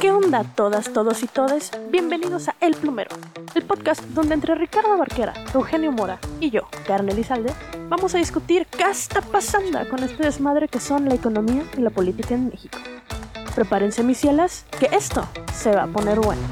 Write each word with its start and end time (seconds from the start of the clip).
¿Qué 0.00 0.12
onda 0.12 0.44
todas, 0.54 0.92
todos 0.92 1.24
y 1.24 1.26
todes? 1.26 1.72
Bienvenidos 1.90 2.48
a 2.48 2.54
El 2.60 2.76
Plumero, 2.76 3.10
el 3.56 3.64
podcast 3.64 4.02
donde 4.10 4.34
entre 4.34 4.54
Ricardo 4.54 4.96
Barquera, 4.96 5.34
Eugenio 5.52 5.90
Mora 5.90 6.20
y 6.38 6.50
yo, 6.50 6.68
Karen 6.86 7.08
Elizalde, 7.08 7.52
vamos 7.88 8.14
a 8.14 8.18
discutir 8.18 8.66
qué 8.66 8.84
está 8.84 9.20
pasando 9.20 9.80
con 9.88 10.04
este 10.04 10.22
desmadre 10.22 10.68
que 10.68 10.78
son 10.78 11.08
la 11.08 11.16
economía 11.16 11.64
y 11.76 11.80
la 11.80 11.90
política 11.90 12.36
en 12.36 12.50
México. 12.50 12.78
Prepárense 13.56 14.04
mis 14.04 14.18
cielas, 14.18 14.64
que 14.78 14.88
esto 14.92 15.26
se 15.52 15.72
va 15.72 15.84
a 15.84 15.88
poner 15.88 16.20
bueno. 16.20 16.42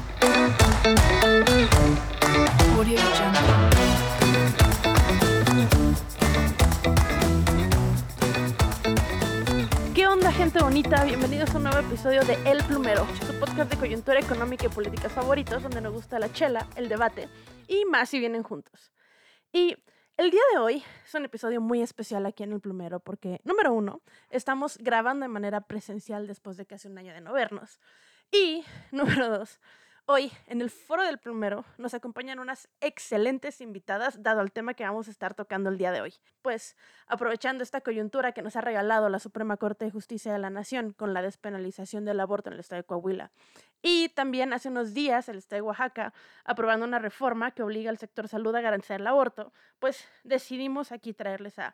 Gente 10.53 10.65
bonita? 10.65 11.03
Bienvenidos 11.03 11.49
a 11.49 11.57
un 11.57 11.63
nuevo 11.63 11.79
episodio 11.79 12.23
de 12.25 12.35
El 12.45 12.63
Plumero, 12.65 13.07
su 13.25 13.39
podcast 13.39 13.71
de 13.71 13.77
coyuntura 13.77 14.19
económica 14.19 14.67
y 14.67 14.69
políticas 14.69 15.11
favoritos, 15.11 15.63
donde 15.63 15.81
nos 15.81 15.93
gusta 15.93 16.19
la 16.19 16.31
chela, 16.31 16.67
el 16.75 16.89
debate 16.89 17.27
y 17.67 17.85
más 17.85 18.09
si 18.09 18.19
vienen 18.19 18.43
juntos. 18.43 18.91
Y 19.51 19.75
el 20.15 20.29
día 20.29 20.41
de 20.53 20.59
hoy 20.59 20.83
es 21.03 21.15
un 21.15 21.25
episodio 21.25 21.59
muy 21.59 21.81
especial 21.81 22.27
aquí 22.27 22.43
en 22.43 22.51
El 22.51 22.61
Plumero 22.61 22.99
porque, 22.99 23.41
número 23.43 23.73
uno, 23.73 24.03
estamos 24.29 24.77
grabando 24.77 25.23
de 25.23 25.29
manera 25.29 25.61
presencial 25.61 26.27
después 26.27 26.55
de 26.55 26.67
casi 26.67 26.87
un 26.87 26.99
año 26.99 27.15
de 27.15 27.21
no 27.21 27.33
vernos. 27.33 27.79
Y, 28.31 28.63
número 28.91 29.29
dos, 29.29 29.59
Hoy, 30.05 30.33
en 30.47 30.59
el 30.59 30.69
foro 30.69 31.01
del 31.05 31.17
plumero, 31.17 31.63
nos 31.77 31.93
acompañan 31.93 32.39
unas 32.39 32.67
excelentes 32.81 33.61
invitadas, 33.61 34.21
dado 34.21 34.41
el 34.41 34.51
tema 34.51 34.73
que 34.73 34.83
vamos 34.83 35.07
a 35.07 35.11
estar 35.11 35.33
tocando 35.33 35.69
el 35.69 35.77
día 35.77 35.93
de 35.93 36.01
hoy. 36.01 36.13
Pues, 36.41 36.75
aprovechando 37.07 37.63
esta 37.63 37.79
coyuntura 37.79 38.33
que 38.33 38.41
nos 38.41 38.57
ha 38.57 38.61
regalado 38.61 39.07
la 39.07 39.19
Suprema 39.19 39.55
Corte 39.55 39.85
de 39.85 39.91
Justicia 39.91 40.33
de 40.33 40.39
la 40.39 40.49
Nación 40.49 40.91
con 40.91 41.13
la 41.13 41.21
despenalización 41.21 42.03
del 42.03 42.19
aborto 42.19 42.49
en 42.49 42.55
el 42.55 42.59
estado 42.59 42.81
de 42.81 42.85
Coahuila, 42.85 43.31
y 43.81 44.09
también 44.09 44.51
hace 44.51 44.67
unos 44.67 44.93
días 44.93 45.29
el 45.29 45.37
estado 45.37 45.61
de 45.61 45.67
Oaxaca 45.67 46.13
aprobando 46.43 46.85
una 46.85 46.99
reforma 46.99 47.51
que 47.51 47.63
obliga 47.63 47.89
al 47.89 47.97
sector 47.97 48.27
salud 48.27 48.53
a 48.55 48.61
garantizar 48.61 48.99
el 48.99 49.07
aborto, 49.07 49.53
pues 49.79 50.05
decidimos 50.25 50.91
aquí 50.91 51.13
traerles 51.13 51.59
a 51.59 51.73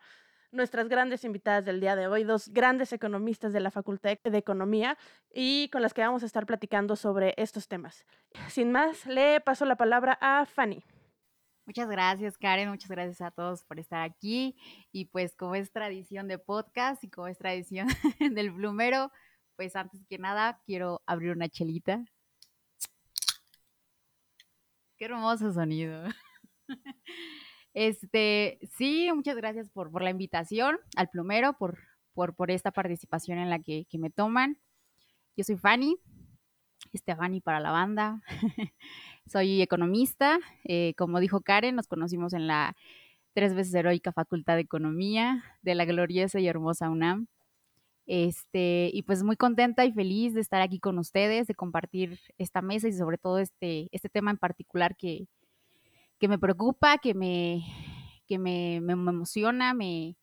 nuestras 0.52 0.90
grandes 0.90 1.24
invitadas 1.24 1.66
del 1.66 1.80
día 1.80 1.96
de 1.96 2.08
hoy, 2.08 2.24
dos 2.24 2.50
grandes 2.50 2.92
economistas 2.94 3.54
de 3.54 3.60
la 3.60 3.72
Facultad 3.72 4.18
de 4.24 4.38
Economía 4.38 4.98
y 5.34 5.70
con 5.70 5.82
las 5.82 5.94
que 5.94 6.02
vamos 6.02 6.24
a 6.24 6.26
estar 6.26 6.46
platicando 6.46 6.96
sobre 6.96 7.34
estos 7.38 7.68
temas. 7.68 8.06
Sin 8.48 8.72
más, 8.72 9.06
le 9.06 9.42
paso 9.42 9.66
la 9.66 9.76
palabra 9.76 10.18
a 10.22 10.46
Fanny. 10.46 10.84
Muchas 11.66 11.88
gracias, 11.88 12.38
Karen. 12.38 12.70
Muchas 12.70 12.90
gracias 12.90 13.22
a 13.22 13.30
todos 13.30 13.64
por 13.64 13.80
estar 13.80 14.02
aquí. 14.02 14.58
Y 14.92 15.06
pues 15.06 15.36
como 15.36 15.54
es 15.54 15.72
tradición 15.72 16.28
de 16.28 16.40
podcast 16.40 17.04
y 17.04 17.10
como 17.10 17.28
es 17.28 17.38
tradición 17.38 17.88
del 18.20 18.52
plumero, 18.52 19.12
pues 19.56 19.76
antes 19.76 20.04
que 20.08 20.18
nada 20.18 20.60
quiero 20.66 21.04
abrir 21.06 21.32
una 21.32 21.48
chelita. 21.48 22.04
Qué 24.98 25.06
hermoso 25.06 25.54
sonido. 25.54 26.06
Este, 27.74 28.60
sí, 28.78 29.10
muchas 29.14 29.36
gracias 29.36 29.70
por, 29.70 29.92
por 29.92 30.02
la 30.02 30.10
invitación 30.10 30.78
al 30.96 31.10
plumero, 31.10 31.54
por, 31.54 31.78
por, 32.14 32.36
por 32.36 32.52
esta 32.52 32.72
participación 32.72 33.38
en 33.38 33.50
la 33.50 33.60
que, 33.60 33.86
me 33.94 34.10
toman. 34.10 34.58
Yo 35.38 35.44
soy 35.44 35.58
Fanny, 35.58 35.98
este 36.94 37.16
Fanny 37.16 37.42
para 37.42 37.60
la 37.60 37.72
banda. 37.72 38.22
soy 39.32 39.62
economista. 39.62 40.40
Eh, 40.64 40.94
como 40.98 41.20
dijo 41.20 41.42
Karen, 41.42 41.76
nos 41.76 41.88
conocimos 41.88 42.34
en 42.34 42.48
la 42.48 42.76
tres 43.34 43.54
veces 43.54 43.74
heroica 43.74 44.12
Facultad 44.12 44.56
de 44.56 44.62
Economía 44.62 45.44
de 45.62 45.76
la 45.76 45.86
gloriosa 45.86 46.40
y 46.40 46.48
hermosa 46.48 46.90
UNAM. 46.90 47.28
Este, 48.06 48.90
y 48.92 49.04
pues 49.04 49.22
muy 49.22 49.38
contenta 49.38 49.86
y 49.86 49.94
feliz 49.94 50.34
de 50.34 50.42
estar 50.42 50.62
aquí 50.62 50.80
con 50.80 50.98
ustedes, 50.98 51.46
de 51.46 51.54
compartir 51.54 52.20
esta 52.40 52.64
mesa 52.64 52.88
y 52.88 52.94
sobre 52.94 53.20
todo 53.20 53.38
este, 53.38 53.88
este 53.92 54.10
tema 54.10 54.32
en 54.32 54.38
particular 54.38 54.96
que, 54.98 55.28
que 56.20 56.28
me 56.28 56.38
preocupa, 56.38 56.98
que 56.98 57.14
me, 57.14 57.64
que 58.28 58.38
me, 58.38 58.82
me, 58.82 58.94
emociona, 58.94 59.74
me, 59.74 60.18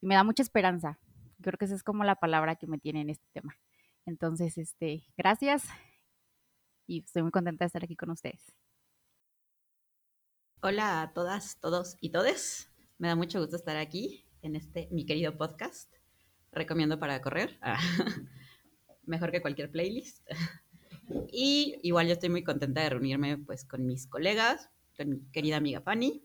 me 0.00 0.14
da 0.14 0.24
mucha 0.24 0.42
esperanza. 0.42 0.98
Creo 1.40 1.56
que 1.56 1.64
esa 1.64 1.74
es 1.74 1.82
como 1.82 2.04
la 2.04 2.16
palabra 2.16 2.56
que 2.56 2.66
me 2.66 2.78
tiene 2.78 3.00
en 3.00 3.10
este 3.10 3.26
tema. 3.32 3.56
Entonces, 4.06 4.58
este, 4.58 5.04
gracias 5.16 5.64
y 6.86 7.04
estoy 7.04 7.22
muy 7.22 7.30
contenta 7.30 7.64
de 7.64 7.66
estar 7.66 7.84
aquí 7.84 7.96
con 7.96 8.10
ustedes. 8.10 8.52
Hola 10.62 11.02
a 11.02 11.12
todas, 11.12 11.58
todos 11.60 11.96
y 12.00 12.10
todes. 12.10 12.70
Me 12.98 13.08
da 13.08 13.16
mucho 13.16 13.40
gusto 13.40 13.56
estar 13.56 13.76
aquí 13.76 14.26
en 14.42 14.56
este 14.56 14.88
mi 14.90 15.06
querido 15.06 15.38
podcast. 15.38 15.90
Recomiendo 16.52 16.98
para 16.98 17.22
correr. 17.22 17.58
Mejor 19.04 19.30
que 19.30 19.40
cualquier 19.40 19.70
playlist. 19.70 20.28
Y 21.32 21.76
igual 21.82 22.06
yo 22.06 22.12
estoy 22.12 22.28
muy 22.28 22.44
contenta 22.44 22.82
de 22.82 22.90
reunirme 22.90 23.36
pues 23.36 23.64
con 23.64 23.84
mis 23.84 24.06
colegas, 24.06 24.70
querida 25.32 25.56
amiga 25.56 25.80
Fanny. 25.80 26.24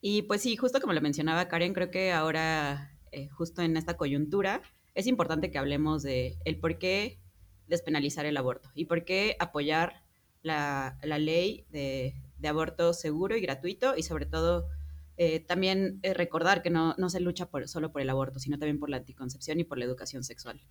Y 0.00 0.22
pues 0.22 0.42
sí, 0.42 0.56
justo 0.56 0.80
como 0.80 0.92
lo 0.92 1.00
mencionaba 1.00 1.48
Karen, 1.48 1.74
creo 1.74 1.90
que 1.90 2.12
ahora, 2.12 2.96
eh, 3.12 3.28
justo 3.28 3.62
en 3.62 3.76
esta 3.76 3.96
coyuntura, 3.96 4.62
es 4.94 5.06
importante 5.06 5.50
que 5.50 5.58
hablemos 5.58 6.02
de 6.02 6.38
el 6.44 6.58
por 6.58 6.78
qué 6.78 7.20
despenalizar 7.66 8.26
el 8.26 8.36
aborto 8.36 8.70
y 8.74 8.84
por 8.84 9.04
qué 9.04 9.36
apoyar 9.40 10.04
la, 10.42 10.98
la 11.02 11.18
ley 11.18 11.66
de, 11.70 12.14
de, 12.38 12.48
aborto 12.48 12.92
seguro 12.92 13.36
y 13.36 13.40
gratuito 13.40 13.96
y 13.96 14.04
sobre 14.04 14.26
todo 14.26 14.68
eh, 15.16 15.40
también 15.40 15.98
eh, 16.02 16.14
recordar 16.14 16.62
que 16.62 16.70
no, 16.70 16.94
no, 16.98 17.10
se 17.10 17.20
lucha 17.20 17.50
por, 17.50 17.68
solo 17.68 17.90
por 17.90 18.02
el 18.02 18.10
aborto, 18.10 18.38
sino 18.38 18.58
también 18.58 18.78
por 18.78 18.90
la 18.90 18.98
anticoncepción 18.98 19.58
y 19.58 19.64
por 19.64 19.78
la 19.78 19.86
educación 19.86 20.22
sexual. 20.22 20.62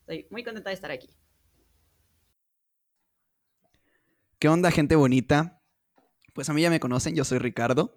Estoy 0.00 0.26
muy 0.30 0.44
contenta 0.44 0.70
de 0.70 0.74
estar 0.74 0.90
aquí. 0.90 1.10
¿Qué 4.38 4.48
onda, 4.48 4.70
gente 4.70 4.94
bonita? 4.94 5.57
Pues 6.38 6.48
a 6.48 6.52
mí 6.52 6.62
ya 6.62 6.70
me 6.70 6.78
conocen, 6.78 7.16
yo 7.16 7.24
soy 7.24 7.38
Ricardo 7.38 7.96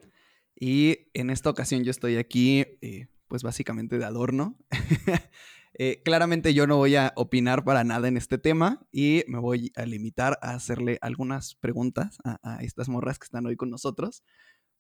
y 0.60 1.12
en 1.14 1.30
esta 1.30 1.52
ocasión 1.52 1.84
yo 1.84 1.92
estoy 1.92 2.18
aquí 2.18 2.66
eh, 2.82 3.06
pues 3.28 3.44
básicamente 3.44 4.00
de 4.00 4.06
adorno. 4.06 4.58
eh, 5.76 6.02
claramente 6.04 6.56
yo 6.56 6.66
no 6.66 6.78
voy 6.78 6.96
a 6.96 7.14
opinar 7.18 7.64
para 7.64 7.84
nada 7.84 8.08
en 8.08 8.18
este 8.18 8.40
tema 8.40 8.88
y 8.92 9.24
me 9.28 9.38
voy 9.38 9.72
a 9.76 9.86
limitar 9.86 10.40
a 10.42 10.56
hacerle 10.56 10.98
algunas 11.02 11.54
preguntas 11.54 12.18
a, 12.24 12.64
estas 12.64 12.90
morras 12.90 13.20
que 13.20 13.26
están 13.26 13.46
hoy 13.46 13.56
con 13.58 13.70
nosotros 13.70 14.24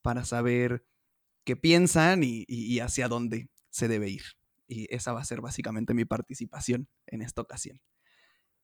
para 0.01 0.25
saber 0.25 0.83
qué 1.43 1.55
piensan 1.55 2.23
y, 2.23 2.45
y, 2.47 2.79
hacia 2.79 3.09
dónde 3.09 3.51
se 3.69 3.87
debe 3.87 4.09
ir. 4.09 4.23
Y 4.67 4.87
esa 4.89 5.13
va 5.13 5.21
a 5.21 5.25
ser 5.25 5.39
básicamente 5.39 5.93
mi 5.93 6.05
participación 6.05 6.87
en 7.05 7.21
esta 7.21 7.41
ocasión. 7.41 7.79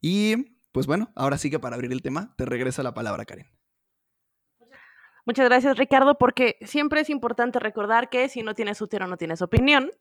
Y 0.02 0.58
pues 0.72 0.88
bueno, 0.88 1.12
ahora 1.16 1.38
sí 1.38 1.52
que 1.52 1.59
para 1.59 1.75
abrir 1.75 1.91
el 1.91 2.02
tema, 2.02 2.34
te 2.35 2.46
regreso 2.46 2.81
la 2.81 2.96
palabra, 2.96 3.25
Karen. 3.25 3.56
Muchas 5.27 5.49
gracias, 5.49 5.77
Ricardo, 5.77 6.17
porque 6.17 6.55
siempre 6.61 7.01
es 7.01 7.09
importante 7.09 7.59
recordar 7.59 8.09
que 8.09 8.29
si 8.29 8.43
no 8.43 8.55
tienes 8.55 8.79
útero 8.81 9.07
no 9.07 9.17
tienes 9.17 9.41
opinión. 9.41 9.91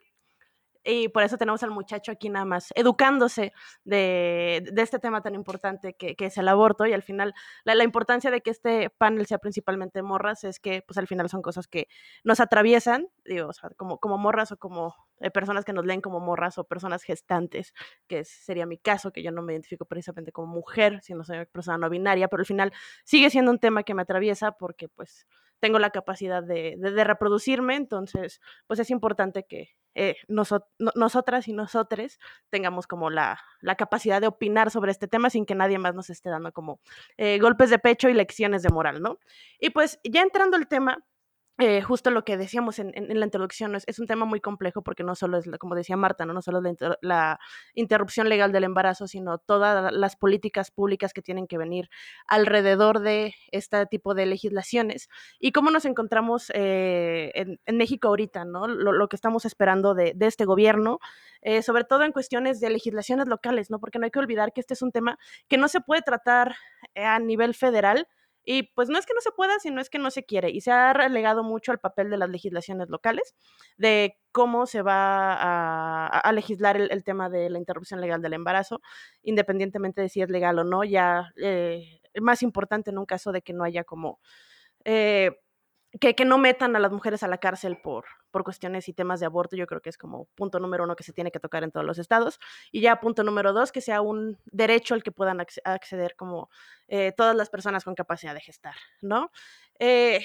Y 0.89 1.09
por 1.09 1.25
eso 1.25 1.37
tenemos 1.37 1.63
al 1.65 1.73
muchacho 1.73 2.13
aquí 2.13 2.29
nada 2.29 2.45
más 2.45 2.73
educándose 2.77 3.53
de, 3.85 4.65
de 4.73 4.83
este 4.83 5.01
tema 5.01 5.21
tan 5.21 5.35
importante 5.35 5.95
que, 5.95 6.15
que, 6.15 6.27
es 6.27 6.39
el 6.39 6.47
aborto. 6.47 6.87
Y 6.87 6.93
al 6.93 7.03
final, 7.03 7.35
la, 7.65 7.75
la, 7.75 7.83
importancia 7.83 8.31
de 8.31 8.41
que 8.41 8.51
este 8.51 8.91
panel 8.91 9.27
sea 9.27 9.39
principalmente 9.39 10.03
morras 10.03 10.45
es 10.45 10.61
que, 10.61 10.83
pues 10.87 10.97
al 10.99 11.09
final 11.09 11.29
son 11.29 11.43
cosas 11.43 11.67
que 11.67 11.89
nos 12.23 12.39
atraviesan, 12.39 13.09
digo, 13.25 13.49
o 13.49 13.53
sea, 13.53 13.71
como, 13.71 13.99
como 13.99 14.17
morras 14.17 14.53
o 14.53 14.59
como 14.59 14.95
eh, 15.21 15.31
personas 15.31 15.65
que 15.65 15.73
nos 15.73 15.85
leen 15.85 16.01
como 16.01 16.21
morras 16.21 16.57
o 16.59 16.65
personas 16.65 17.03
gestantes, 17.03 17.75
que 18.07 18.25
sería 18.25 18.65
mi 18.65 18.79
caso, 18.79 19.13
que 19.13 19.23
yo 19.23 19.33
no 19.33 19.43
me 19.43 19.55
identifico 19.55 19.87
precisamente 19.87 20.31
como 20.31 20.47
mujer, 20.55 21.01
sino 21.03 21.25
soy 21.25 21.47
persona 21.47 21.79
no 21.79 21.91
binaria, 21.91 22.29
pero 22.29 22.43
al 22.43 22.47
final 22.47 22.73
sigue 23.05 23.31
siendo 23.31 23.51
un 23.51 23.59
tema 23.59 23.83
que 23.83 23.95
me 23.95 24.03
atraviesa 24.03 24.53
porque, 24.53 24.89
pues, 24.89 25.27
tengo 25.61 25.79
la 25.79 25.91
capacidad 25.91 26.43
de, 26.43 26.77
de, 26.79 26.91
de 26.91 27.05
reproducirme, 27.05 27.77
entonces, 27.77 28.41
pues 28.67 28.81
es 28.81 28.91
importante 28.91 29.45
que 29.45 29.77
eh, 29.99 30.17
noso 30.29 30.69
no, 30.79 30.93
nosotras 30.95 31.49
y 31.49 31.55
nosotres 31.55 32.21
tengamos 32.51 32.87
como 32.87 33.09
la, 33.09 33.41
la, 33.63 33.77
capacidad 33.77 34.21
de 34.21 34.27
opinar 34.27 34.71
sobre 34.71 34.91
este 34.91 35.09
tema 35.09 35.31
sin 35.31 35.47
que 35.47 35.55
nadie 35.55 35.79
más 35.79 35.95
nos 35.95 36.11
esté 36.11 36.29
dando 36.29 36.53
como 36.53 36.81
eh, 37.17 37.39
golpes 37.39 37.71
de 37.71 37.79
pecho 37.79 38.11
y 38.11 38.13
lecciones 38.13 38.63
de 38.63 38.69
moral, 38.69 39.01
¿no? 39.01 39.19
Y 39.59 39.71
pues 39.71 39.99
ya 40.05 40.21
entrando 40.21 40.59
al 40.59 40.69
tema, 40.69 41.03
eh, 41.59 41.81
justo 41.81 42.11
lo 42.11 42.23
que 42.23 42.37
decíamos 42.37 42.79
en, 42.79 42.93
la 42.95 43.25
introducción, 43.25 43.75
es, 43.77 43.85
es, 43.87 43.99
un 43.99 44.07
tema 44.07 44.27
muy 44.27 44.41
complejo 44.41 44.83
porque 44.83 45.03
no 45.03 45.15
solo 45.15 45.39
es, 45.39 45.49
como 45.59 45.75
decía 45.75 45.97
Marta, 45.97 46.27
no, 46.27 46.35
no 46.35 46.43
solo 46.43 46.59
es 46.59 46.65
la, 46.65 46.69
inter 46.71 46.99
la, 47.01 47.41
interrupción 47.75 48.29
legal 48.29 48.53
del 48.53 48.65
embarazo, 48.65 49.09
sino 49.09 49.39
todas 49.39 49.91
las 49.93 50.17
políticas 50.17 50.71
públicas 50.71 51.15
que 51.15 51.23
tienen 51.23 51.47
que 51.47 51.57
venir 51.57 51.89
alrededor 52.27 53.01
de 53.01 53.35
este 53.53 53.87
tipo 53.87 54.15
de 54.15 54.27
legislaciones 54.27 55.09
y 55.41 55.53
cómo 55.53 55.71
nos 55.71 55.87
encontramos 55.87 56.51
eh, 56.55 57.33
en, 57.35 57.77
México 57.79 58.09
ahorita, 58.09 58.45
¿no? 58.45 58.69
Lo, 58.69 58.93
lo 58.93 59.09
que 59.09 59.17
estamos 59.17 59.47
esperando 59.47 59.95
de, 59.95 60.15
este 60.21 60.45
gobierno, 60.45 60.99
eh, 61.41 61.63
sobre 61.63 61.85
todo 61.85 62.03
en 62.03 62.13
cuestiones 62.13 62.61
de 62.61 62.69
legislaciones 62.69 63.29
locales, 63.29 63.71
¿no? 63.71 63.79
Porque 63.81 63.99
no 63.99 64.05
hay 64.05 64.11
que 64.11 64.19
olvidar 64.19 64.53
que 64.53 64.61
este 64.61 64.75
es 64.75 64.83
un 64.83 64.93
tema 64.93 65.19
que 65.49 65.57
no 65.57 65.69
se 65.69 65.81
puede 65.81 66.03
tratar 66.03 66.55
a 66.95 67.19
nivel 67.19 67.55
federal 67.55 68.09
Y 68.49 68.63
pues 68.75 68.89
no 68.89 68.97
es 68.97 69.07
que 69.07 69.13
no 69.13 69.21
se 69.21 69.33
pueda, 69.33 69.59
sino 69.59 69.81
es 69.81 69.91
que 69.91 69.99
no 69.99 70.11
se 70.13 70.25
quiere. 70.25 70.51
Y 70.51 70.61
se 70.61 70.71
ha 70.71 70.93
relegado 70.93 71.43
mucho 71.43 71.73
al 71.73 71.81
papel 71.81 72.11
de 72.11 72.17
las 72.17 72.31
legislaciones 72.31 72.89
locales, 72.89 73.35
de 73.77 74.17
cómo 74.31 74.67
se 74.67 74.83
va 74.83 75.35
a, 75.35 76.33
legislar 76.33 76.77
el, 76.77 77.03
tema 77.05 77.29
de 77.29 77.51
la 77.51 77.59
interrupción 77.59 78.01
legal 78.01 78.23
del 78.23 78.35
embarazo, 78.35 78.81
independientemente 79.23 80.01
de 80.01 80.09
si 80.09 80.23
es 80.23 80.31
legal 80.31 80.61
o 80.61 80.65
no, 80.65 80.85
ya 80.85 81.33
eh, 81.43 82.01
más 82.21 82.43
importante 82.45 82.91
en 82.91 82.99
un 82.99 83.07
caso 83.07 83.33
de 83.33 83.43
que 83.43 83.53
no 83.53 83.65
haya 83.65 83.83
como... 83.83 84.21
Eh, 84.85 85.33
que, 86.01 86.25
no 86.25 86.39
metan 86.39 86.77
a 86.77 86.79
las 86.79 86.93
mujeres 86.93 87.23
a 87.23 87.29
la 87.29 87.39
cárcel 87.39 87.79
por, 87.83 88.05
por 88.31 88.45
cuestiones 88.45 88.89
y 88.89 88.93
temas 88.93 89.21
de 89.21 89.27
aborto, 89.27 89.57
yo 89.57 89.67
creo 89.67 89.81
que 89.81 89.91
es 89.91 89.99
como 89.99 90.27
punto 90.35 90.59
número 90.59 90.85
uno 90.85 90.97
que 90.97 91.05
se 91.05 91.13
tiene 91.13 91.31
que 91.31 91.41
tocar 91.41 91.65
en 91.65 91.71
todos 91.71 91.87
los 91.87 91.99
estados. 91.99 92.39
Y 92.73 92.81
ya 92.81 93.01
punto 93.01 93.23
número 93.23 93.53
dos, 93.53 93.73
que 93.73 93.81
sea 93.81 94.01
un 94.01 94.39
derecho 94.47 94.95
al 94.95 95.03
que 95.03 95.13
puedan 95.13 95.41
acceder 95.41 96.17
como 96.17 96.51
eh, 96.89 97.13
todas 97.17 97.37
las 97.37 97.51
personas 97.51 97.85
con 97.85 97.95
capacidad 97.95 98.35
de 98.35 98.41
gestar, 98.41 98.75
¿no? 99.01 99.31
Eh, 99.79 100.25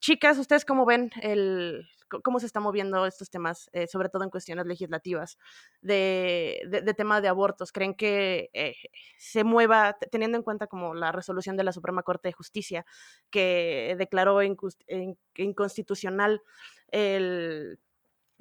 chicas, 0.00 0.38
¿ustedes 0.38 0.64
cómo 0.64 0.84
ven 0.84 1.10
el, 1.22 1.88
cómo 2.22 2.40
se 2.40 2.46
están 2.46 2.62
moviendo 2.62 3.06
estos 3.06 3.30
temas, 3.30 3.70
eh, 3.72 3.86
sobre 3.86 4.08
todo 4.08 4.24
en 4.24 4.30
cuestiones 4.30 4.66
legislativas 4.66 5.38
de, 5.80 6.62
de, 6.68 6.94
tema 6.94 7.20
de 7.20 7.28
abortos? 7.28 7.72
¿Creen 7.72 7.94
que 7.94 8.50
eh, 8.52 8.76
se 9.18 9.44
mueva, 9.44 9.96
teniendo 10.10 10.36
en 10.36 10.44
cuenta 10.44 10.66
como 10.66 10.94
la 10.94 11.12
resolución 11.12 11.56
de 11.56 11.64
la 11.64 11.72
Suprema 11.72 12.02
Corte 12.02 12.28
de 12.28 12.32
Justicia 12.32 12.84
que 13.30 13.94
declaró 13.98 14.42
inconstitucional 14.42 16.42
el 16.88 17.78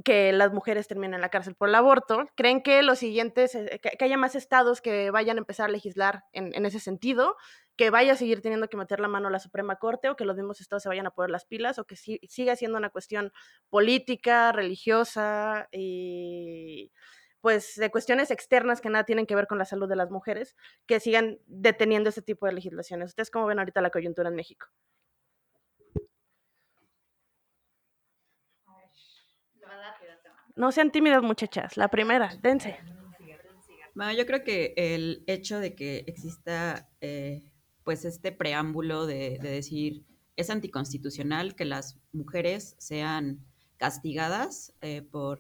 que 0.03 0.31
las 0.31 0.53
mujeres 0.53 0.87
terminen 0.87 1.15
en 1.15 1.21
la 1.21 1.29
cárcel 1.29 1.55
por 1.55 1.69
el 1.69 1.75
aborto. 1.75 2.25
¿Creen 2.35 2.61
que 2.61 2.81
los 2.83 2.99
siguientes, 2.99 3.55
eh, 3.55 3.79
que, 3.81 4.03
haya 4.03 4.17
más 4.17 4.35
estados 4.35 4.81
que 4.81 5.11
vayan 5.11 5.37
a 5.37 5.41
empezar 5.41 5.69
a 5.69 5.71
legislar 5.71 6.23
en, 6.31 6.65
ese 6.65 6.79
sentido? 6.79 7.35
¿Que 7.79 7.91
vaya 7.91 8.11
a 8.11 8.15
seguir 8.17 8.41
teniendo 8.41 8.67
que 8.67 8.75
meter 8.75 8.99
la 8.99 9.07
mano 9.07 9.29
a 9.29 9.31
la 9.31 9.39
Suprema 9.39 9.77
Corte 9.77 10.09
o 10.09 10.17
que 10.17 10.25
los 10.25 10.35
mismos 10.35 10.59
estados 10.59 10.83
se 10.83 10.89
vayan 10.89 11.07
a 11.07 11.11
poner 11.11 11.29
las 11.29 11.45
pilas 11.45 11.79
o 11.79 11.85
que 11.85 11.95
siga 11.95 12.57
siendo 12.57 12.77
una 12.77 12.89
cuestión 12.89 13.31
política, 13.69 14.51
religiosa 14.51 15.69
y 15.71 16.91
pues 17.39 17.75
de 17.75 17.89
cuestiones 17.89 18.31
externas 18.31 18.81
que 18.81 18.89
nada 18.89 19.05
tienen 19.05 19.25
que 19.25 19.33
ver 19.33 19.47
con 19.47 19.57
la 19.57 19.63
salud 19.63 19.87
de 19.87 19.95
las 19.95 20.11
mujeres, 20.11 20.57
que 20.87 20.99
sigan 20.99 21.39
deteniendo 21.45 22.09
ese 22.09 22.21
tipo 22.21 22.47
de 22.47 22.51
legislaciones? 22.51 23.11
¿Ustedes 23.11 23.31
cómo 23.31 23.45
ven 23.45 23.59
ahorita 23.59 23.79
la 23.79 23.91
coyuntura 23.91 24.27
en 24.27 24.35
México? 24.35 24.67
No 30.57 30.73
sean 30.73 30.91
tímidas, 30.91 31.23
muchachas. 31.23 31.77
La 31.77 31.87
primera, 31.87 32.29
dense. 32.41 32.77
Bueno, 33.95 34.11
yo 34.11 34.25
creo 34.25 34.43
que 34.43 34.73
el 34.75 35.23
hecho 35.27 35.59
de 35.59 35.75
que 35.75 36.03
exista 36.07 36.89
eh, 36.99 37.48
pues 37.89 38.05
este 38.05 38.31
preámbulo 38.31 39.07
de, 39.07 39.39
decir 39.41 40.05
es 40.35 40.51
anticonstitucional 40.51 41.55
que 41.55 41.65
las 41.65 41.97
mujeres 42.11 42.75
sean 42.77 43.43
castigadas 43.77 44.75
eh, 44.81 45.01
por, 45.01 45.39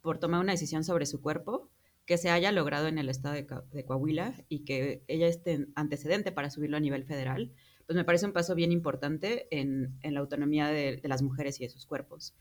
por 0.00 0.18
tomar 0.18 0.40
una 0.40 0.52
decisión 0.52 0.84
sobre 0.84 1.04
su 1.04 1.20
cuerpo, 1.20 1.70
que 2.06 2.16
se 2.16 2.30
haya 2.30 2.50
logrado 2.50 2.88
en 2.88 2.96
el 2.96 3.10
estado 3.10 3.34
de, 3.34 3.84
Coahuila 3.84 4.42
y 4.48 4.60
que 4.60 5.04
ella 5.06 5.26
esté 5.26 5.66
antecedente 5.74 6.32
para 6.32 6.48
subirlo 6.48 6.78
a 6.78 6.80
nivel 6.80 7.04
federal, 7.04 7.52
pues 7.84 7.94
me 7.94 8.06
parece 8.06 8.24
un 8.24 8.32
paso 8.32 8.54
bien 8.54 8.72
importante 8.72 9.46
en, 9.50 9.98
la 10.02 10.20
autonomía 10.20 10.68
de, 10.68 10.98
las 11.04 11.20
mujeres 11.20 11.60
y 11.60 11.64
de 11.64 11.68
sus 11.68 11.84
cuerpos. 11.84 12.34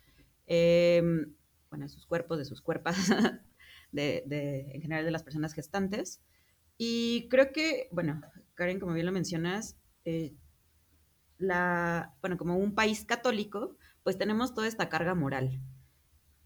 Em, 0.47 1.35
bueno, 1.69 1.83
de 1.83 1.89
sus 1.89 2.05
cuerpos, 2.05 2.37
de 2.37 2.45
sus 2.45 2.61
cuerpas, 2.61 2.95
de, 3.91 4.23
en 4.71 4.81
general 4.81 5.03
de 5.03 5.11
las 5.11 5.23
personas 5.23 5.53
gestantes. 5.53 6.21
Y 6.81 7.27
creo 7.27 7.51
que, 7.51 7.89
bueno, 7.91 8.21
Karen, 8.55 8.79
como 8.79 8.93
bien 8.93 9.05
lo 9.05 9.11
mencionas, 9.11 9.75
eh, 10.05 10.33
la, 11.37 12.15
bueno, 12.21 12.37
como 12.37 12.55
un 12.55 12.73
país 12.73 13.03
católico, 13.03 13.75
pues 14.01 14.17
tenemos 14.17 14.53
toda 14.53 14.65
esta 14.65 14.87
carga 14.87 15.13
moral. 15.13 15.61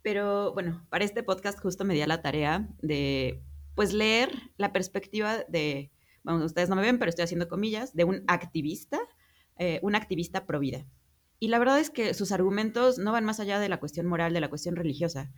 Pero 0.02 0.52
bueno, 0.54 0.88
para 0.90 1.06
este 1.06 1.22
podcast 1.22 1.60
justo 1.60 1.86
me 1.86 1.94
di 1.94 2.02
a 2.02 2.08
la 2.08 2.24
tarea 2.24 2.68
de, 2.82 3.44
pues, 3.76 3.94
leer 3.94 4.32
la 4.58 4.74
perspectiva 4.74 5.44
de, 5.50 5.92
bueno, 6.24 6.44
ustedes 6.44 6.68
no 6.68 6.76
me 6.76 6.82
ven, 6.82 6.98
pero 6.98 7.10
estoy 7.10 7.26
haciendo 7.26 7.48
comillas, 7.48 7.94
de 7.94 8.04
un 8.04 8.24
activista, 8.26 9.00
eh, 9.60 9.80
un 9.84 9.94
activista 9.94 10.48
pro 10.48 10.60
vida. 10.60 10.84
Y 11.38 11.50
la 11.50 11.60
verdad 11.60 11.80
es 11.80 11.92
que 11.92 12.16
sus 12.16 12.32
argumentos 12.32 12.98
no 12.98 13.12
van 13.12 13.24
más 13.24 13.40
allá 13.40 13.60
de 13.60 13.70
la 13.70 13.80
cuestión 13.80 14.08
moral, 14.08 14.34
de 14.34 14.42
la 14.42 14.50
cuestión 14.50 14.76
religiosa, 14.76 15.32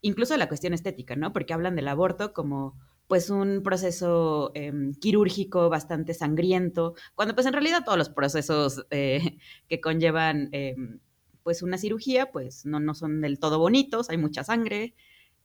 incluso 0.00 0.34
de 0.34 0.38
la 0.38 0.48
cuestión 0.48 0.74
estética, 0.74 1.14
¿no? 1.14 1.32
Porque 1.32 1.54
hablan 1.54 1.76
del 1.76 1.86
aborto 1.86 2.32
como 2.32 2.76
pues 3.06 3.30
un 3.30 3.62
proceso 3.62 4.50
em, 4.54 4.94
quirúrgico 4.94 5.68
bastante 5.68 6.14
sangriento, 6.14 6.94
cuando 7.14 7.34
pues 7.34 7.46
en 7.46 7.52
realidad 7.52 7.84
todos 7.84 7.98
los 7.98 8.08
procesos 8.08 8.86
eh, 8.90 9.38
que 9.68 9.80
conllevan 9.80 10.48
em, 10.52 11.00
pues 11.42 11.62
una 11.62 11.78
cirugía 11.78 12.32
pues 12.32 12.64
no, 12.64 12.80
no 12.80 12.94
son 12.94 13.20
del 13.20 13.38
todo 13.38 13.58
bonitos, 13.58 14.10
hay 14.10 14.16
mucha 14.18 14.44
sangre. 14.44 14.94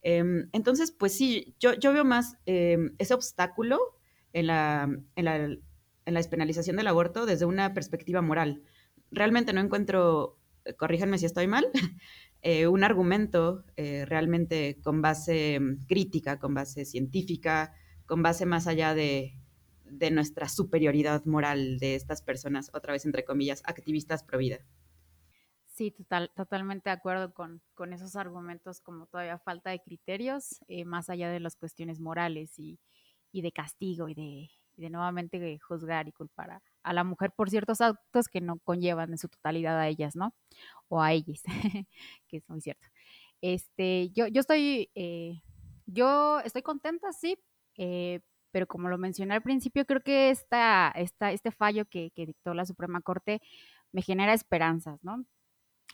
Em, 0.01 0.49
entonces 0.53 0.91
pues 0.91 1.13
sí, 1.13 1.55
yo, 1.59 1.73
yo 1.73 1.91
veo 1.93 2.05
más 2.05 2.37
ese 2.45 3.13
obstáculo 3.13 3.79
en 4.31 4.47
la, 4.47 4.89
en, 5.15 5.25
la, 5.25 5.35
en 5.35 5.59
la 6.05 6.19
despenalización 6.19 6.77
del 6.77 6.87
aborto 6.87 7.25
desde 7.25 7.45
una 7.45 7.73
perspectiva 7.73 8.21
moral 8.21 8.63
realmente 9.11 9.53
no 9.53 9.61
encuentro, 9.61 10.37
eh, 10.65 10.73
corríjanme 10.73 11.17
si 11.17 11.25
estoy 11.25 11.47
mal, 11.47 11.67
eh, 12.41 12.67
un 12.67 12.83
argumento 12.83 13.65
eh, 13.75 14.05
realmente 14.05 14.79
con 14.81 15.01
base 15.01 15.59
mm, 15.59 15.85
crítica, 15.87 16.39
con 16.39 16.53
base 16.53 16.85
científica, 16.85 17.73
con 18.05 18.23
base 18.23 18.45
más 18.45 18.67
allá 18.67 18.93
de, 18.93 19.35
nuestra 20.11 20.47
superioridad 20.47 21.25
moral 21.25 21.79
de 21.79 21.95
estas 21.95 22.21
personas, 22.21 22.69
otra 22.73 22.93
vez 22.93 23.05
entre 23.05 23.25
comillas, 23.25 23.61
activistas 23.65 24.23
pro 24.23 24.37
vida. 24.37 24.59
Sí, 25.65 25.91
total, 25.91 26.31
totalmente 26.35 26.89
de 26.89 26.95
acuerdo 26.95 27.33
con, 27.33 27.61
esos 27.91 28.15
argumentos, 28.15 28.81
como 28.81 29.07
todavía 29.07 29.39
falta 29.39 29.71
de 29.71 29.81
criterios, 29.81 30.59
más 30.85 31.09
allá 31.09 31.29
de 31.31 31.39
las 31.39 31.55
cuestiones 31.55 31.99
morales 31.99 32.59
y, 32.59 32.79
de 33.33 33.51
castigo 33.51 34.09
y 34.09 34.13
de, 34.13 34.49
y 34.75 34.81
de 34.81 34.89
nuevamente 34.89 35.57
juzgar 35.59 36.07
y 36.07 36.11
culpar 36.11 36.51
a, 36.51 36.61
a 36.83 36.93
la 36.93 37.03
mujer 37.03 37.31
por 37.31 37.49
ciertos 37.49 37.81
actos 37.81 38.27
que 38.27 38.41
no 38.41 38.59
conllevan 38.59 39.11
en 39.11 39.17
su 39.17 39.29
totalidad 39.29 39.79
a 39.79 39.87
ellas, 39.87 40.15
¿no? 40.15 40.33
O 40.87 41.01
a 41.01 41.13
ellas, 41.13 41.43
que 42.27 42.37
es 42.37 42.49
muy 42.49 42.61
cierto. 42.61 42.87
Este, 43.41 44.09
yo, 44.09 44.27
yo 44.27 44.41
estoy, 44.41 44.89
eh, 44.95 45.41
yo 45.85 46.39
estoy 46.41 46.61
contenta, 46.61 47.13
sí, 47.13 47.37
eh, 47.77 48.21
pero 48.51 48.67
como 48.67 48.89
lo 48.89 48.97
mencioné 48.97 49.33
al 49.33 49.41
principio, 49.41 49.85
creo 49.85 50.01
que 50.01 50.29
esta, 50.29 50.91
esta, 50.95 51.31
este 51.31 51.51
fallo 51.51 51.85
que, 51.85 52.11
dictó 52.15 52.53
la 52.53 52.65
Suprema 52.65 53.01
Corte 53.01 53.41
me 53.91 54.01
genera 54.01 54.33
esperanzas, 54.33 55.03
¿no? 55.03 55.25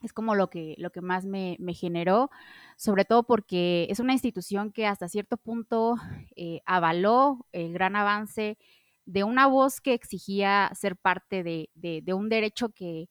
Es 0.01 0.11
como 0.13 0.35
lo 0.35 0.49
que, 0.49 0.75
lo 0.77 0.91
que 0.91 1.01
más 1.01 1.25
me, 1.25 1.55
me 1.59 1.73
generó, 1.73 2.29
sobre 2.77 3.05
todo 3.05 3.23
porque 3.23 3.87
es 3.89 3.99
una 3.99 4.13
institución 4.13 4.71
que 4.71 4.87
hasta 4.87 5.07
cierto 5.07 5.37
punto 5.37 5.95
eh, 6.35 6.61
avaló 6.65 7.45
el 7.53 7.73
gran 7.73 7.95
avance 7.95 8.57
de 9.05 9.23
una 9.23 9.47
voz 9.47 9.81
que 9.81 9.93
exigía 9.93 10.71
ser 10.73 10.95
parte 10.97 11.43
de, 11.43 12.13
un 12.13 12.29
derecho 12.29 12.69
que, 12.69 13.07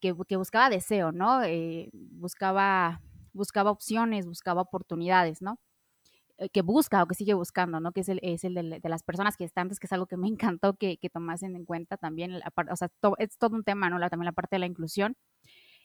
que, 0.00 0.12
buscaba 0.12 0.70
deseo, 0.70 1.12
¿no? 1.12 1.42
Eh, 1.42 1.90
buscaba, 1.92 3.00
buscaba 3.32 3.70
opciones, 3.70 4.26
buscaba 4.26 4.62
oportunidades, 4.62 5.42
¿no? 5.42 5.58
Eh, 6.38 6.48
que 6.50 6.62
busca 6.62 7.02
o 7.02 7.06
que 7.08 7.16
sigue 7.16 7.34
buscando, 7.34 7.80
¿no? 7.80 7.92
Que 7.92 8.00
es 8.00 8.08
el, 8.08 8.20
es 8.22 8.44
el 8.44 8.54
de, 8.54 8.80
las 8.84 9.02
personas 9.02 9.36
que 9.36 9.44
están, 9.44 9.68
que 9.68 9.86
es 9.86 9.92
algo 9.92 10.06
que 10.06 10.16
me 10.16 10.28
encantó 10.54 10.74
que, 10.74 10.98
que 10.98 11.10
tomasen 11.10 11.56
en 11.56 11.64
cuenta 11.64 11.96
también, 11.96 12.40
o 12.70 12.76
sea, 12.76 12.90
es 13.18 13.38
todo 13.38 13.56
un 13.56 13.64
tema, 13.64 13.90
¿no? 13.90 13.98
también 14.08 14.26
la 14.26 14.32
parte 14.32 14.56
de 14.56 14.60
la 14.60 14.66
inclusión. 14.66 15.16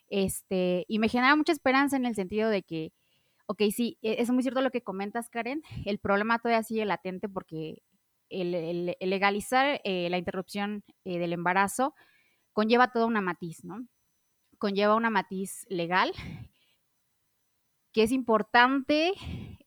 Este, 0.09 0.85
y 0.87 0.99
me 0.99 1.09
genera 1.09 1.35
mucha 1.35 1.53
esperanza 1.53 1.97
en 1.97 2.05
el 2.05 2.15
sentido 2.15 2.49
de 2.49 2.63
que, 2.63 2.93
ok, 3.47 3.63
sí, 3.75 3.97
e, 4.03 4.21
es 4.21 4.29
muy 4.31 4.43
cierto 4.43 4.61
lo 4.61 4.71
que 4.71 4.83
comentas, 4.83 5.29
Karen, 5.29 5.63
el 5.85 5.99
problema 5.99 6.39
todavía 6.39 6.63
sigue 6.63 6.85
latente 6.85 7.29
porque 7.29 7.81
el, 8.41 8.95
legalizar 8.99 9.81
eh, 9.83 10.09
la 10.09 10.17
interrupción 10.17 10.83
eh, 11.05 11.19
del 11.19 11.33
embarazo 11.33 11.93
conlleva 12.51 12.91
toda 12.91 13.05
una 13.05 13.21
matiz, 13.21 13.63
¿no? 13.63 13.87
Conlleva 14.57 14.95
una 14.95 15.09
matiz 15.09 15.65
legal 15.69 16.11
que 17.93 18.03
es 18.03 18.11
importante 18.11 19.13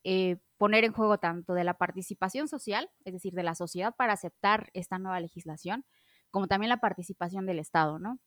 eh, 0.03 0.37
poner 0.57 0.83
en 0.83 0.91
juego 0.91 1.17
tanto 1.17 1.53
de 1.53 1.63
la 1.63 1.75
participación 1.75 2.47
social, 2.47 2.89
es 3.05 3.13
decir, 3.13 3.33
de 3.33 3.43
la 3.43 3.55
sociedad 3.55 3.95
para 3.95 4.13
aceptar 4.13 4.69
esta 4.73 4.99
nueva 4.99 5.19
legislación, 5.19 5.85
como 6.29 6.47
también 6.47 6.69
la 6.69 6.81
participación 6.81 7.45
del 7.45 7.59
Estado, 7.59 7.99
¿no? 7.99 8.19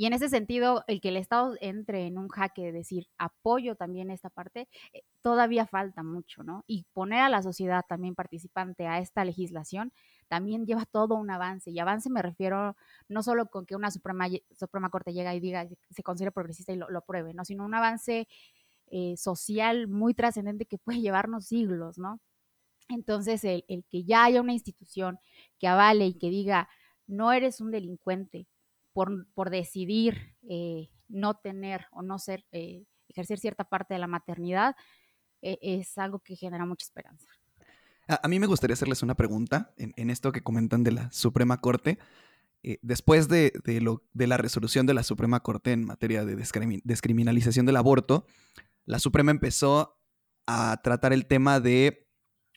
Y 0.00 0.06
en 0.06 0.14
ese 0.14 0.30
sentido, 0.30 0.82
el 0.86 1.02
que 1.02 1.10
el 1.10 1.18
Estado 1.18 1.56
entre 1.60 2.06
en 2.06 2.16
un 2.16 2.28
jaque 2.30 2.62
de 2.62 2.72
decir 2.72 3.06
apoyo 3.18 3.74
también 3.76 4.10
esta 4.10 4.30
parte, 4.30 4.66
eh, 4.94 5.02
todavía 5.20 5.66
falta 5.66 6.02
mucho, 6.02 6.42
¿no? 6.42 6.64
Y 6.66 6.86
poner 6.94 7.20
a 7.20 7.28
la 7.28 7.42
sociedad 7.42 7.84
también 7.86 8.14
participante 8.14 8.86
a 8.86 8.98
esta 8.98 9.26
legislación 9.26 9.92
también 10.28 10.64
lleva 10.64 10.86
todo 10.86 11.16
un 11.16 11.30
avance. 11.30 11.70
Y 11.70 11.78
avance 11.80 12.08
me 12.08 12.22
refiero 12.22 12.76
no 13.08 13.22
solo 13.22 13.48
con 13.50 13.66
que 13.66 13.76
una 13.76 13.90
Suprema, 13.90 14.26
Suprema 14.58 14.88
Corte 14.88 15.12
llega 15.12 15.34
y 15.34 15.40
diga, 15.40 15.68
se 15.90 16.02
considere 16.02 16.32
progresista 16.32 16.72
y 16.72 16.76
lo, 16.76 16.88
lo 16.88 17.02
pruebe, 17.02 17.34
¿no? 17.34 17.44
Sino 17.44 17.66
un 17.66 17.74
avance 17.74 18.26
eh, 18.86 19.16
social 19.18 19.86
muy 19.86 20.14
trascendente 20.14 20.64
que 20.64 20.78
puede 20.78 21.00
llevarnos 21.02 21.44
siglos, 21.44 21.98
¿no? 21.98 22.20
Entonces, 22.88 23.44
el, 23.44 23.66
el 23.68 23.84
que 23.90 24.04
ya 24.04 24.24
haya 24.24 24.40
una 24.40 24.54
institución 24.54 25.18
que 25.58 25.68
avale 25.68 26.06
y 26.06 26.14
que 26.14 26.30
diga, 26.30 26.70
no 27.06 27.32
eres 27.32 27.60
un 27.60 27.70
delincuente 27.70 28.48
por, 29.34 29.50
decidir 29.50 30.36
eh, 30.48 30.90
no 31.08 31.34
tener 31.34 31.86
o 31.92 32.02
no 32.02 32.18
ser, 32.18 32.44
eh, 32.52 32.84
ejercer 33.08 33.38
cierta 33.38 33.64
parte 33.64 33.94
de 33.94 34.00
la 34.00 34.06
maternidad, 34.06 34.74
eh, 35.42 35.58
es 35.62 35.96
algo 35.98 36.20
que 36.20 36.36
genera 36.36 36.66
mucha 36.66 36.84
esperanza. 36.84 37.26
A, 38.08 38.28
mí 38.28 38.40
me 38.40 38.46
gustaría 38.46 38.74
hacerles 38.74 39.02
una 39.02 39.14
pregunta 39.14 39.72
en, 39.76 40.10
esto 40.10 40.32
que 40.32 40.42
comentan 40.42 40.82
de 40.82 40.92
la 40.92 41.12
Suprema 41.12 41.60
Corte. 41.60 41.98
Eh, 42.62 42.78
después 42.82 43.28
de, 43.28 43.52
lo, 43.80 44.02
de, 44.12 44.26
la 44.26 44.36
resolución 44.36 44.84
de 44.86 44.94
la 44.94 45.04
Suprema 45.04 45.40
Corte 45.40 45.72
en 45.72 45.84
materia 45.84 46.24
de 46.24 46.34
descrimin 46.34 46.82
descriminalización 46.84 47.66
del 47.66 47.76
aborto, 47.76 48.26
la 48.84 48.98
Suprema 48.98 49.30
empezó 49.30 50.00
a 50.46 50.80
tratar 50.82 51.12
el 51.12 51.26
tema 51.26 51.60
de 51.60 52.08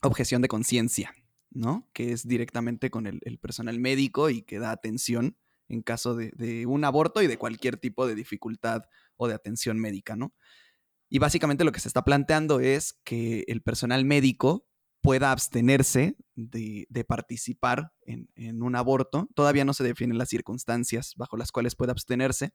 objeción 0.01 0.41
de 0.41 0.47
conciencia, 0.47 1.13
¿no? 1.51 1.87
Que 1.93 2.11
es 2.11 2.27
directamente 2.27 2.89
con 2.89 3.05
el, 3.05 3.21
personal 3.39 3.79
médico 3.79 4.29
y 4.29 4.41
que 4.41 4.57
da 4.57 4.71
atención 4.71 5.37
en 5.73 5.81
caso 5.81 6.15
de, 6.15 6.65
un 6.67 6.85
aborto 6.85 7.21
y 7.21 7.27
de 7.27 7.37
cualquier 7.37 7.77
tipo 7.77 8.07
de 8.07 8.15
dificultad 8.15 8.83
o 9.15 9.27
de 9.27 9.33
atención 9.33 9.79
médica, 9.79 10.15
¿no? 10.15 10.33
Y 11.09 11.19
básicamente 11.19 11.63
lo 11.63 11.71
que 11.71 11.79
se 11.79 11.87
está 11.87 12.03
planteando 12.03 12.59
es 12.59 12.99
que 13.03 13.43
el 13.47 13.61
personal 13.61 14.05
médico 14.05 14.67
pueda 15.01 15.31
abstenerse 15.31 16.15
de, 16.35 17.05
participar 17.07 17.91
en, 18.05 18.63
un 18.63 18.75
aborto. 18.75 19.27
Todavía 19.35 19.65
no 19.65 19.73
se 19.73 19.83
definen 19.83 20.17
las 20.17 20.29
circunstancias 20.29 21.13
bajo 21.17 21.37
las 21.37 21.51
cuales 21.51 21.75
puede 21.75 21.91
abstenerse, 21.91 22.53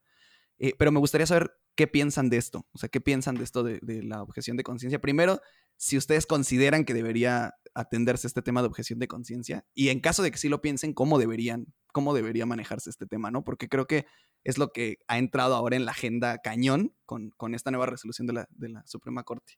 eh, 0.58 0.72
pero 0.78 0.90
me 0.90 0.98
gustaría 0.98 1.26
saber 1.26 1.52
qué 1.78 1.86
piensan 1.86 2.28
de 2.28 2.38
esto, 2.38 2.66
o 2.72 2.78
sea, 2.78 2.88
qué 2.88 3.00
piensan 3.00 3.36
de 3.36 3.44
esto 3.44 3.62
de, 3.62 3.78
de 3.82 4.02
la 4.02 4.20
objeción 4.20 4.56
de 4.56 4.64
conciencia. 4.64 5.00
Primero, 5.00 5.40
si 5.76 5.96
ustedes 5.96 6.26
consideran 6.26 6.84
que 6.84 6.92
debería 6.92 7.54
atenderse 7.72 8.26
este 8.26 8.42
tema 8.42 8.62
de 8.62 8.66
objeción 8.66 8.98
de 8.98 9.06
conciencia 9.06 9.64
y 9.74 9.90
en 9.90 10.00
caso 10.00 10.24
de 10.24 10.32
que 10.32 10.38
sí 10.38 10.48
lo 10.48 10.60
piensen, 10.60 10.92
cómo 10.92 11.20
deberían, 11.20 11.72
cómo 11.92 12.14
debería 12.14 12.46
manejarse 12.46 12.90
este 12.90 13.06
tema, 13.06 13.30
¿no? 13.30 13.44
Porque 13.44 13.68
creo 13.68 13.86
que 13.86 14.06
es 14.42 14.58
lo 14.58 14.72
que 14.72 14.96
ha 15.06 15.18
entrado 15.18 15.54
ahora 15.54 15.76
en 15.76 15.84
la 15.84 15.92
agenda 15.92 16.38
cañón 16.38 16.96
con, 17.06 17.30
con 17.36 17.54
esta 17.54 17.70
nueva 17.70 17.86
resolución 17.86 18.26
de 18.26 18.32
la, 18.32 18.48
de 18.50 18.70
la 18.70 18.84
Suprema 18.84 19.22
Corte. 19.22 19.52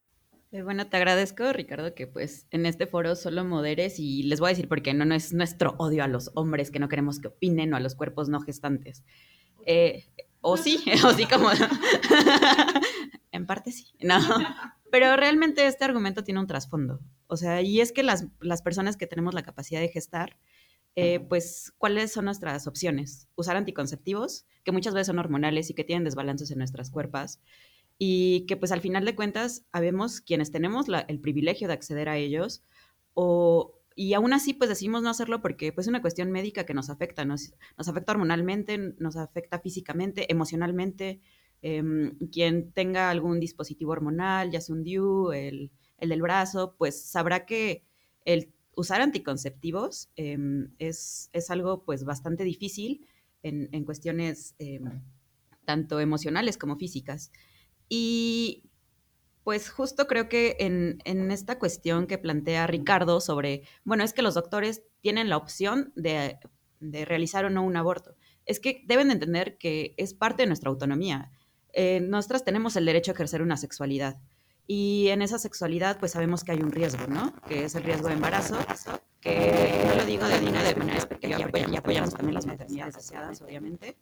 Eh, 0.52 0.60
bueno, 0.60 0.90
te 0.90 0.98
agradezco, 0.98 1.50
Ricardo, 1.54 1.94
que 1.94 2.06
pues 2.06 2.46
en 2.50 2.66
este 2.66 2.86
foro 2.86 3.16
solo 3.16 3.46
moderes 3.46 3.98
y 3.98 4.24
les 4.24 4.40
voy 4.40 4.48
a 4.48 4.50
decir 4.50 4.68
por 4.68 4.82
qué 4.82 4.92
no, 4.92 5.06
no 5.06 5.14
es 5.14 5.32
nuestro 5.32 5.74
odio 5.78 6.04
a 6.04 6.08
los 6.08 6.32
hombres 6.34 6.70
que 6.70 6.80
no 6.80 6.90
queremos 6.90 7.18
que 7.18 7.28
opinen 7.28 7.72
o 7.72 7.76
a 7.78 7.80
los 7.80 7.94
cuerpos 7.94 8.28
no 8.28 8.40
gestantes. 8.40 9.04
Eh, 9.64 10.04
o 10.40 10.56
sí, 10.56 10.82
o 11.04 11.12
sí 11.12 11.26
como... 11.26 11.49
en 13.32 13.47
parte 13.47 13.73
sí, 13.73 13.92
no. 14.00 14.18
Pero 14.90 15.16
realmente 15.16 15.66
este 15.66 15.85
argumento 15.85 16.25
tiene 16.25 16.40
un 16.40 16.47
trasfondo. 16.47 17.00
O 17.26 17.37
sea, 17.37 17.62
y 17.62 17.80
es 17.80 17.92
que 17.92 18.02
las, 18.02 18.26
las 18.40 18.62
personas 18.62 18.97
que 18.97 19.06
tenemos 19.06 19.35
la 19.35 19.42
capacidad 19.42 19.80
de 19.80 19.88
gestar, 19.88 20.37
eh, 20.97 21.20
pues, 21.20 21.73
¿cuáles 21.78 22.12
son 22.12 22.25
nuestras 22.25 22.66
opciones? 22.66 23.28
Usar 23.37 23.56
anticonceptivos, 23.56 24.47
que 24.64 24.73
muchas 24.73 24.94
veces 24.94 25.06
son 25.06 25.18
hormonales 25.20 25.70
y 25.70 25.75
que 25.75 25.85
tienen 25.85 26.04
desbalances 26.04 26.50
en 26.50 26.59
nuestras 26.59 26.90
cuerpos, 26.90 27.38
y 28.02 28.47
que 28.47 28.56
pues 28.56 28.73
al 28.73 28.80
final 28.80 29.04
de 29.04 29.14
cuentas 29.14 29.66
habemos 29.73 30.23
quienes 30.23 30.50
tenemos 30.50 30.88
la, 30.88 31.00
el 31.00 31.20
privilegio 31.20 31.68
de 31.68 31.75
acceder 31.75 32.09
a 32.09 32.16
ellos 32.16 32.64
o, 33.12 33.79
y 34.00 34.14
aún 34.14 34.33
así 34.33 34.54
pues 34.54 34.71
decidimos 34.71 35.02
no 35.02 35.11
hacerlo 35.11 35.42
porque 35.42 35.75
pues 35.75 35.87
es 35.87 35.90
una 35.90 36.00
cuestión 36.00 36.33
médica 36.33 36.64
que 36.64 36.73
nos 36.73 36.88
afecta, 36.88 37.26
nos, 37.26 37.52
nos 37.76 37.87
afecta 37.87 38.12
hormonalmente, 38.12 38.95
nos 38.99 39.14
afecta 39.16 39.59
físicamente, 39.59 40.33
emocionalmente. 40.33 41.21
Eh, 41.61 41.83
quien 42.33 42.73
tenga 42.73 43.11
algún 43.11 43.40
dispositivo 43.40 43.92
hormonal, 43.92 44.50
ya 44.50 44.62
sea 44.62 44.75
un 44.75 44.85
DIU, 44.85 45.33
el, 45.33 45.71
el 45.99 46.09
del 46.09 46.23
brazo, 46.23 46.76
pues 46.78 46.99
sabrá 46.99 47.45
que 47.45 47.85
el 48.25 48.54
usar 48.75 49.02
anticonceptivos 49.02 50.09
eh, 50.16 50.38
es, 50.78 51.28
es, 51.35 51.50
algo 51.50 51.85
pues 51.85 52.04
bastante 52.04 52.42
difícil 52.42 53.07
en, 53.42 53.69
en 53.71 53.85
cuestiones 53.85 54.54
eh, 54.59 54.80
tanto 55.66 56.00
emocionales 56.00 56.57
como 56.57 56.76
físicas. 56.76 57.33
Y 57.90 58.62
pues 59.44 59.70
justo 59.70 60.06
creo 60.06 60.28
que 60.28 60.56
en, 60.61 61.30
esta 61.30 61.59
cuestión 61.59 62.06
que 62.06 62.18
plantea 62.18 62.66
Ricardo 62.66 63.20
sobre, 63.20 63.62
bueno, 63.85 64.04
es 64.04 64.12
que 64.12 64.23
los 64.23 64.35
doctores 64.35 64.82
tienen 65.00 65.28
la 65.28 65.37
opción 65.37 65.92
de, 65.97 66.38
realizar 66.80 67.44
o 67.44 67.50
no 67.50 67.62
un 67.62 67.76
aborto. 67.76 68.16
Es 68.47 68.61
que 68.61 68.82
deben 68.87 69.09
de 69.09 69.14
entender 69.14 69.59
que 69.59 69.94
es 69.97 70.14
parte 70.14 70.42
de 70.42 70.47
nuestra 70.47 70.70
autonomía. 70.70 71.30
Eh, 71.73 72.00
nosotras 72.00 72.44
tenemos 72.44 72.76
el 72.76 72.87
derecho 72.87 73.11
a 73.11 73.14
ejercer 73.14 73.42
una 73.42 73.56
sexualidad. 73.56 74.18
Y 74.66 75.09
en 75.09 75.20
esa 75.20 75.38
sexualidad, 75.38 75.99
pues 75.99 76.12
sabemos 76.12 76.44
que 76.44 76.52
hay 76.52 76.61
un 76.61 76.70
riesgo, 76.70 77.06
¿no? 77.09 77.35
Que 77.49 77.64
es 77.64 77.75
el 77.75 77.82
riesgo 77.82 78.09
de 78.09 78.14
embarazo, 78.14 78.56
que 79.20 79.85
no 79.87 79.97
lo 79.97 80.04
digo 80.04 80.26
de, 80.26 80.40
de, 80.40 80.50
de 80.50 80.75
manera 80.76 80.94
despectiva, 80.94 81.38
porque 81.38 81.66
ya 81.70 81.78
apoyamos 81.78 82.14
también 82.14 82.35
las 82.35 82.47
maternidades 82.47 82.94
deseadas, 82.94 83.42
obviamente 83.42 83.97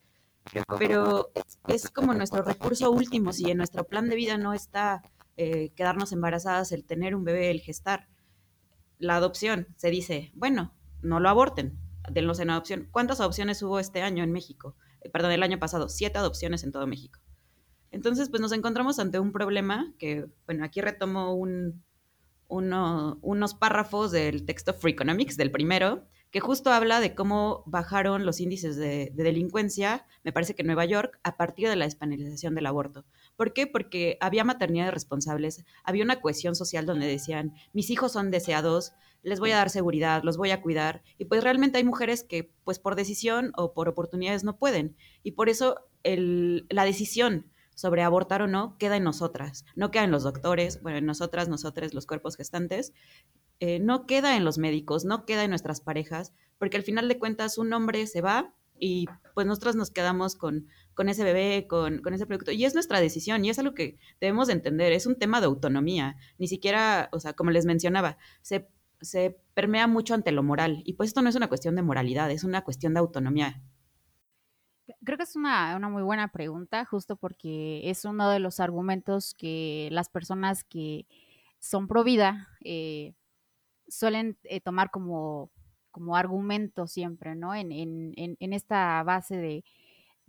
pero 0.78 1.30
es 1.66 1.90
como 1.90 2.14
nuestro 2.14 2.42
recurso 2.42 2.90
último, 2.90 3.33
si 3.33 3.50
en 3.50 3.59
nuestro 3.59 3.85
plan 3.85 4.09
de 4.09 4.16
vida 4.16 4.38
no 4.38 4.52
está 4.52 5.02
eh, 5.38 5.71
quedarnos 5.76 6.11
embarazadas, 6.11 6.73
el 6.73 6.85
tener 6.85 7.14
un 7.14 7.23
bebé, 7.23 7.52
el 7.52 7.61
gestar. 7.61 8.09
La 8.99 9.14
adopción, 9.14 9.68
se 9.76 9.88
dice, 9.88 10.33
bueno, 10.35 10.75
no 11.00 11.21
lo 11.21 11.28
aborten, 11.28 11.78
denlos 12.11 12.40
en 12.40 12.50
adopción. 12.50 12.88
¿Cuántas 12.90 13.21
adopciones 13.21 13.62
hubo 13.62 13.78
este 13.78 14.02
año 14.02 14.25
en 14.25 14.33
México? 14.33 14.75
Eh, 15.00 15.09
perdón, 15.11 15.30
el 15.30 15.45
año 15.45 15.61
pasado, 15.61 15.88
siete 15.88 16.18
adopciones 16.18 16.64
en 16.64 16.73
todo 16.73 16.88
México. 16.88 17.21
Entonces, 17.92 18.30
pues 18.30 18.42
nos 18.42 18.50
encontramos 18.50 18.99
ante 18.99 19.21
un 19.21 19.30
problema 19.30 19.95
que, 20.00 20.26
bueno, 20.45 20.64
aquí 20.64 20.80
retomo 20.80 21.33
un, 21.35 21.85
uno, 22.49 23.21
unos 23.23 23.54
párrafos 23.54 24.11
del 24.11 24.45
texto 24.45 24.75
Free 24.75 24.92
Economics, 24.92 25.37
del 25.37 25.52
primero, 25.52 26.04
que 26.33 26.40
justo 26.40 26.73
habla 26.73 26.99
de 26.99 27.14
cómo 27.14 27.62
bajaron 27.66 28.26
los 28.26 28.40
índices 28.40 28.76
de, 28.76 29.12
de, 29.14 29.23
delincuencia, 29.23 30.04
me 30.25 30.33
parece 30.33 30.57
que 30.57 30.62
en 30.62 30.66
Nueva 30.66 30.85
York, 30.85 31.21
a 31.23 31.37
partir 31.37 31.68
de 31.68 31.76
la 31.76 31.85
despenalización 31.85 32.57
del 32.57 32.66
aborto. 32.66 33.04
¿Por 33.38 33.52
qué? 33.52 33.68
Porque 33.68 34.18
había 34.21 34.42
maternidades 34.42 34.92
responsables, 34.92 35.64
había 35.85 36.02
una 36.02 36.21
cohesión 36.21 36.57
social 36.57 36.87
donde 36.87 37.07
decían, 37.07 37.54
mis 37.73 37.88
hijos 37.88 38.11
son 38.11 38.33
deseados, 38.33 38.95
les 39.23 39.38
voy 39.38 39.52
a 39.52 39.59
dar 39.59 39.71
seguridad, 39.71 40.25
los 40.25 40.37
voy 40.37 40.50
a 40.50 40.61
cuidar, 40.61 41.04
y 41.18 41.26
pues 41.26 41.45
realmente 41.45 41.78
hay 41.78 41.85
mujeres 41.85 42.25
que 42.25 42.52
pues 42.64 42.80
por 42.80 42.97
decisión 42.97 43.52
o 43.57 43.75
por 43.75 43.88
oportunidades 43.88 44.42
no 44.42 44.59
pueden, 44.59 44.97
y 45.23 45.33
por 45.33 45.49
eso 45.49 45.87
el, 46.02 46.66
la 46.68 46.85
decisión 46.85 47.47
sobre 47.76 48.02
abortar 48.02 48.42
o 48.42 48.49
no 48.49 48.76
queda 48.76 48.97
en 48.97 49.04
nosotras, 49.04 49.64
no 49.76 49.92
queda 49.92 50.02
en 50.02 50.11
los 50.11 50.25
doctores, 50.25 50.83
bueno, 50.83 50.99
en 50.99 51.07
nosotras, 51.07 51.49
nosotros, 51.49 51.95
los 51.95 52.07
cuerpos 52.07 52.37
gestantes, 52.37 52.92
eh, 53.61 53.78
no 53.78 54.04
queda 54.04 54.37
en 54.37 54.45
los 54.45 54.59
médicos, 54.59 55.04
no 55.04 55.25
queda 55.26 55.45
en 55.45 55.50
nuestras 55.50 55.80
parejas, 55.80 56.33
porque 56.59 56.76
al 56.76 56.83
final 56.83 57.07
de 57.07 57.21
cuentas 57.21 57.57
un 57.57 57.73
hombre 57.73 58.04
se 58.09 58.21
va 58.21 58.52
y 58.80 59.07
pues 59.35 59.47
nosotros 59.47 59.76
nos 59.76 59.90
quedamos 59.90 60.35
con, 60.35 60.66
con 60.99 61.09
ese 61.09 61.23
bebé, 61.23 61.69
con, 61.69 62.02
con, 62.02 62.12
ese 62.12 62.26
producto, 62.26 62.50
y 62.50 62.64
es 62.64 62.75
nuestra 62.75 62.99
decisión, 62.99 63.45
y 63.45 63.50
es 63.50 63.59
algo 63.61 63.73
que 63.73 64.00
debemos 64.21 64.49
de 64.49 64.55
entender, 64.55 64.93
es 64.93 65.07
un 65.07 65.17
tema 65.17 65.38
de 65.38 65.47
autonomía, 65.47 66.17
ni 66.38 66.49
siquiera, 66.49 67.09
o 67.12 67.21
sea, 67.21 67.35
como 67.35 67.52
les 67.52 67.67
mencionaba, 67.67 68.19
se, 68.43 68.69
se 69.00 69.40
permea 69.55 69.87
mucho 69.87 70.14
ante 70.14 70.33
lo 70.33 70.43
moral, 70.43 70.83
y 70.85 70.95
pues 70.95 71.11
esto 71.11 71.23
no 71.23 71.28
es 71.28 71.37
una 71.37 71.47
cuestión 71.47 71.76
de 71.76 71.83
moralidad, 71.83 72.33
es 72.33 72.43
una 72.43 72.64
cuestión 72.64 72.95
de 72.95 72.99
autonomía. 72.99 73.62
Creo 75.05 75.17
que 75.17 75.23
es 75.23 75.37
una, 75.37 75.76
una, 75.76 75.88
muy 75.88 76.02
buena 76.02 76.33
pregunta, 76.33 76.85
justo 76.85 77.14
porque 77.14 77.88
es 77.88 78.05
uno 78.05 78.28
de 78.28 78.40
los 78.40 78.59
argumentos 78.59 79.35
que 79.35 79.90
las 79.93 80.09
personas 80.09 80.64
que 80.64 81.07
son 81.61 81.87
pro 81.87 82.02
vida 82.02 82.49
eh, 82.64 83.14
suelen 83.87 84.37
eh, 84.43 84.61
tomar 84.61 84.90
como, 84.90 85.52
como 85.93 86.17
argumento 86.17 86.88
siempre, 86.88 87.37
¿no? 87.37 87.55
En, 87.55 87.71
en, 87.71 88.14
en 88.17 88.52
esta 88.52 89.00
base 89.05 89.37
de, 89.37 89.64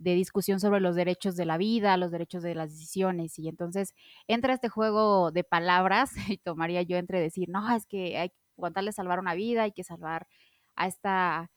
de, 0.00 0.14
discusión 0.14 0.60
sobre 0.60 0.80
los 0.80 0.96
derechos 0.96 1.36
de 1.36 1.44
la 1.44 1.58
vida, 1.58 1.96
los 1.96 2.10
derechos 2.10 2.42
de 2.42 2.54
las 2.54 2.70
decisiones. 2.70 3.38
Y 3.38 3.48
entonces 3.48 3.94
entra 4.26 4.54
este 4.54 4.68
juego 4.68 5.30
de 5.30 5.44
palabras, 5.44 6.12
y 6.28 6.38
tomaría 6.38 6.82
yo 6.82 6.96
entre 6.96 7.20
decir, 7.20 7.48
no, 7.48 7.74
es 7.74 7.86
que 7.86 8.18
hay 8.18 8.30
que 8.30 8.36
contarle 8.56 8.92
salvar 8.92 9.18
una 9.18 9.34
vida, 9.34 9.64
hay 9.64 9.72
que 9.72 9.84
salvar 9.84 10.26
a 10.76 10.86
esta 10.86 11.50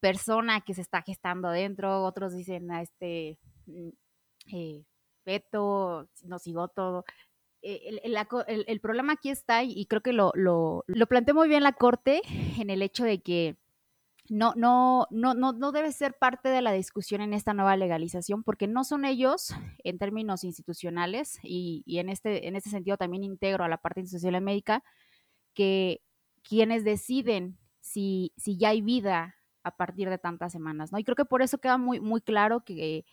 persona 0.00 0.60
que 0.60 0.74
se 0.74 0.82
está 0.82 1.02
gestando 1.02 1.48
adentro, 1.48 2.04
otros 2.04 2.34
dicen 2.34 2.70
a 2.70 2.82
este 2.82 3.38
mm, 3.66 3.88
eh, 4.52 4.84
feto, 5.24 6.08
no 6.24 6.38
cigoto. 6.38 7.04
El, 7.62 8.00
el, 8.04 8.16
el, 8.46 8.64
el, 8.68 8.80
problema 8.80 9.14
aquí 9.14 9.30
está, 9.30 9.62
y 9.64 9.86
creo 9.86 10.02
que 10.02 10.12
lo, 10.12 10.32
lo, 10.34 10.84
lo 10.86 11.06
planteó 11.06 11.34
muy 11.34 11.48
bien 11.48 11.62
la 11.62 11.72
Corte 11.72 12.20
en 12.58 12.68
el 12.68 12.82
hecho 12.82 13.04
de 13.04 13.22
que 13.22 13.56
no, 14.28 14.54
no, 14.56 15.06
no, 15.10 15.34
no, 15.34 15.52
no 15.52 15.72
debe 15.72 15.92
ser 15.92 16.16
parte 16.18 16.48
de 16.48 16.62
la 16.62 16.72
discusión 16.72 17.20
en 17.20 17.34
esta 17.34 17.54
nueva 17.54 17.76
legalización, 17.76 18.42
porque 18.42 18.66
no 18.66 18.84
son 18.84 19.04
ellos 19.04 19.54
en 19.82 19.98
términos 19.98 20.44
institucionales, 20.44 21.38
y, 21.42 21.82
y 21.86 21.98
en, 21.98 22.08
este, 22.08 22.48
en 22.48 22.56
este 22.56 22.70
sentido 22.70 22.96
también 22.96 23.24
integro 23.24 23.64
a 23.64 23.68
la 23.68 23.78
parte 23.78 24.00
institucional 24.00 24.42
médica, 24.42 24.82
que 25.54 26.00
quienes 26.42 26.84
deciden 26.84 27.58
si, 27.80 28.32
si 28.36 28.56
ya 28.56 28.70
hay 28.70 28.80
vida 28.80 29.36
a 29.62 29.76
partir 29.76 30.08
de 30.10 30.18
tantas 30.18 30.52
semanas, 30.52 30.92
¿no? 30.92 30.98
Y 30.98 31.04
creo 31.04 31.16
que 31.16 31.24
por 31.24 31.42
eso 31.42 31.58
queda 31.58 31.78
muy, 31.78 32.00
muy 32.00 32.20
claro 32.20 32.64
que, 32.64 33.04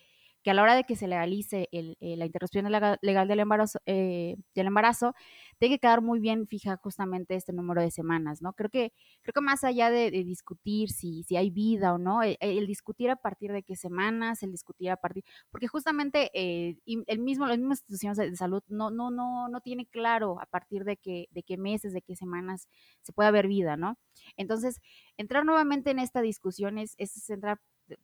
que 0.43 0.51
a 0.51 0.53
la 0.53 0.63
hora 0.63 0.75
de 0.75 0.83
que 0.83 0.95
se 0.95 1.07
legalice 1.07 1.69
el, 1.71 1.97
eh, 1.99 2.15
la 2.17 2.25
interrupción 2.25 2.65
legal, 2.65 3.27
del, 3.27 3.39
embarazo, 3.39 3.79
eh, 3.85 4.37
del 4.55 4.67
embarazo, 4.67 5.13
tiene 5.59 5.75
que 5.75 5.79
quedar 5.79 6.01
muy 6.01 6.19
bien 6.19 6.47
fija 6.47 6.77
justamente 6.77 7.35
este 7.35 7.53
número 7.53 7.81
de 7.81 7.91
semanas, 7.91 8.41
¿no? 8.41 8.53
Creo 8.53 8.69
que, 8.69 8.93
creo 9.21 9.33
que 9.33 9.41
más 9.41 9.63
allá 9.63 9.89
de, 9.91 10.09
discutir 10.11 10.89
si, 10.89 11.23
si 11.23 11.35
hay 11.35 11.49
vida 11.49 11.93
o 11.93 11.97
no, 11.97 12.21
el, 12.23 12.67
discutir 12.67 13.09
a 13.11 13.15
partir 13.15 13.51
de 13.51 13.63
qué 13.63 13.75
semanas, 13.75 14.41
el 14.43 14.51
discutir 14.51 14.89
a 14.89 14.97
partir, 14.97 15.23
porque 15.51 15.67
justamente 15.67 16.31
eh, 16.33 16.77
el 16.85 17.19
mismo, 17.19 17.45
las 17.45 17.57
mismas 17.57 17.79
instituciones 17.79 18.17
de 18.17 18.35
salud 18.35 18.63
no, 18.67 18.89
no, 18.89 19.11
no, 19.11 19.47
no 19.49 19.61
tiene 19.61 19.85
claro 19.85 20.39
a 20.41 20.45
partir 20.45 20.83
de 20.83 20.97
qué, 20.97 21.27
de 21.31 21.43
qué 21.43 21.57
meses, 21.57 21.93
de 21.93 22.01
qué 22.01 22.15
semanas 22.15 22.67
se 23.01 23.13
puede 23.13 23.29
haber 23.29 23.47
vida, 23.47 23.77
¿no? 23.77 23.97
Entonces, 24.37 24.79
entrar 25.17 25.45
nuevamente 25.45 25.91
en 25.91 25.99
esta 25.99 26.21
discusión 26.21 26.77
es, 26.77 26.95
es 26.97 27.29
entrar 27.29 27.59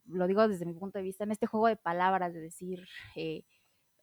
lo 0.06 0.26
digo 0.26 0.46
desde 0.48 0.66
mi 0.66 0.74
punto 0.74 0.98
de 0.98 1.04
vista, 1.04 1.24
en 1.24 1.32
este 1.32 1.46
juego 1.46 1.68
de 1.68 1.76
palabras 1.76 2.32
de 2.32 2.40
decir, 2.40 2.86
eh, 3.16 3.44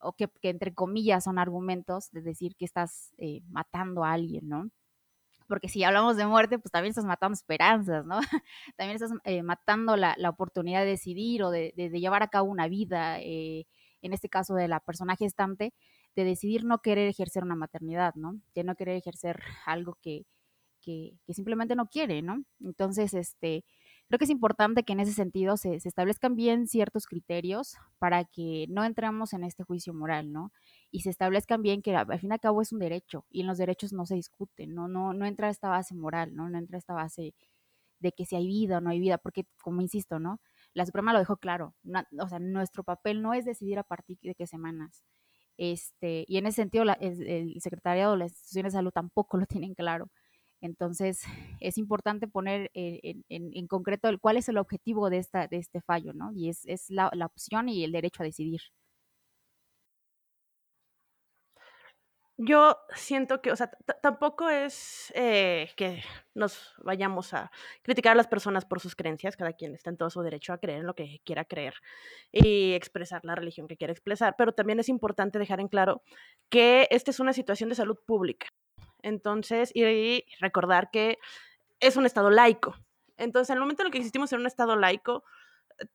o 0.02 0.14
que, 0.14 0.30
entre 0.44 0.74
comillas 0.74 1.24
son 1.24 1.40
argumentos 1.40 2.12
de 2.12 2.22
decir 2.22 2.56
que 2.56 2.66
estás 2.66 3.14
eh, 3.18 3.42
matando 3.48 4.04
a 4.04 4.14
alguien, 4.14 4.48
¿no? 4.48 4.70
Porque 5.48 5.70
si 5.70 5.84
hablamos 5.84 6.18
de 6.18 6.26
muerte, 6.26 6.58
pues 6.60 6.72
también 6.72 6.90
estás 6.90 7.06
matando 7.06 7.34
esperanzas, 7.34 8.06
¿no? 8.06 8.20
también 8.78 8.96
estás 8.96 9.12
eh, 9.26 9.44
matando 9.44 9.96
la, 9.96 10.16
oportunidad 10.30 10.82
de 10.82 10.88
decidir 10.88 11.44
o 11.44 11.52
de, 11.52 11.72
llevar 11.76 12.24
a 12.24 12.30
cabo 12.30 12.50
una 12.50 12.68
vida, 12.68 13.20
en 13.20 13.66
este 14.14 14.30
caso 14.30 14.56
de 14.56 14.68
la 14.68 14.80
persona 14.80 15.16
gestante, 15.16 15.74
de 16.16 16.24
decidir 16.24 16.64
no 16.66 16.80
querer 16.80 17.08
ejercer 17.08 17.44
una 17.44 17.56
maternidad, 17.56 18.16
¿no? 18.16 18.40
De 18.54 18.64
no 18.64 18.76
querer 18.76 18.96
ejercer 18.96 19.40
algo 19.66 19.98
que, 20.02 20.26
que, 20.82 21.18
que 21.26 21.34
simplemente 21.34 21.76
no 21.76 21.88
quiere, 21.88 22.22
¿no? 22.22 22.44
Entonces, 22.62 23.14
este, 23.14 23.66
Creo 24.08 24.20
que 24.20 24.26
es 24.26 24.32
importante 24.32 24.84
que 24.84 24.94
en 24.94 25.00
ese 25.00 25.14
sentido 25.14 25.58
se, 25.58 25.76
establezcan 25.76 26.36
bien 26.36 26.68
ciertos 26.68 27.08
criterios 27.08 27.76
para 27.98 28.24
que 28.26 28.68
no 28.70 28.84
entremos 28.84 29.34
en 29.34 29.44
este 29.44 29.64
juicio 29.64 29.94
moral, 29.94 30.32
¿no? 30.32 30.52
Y 30.92 31.02
se 31.02 31.10
establezcan 31.10 31.64
bien 31.64 31.82
que 31.82 31.96
al 31.96 32.20
fin 32.20 32.30
y 32.30 32.34
al 32.34 32.40
cabo 32.40 32.62
es 32.62 32.72
un 32.72 32.80
derecho 32.80 33.26
y 33.32 33.42
en 33.42 33.48
los 33.48 33.58
derechos 33.58 33.94
no 33.94 34.06
se 34.06 34.16
discuten, 34.16 34.76
¿no? 34.76 34.88
No, 34.88 35.14
no 35.14 35.26
entra 35.26 35.50
esta 35.50 35.70
base 35.70 35.96
moral, 35.96 36.36
¿no? 36.36 36.50
No 36.50 36.58
entra 36.60 36.78
esta 36.78 36.94
base 36.94 37.34
de 38.00 38.12
que 38.12 38.26
si 38.26 38.36
hay 38.36 38.48
vida 38.48 38.78
o 38.80 38.82
no 38.82 38.92
hay 38.92 39.00
vida, 39.00 39.18
porque 39.18 39.46
como 39.62 39.82
insisto, 39.82 40.20
¿no? 40.20 40.40
La 40.74 40.86
Suprema 40.86 41.14
lo 41.14 41.20
dejó 41.20 41.38
claro, 41.38 41.74
o 42.20 42.30
sea, 42.30 42.40
nuestro 42.40 42.84
papel 42.84 43.22
no 43.22 43.34
es 43.34 43.46
decidir 43.46 43.80
a 43.80 43.84
partir 43.84 44.18
de 44.22 44.36
qué 44.36 44.48
semanas. 44.48 45.04
Este, 45.58 46.26
y 46.28 46.38
en 46.38 46.48
ese 46.48 46.58
sentido, 46.58 46.84
el 47.00 47.56
secretariado 47.62 48.14
de 48.14 48.20
las 48.20 48.32
instituciones 48.32 48.74
de 48.74 48.78
salud 48.80 48.92
tampoco 48.92 49.38
lo 49.38 49.46
tienen 49.46 49.74
claro. 49.74 50.10
Entonces, 50.66 51.24
es 51.60 51.78
importante 51.78 52.28
poner 52.28 52.72
en, 52.74 53.68
concreto 53.68 54.10
el, 54.10 54.20
cuál 54.20 54.38
es 54.38 54.50
el 54.50 54.58
objetivo 54.58 55.10
de, 55.10 55.18
esta, 55.20 55.46
este 55.52 55.82
fallo, 55.82 56.14
¿no? 56.14 56.32
Y 56.34 56.50
es, 56.50 56.90
la 56.90 57.26
opción 57.26 57.70
y 57.70 57.84
el 57.84 57.92
derecho 57.92 58.24
a 58.24 58.26
decidir. 58.26 58.62
Yo 62.38 62.78
siento 62.94 63.42
que, 63.42 63.52
o 63.52 63.56
sea, 63.56 63.72
tampoco 64.02 64.50
es 64.50 65.12
eh, 65.16 65.70
que 65.78 66.04
nos 66.34 66.74
vayamos 66.84 67.34
a 67.34 67.50
criticar 67.82 68.12
a 68.12 68.16
las 68.16 68.28
personas 68.28 68.66
por 68.66 68.82
sus 68.82 68.94
creencias, 68.94 69.38
cada 69.38 69.54
quien 69.54 69.74
está 69.74 69.90
en 69.90 69.96
todo 69.96 70.10
su 70.10 70.22
derecho 70.22 70.52
a 70.52 70.58
creer 70.58 70.80
en 70.80 70.86
lo 70.86 70.96
que 70.96 71.22
quiera 71.24 71.46
creer 71.46 71.76
y 72.34 72.74
expresar 72.74 73.24
la 73.24 73.36
religión 73.36 73.70
que 73.70 73.78
quiera 73.78 73.94
expresar, 73.94 74.36
pero 74.38 74.52
también 74.52 74.82
es 74.82 74.90
importante 74.90 75.40
dejar 75.40 75.62
en 75.62 75.70
claro 75.70 76.02
que 76.50 76.90
esta 76.92 77.12
es 77.12 77.22
una 77.22 77.32
situación 77.32 77.70
de 77.70 77.76
salud 77.76 77.98
pública. 78.06 78.48
Entonces, 79.06 79.72
y 79.76 80.26
recordar 80.40 80.90
que 80.90 81.20
es 81.80 81.96
un 81.96 82.08
Estado 82.08 82.32
laico. 82.32 82.76
Entonces, 83.18 83.52
en 83.52 83.58
el 83.58 83.62
momento 83.62 83.84
en 83.84 83.88
el 83.88 83.92
que 83.92 84.00
existimos 84.00 84.34
en 84.34 84.40
un 84.40 84.48
Estado 84.48 84.76
laico, 84.76 85.24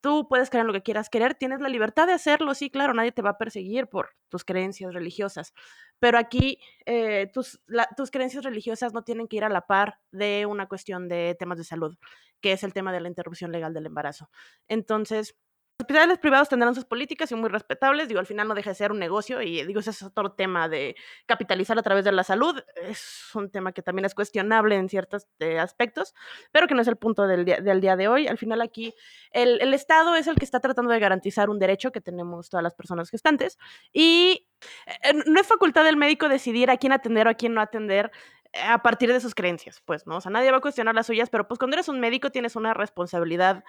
tú 0.01 0.29
puedes 0.29 0.49
creer 0.49 0.63
en 0.63 0.69
lo 0.69 0.73
que 0.73 0.83
quieras 0.83 1.11
creer, 1.11 1.35
tienes 1.35 1.61
la 1.61 1.69
libertad 1.69 2.07
de 2.07 2.13
hacerlo, 2.13 2.55
sí, 2.55 2.71
claro, 2.71 2.95
nadie 2.95 3.11
te 3.11 3.23
va 3.23 3.31
a 3.31 3.39
perseguir 3.39 3.89
por 3.89 4.11
tus 4.29 4.45
creencias 4.45 4.95
religiosas, 4.95 5.55
pero 5.99 6.19
aquí 6.19 6.61
eh, 6.87 7.29
tus, 7.33 7.61
tus 7.97 8.13
creencias 8.13 8.45
religiosas 8.45 8.93
no 8.93 9.03
tienen 9.03 9.27
que 9.27 9.39
ir 9.39 9.45
a 9.45 9.49
la 9.49 9.63
par 9.63 9.99
de 10.13 10.47
una 10.47 10.69
cuestión 10.69 11.09
de 11.09 11.35
temas 11.37 11.59
de 11.59 11.65
salud, 11.65 11.97
que 12.41 12.53
es 12.53 12.63
el 12.63 12.73
tema 12.73 12.93
de 12.93 13.01
la 13.01 13.09
interrupción 13.09 13.51
legal 13.51 13.75
del 13.75 13.87
embarazo. 13.87 14.31
Entonces, 14.69 15.37
hospitales 15.81 16.19
privados 16.19 16.49
tendrán 16.49 16.75
sus 16.75 16.85
políticas 16.85 17.31
y 17.33 17.35
muy 17.35 17.49
respetables. 17.49 18.09
Digo, 18.09 18.21
al 18.21 18.27
final 18.27 18.49
no 18.49 18.55
deja 18.55 18.71
de 18.71 18.75
ser 18.75 18.93
un 18.93 18.99
negocio 18.99 19.43
y 19.43 19.65
digo, 19.65 19.81
ese 19.81 19.91
es 19.91 20.03
otro 20.03 20.33
tema 20.33 20.69
de 20.69 20.97
capitalizar 21.27 21.79
a 21.79 21.83
través 21.83 22.05
de 22.05 22.13
la 22.13 22.25
salud. 22.25 22.63
Es 22.83 23.31
un 23.35 23.51
tema 23.51 23.73
que 23.73 23.83
también 23.83 24.05
es 24.05 24.15
cuestionable 24.15 24.77
en 24.77 24.89
ciertos 24.89 25.27
eh, 25.39 25.59
aspectos, 25.59 26.15
pero 26.53 26.67
que 26.67 26.75
no 26.75 26.83
es 26.83 26.89
el 26.89 26.97
punto 26.97 27.27
del 27.27 27.45
día, 27.45 27.61
del 27.61 27.81
día 27.81 27.97
de 27.97 28.09
hoy. 28.09 28.27
Al 28.27 28.39
final 28.39 28.61
aquí 28.61 28.95
el, 29.33 29.61
el, 29.61 29.75
Estado 29.75 30.15
es 30.15 30.27
el 30.27 30.37
que 30.37 30.45
está 30.45 30.61
tratando 30.61 30.91
de 30.93 30.99
garantizar 30.99 31.51
un 31.51 31.59
derecho 31.59 31.93
que 31.93 32.01
tenemos 32.01 32.51
todas 32.51 32.63
las 32.63 32.75
personas 32.75 33.11
gestantes 33.11 33.59
y 33.93 34.47
eh, 34.87 35.13
no 35.27 35.41
es 35.41 35.47
facultad 35.47 35.85
del 35.85 35.97
médico 35.97 36.29
decidir 36.29 36.71
a 36.71 36.77
quién 36.77 36.93
atender 36.93 37.27
o 37.27 37.31
a 37.31 37.35
quién 37.35 37.55
no 37.55 37.61
atender 37.61 38.11
eh, 38.53 38.61
a 38.63 38.83
partir 38.83 39.13
de 39.13 39.21
sus 39.21 39.35
creencias, 39.35 39.81
pues, 39.85 40.07
¿no? 40.07 40.17
O 40.17 40.21
sea, 40.21 40.31
nadie 40.31 40.51
va 40.51 40.59
a 40.59 40.61
cuestionar 40.61 40.95
las 40.95 41.07
suyas, 41.07 41.31
pero 41.31 41.47
pues 41.47 41.59
cuando 41.59 41.77
eres 41.77 41.89
un 41.89 42.01
médico 42.01 42.31
tienes 42.31 42.57
una 42.57 42.75
responsabilidad 42.75 43.65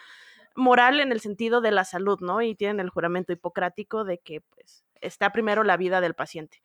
moral 0.56 1.00
en 1.00 1.12
el 1.12 1.22
sentido 1.22 1.62
de 1.62 1.72
la 1.72 1.86
salud, 1.86 2.20
¿no? 2.22 2.42
Y 2.42 2.56
tienen 2.56 2.80
el 2.80 2.90
juramento 2.90 3.34
hipocrático 3.34 4.04
de 4.04 4.20
que 4.20 4.42
pues 4.42 4.84
está 5.02 5.32
primero 5.32 5.64
la 5.64 5.78
vida 5.78 6.02
del 6.02 6.14
paciente. 6.14 6.62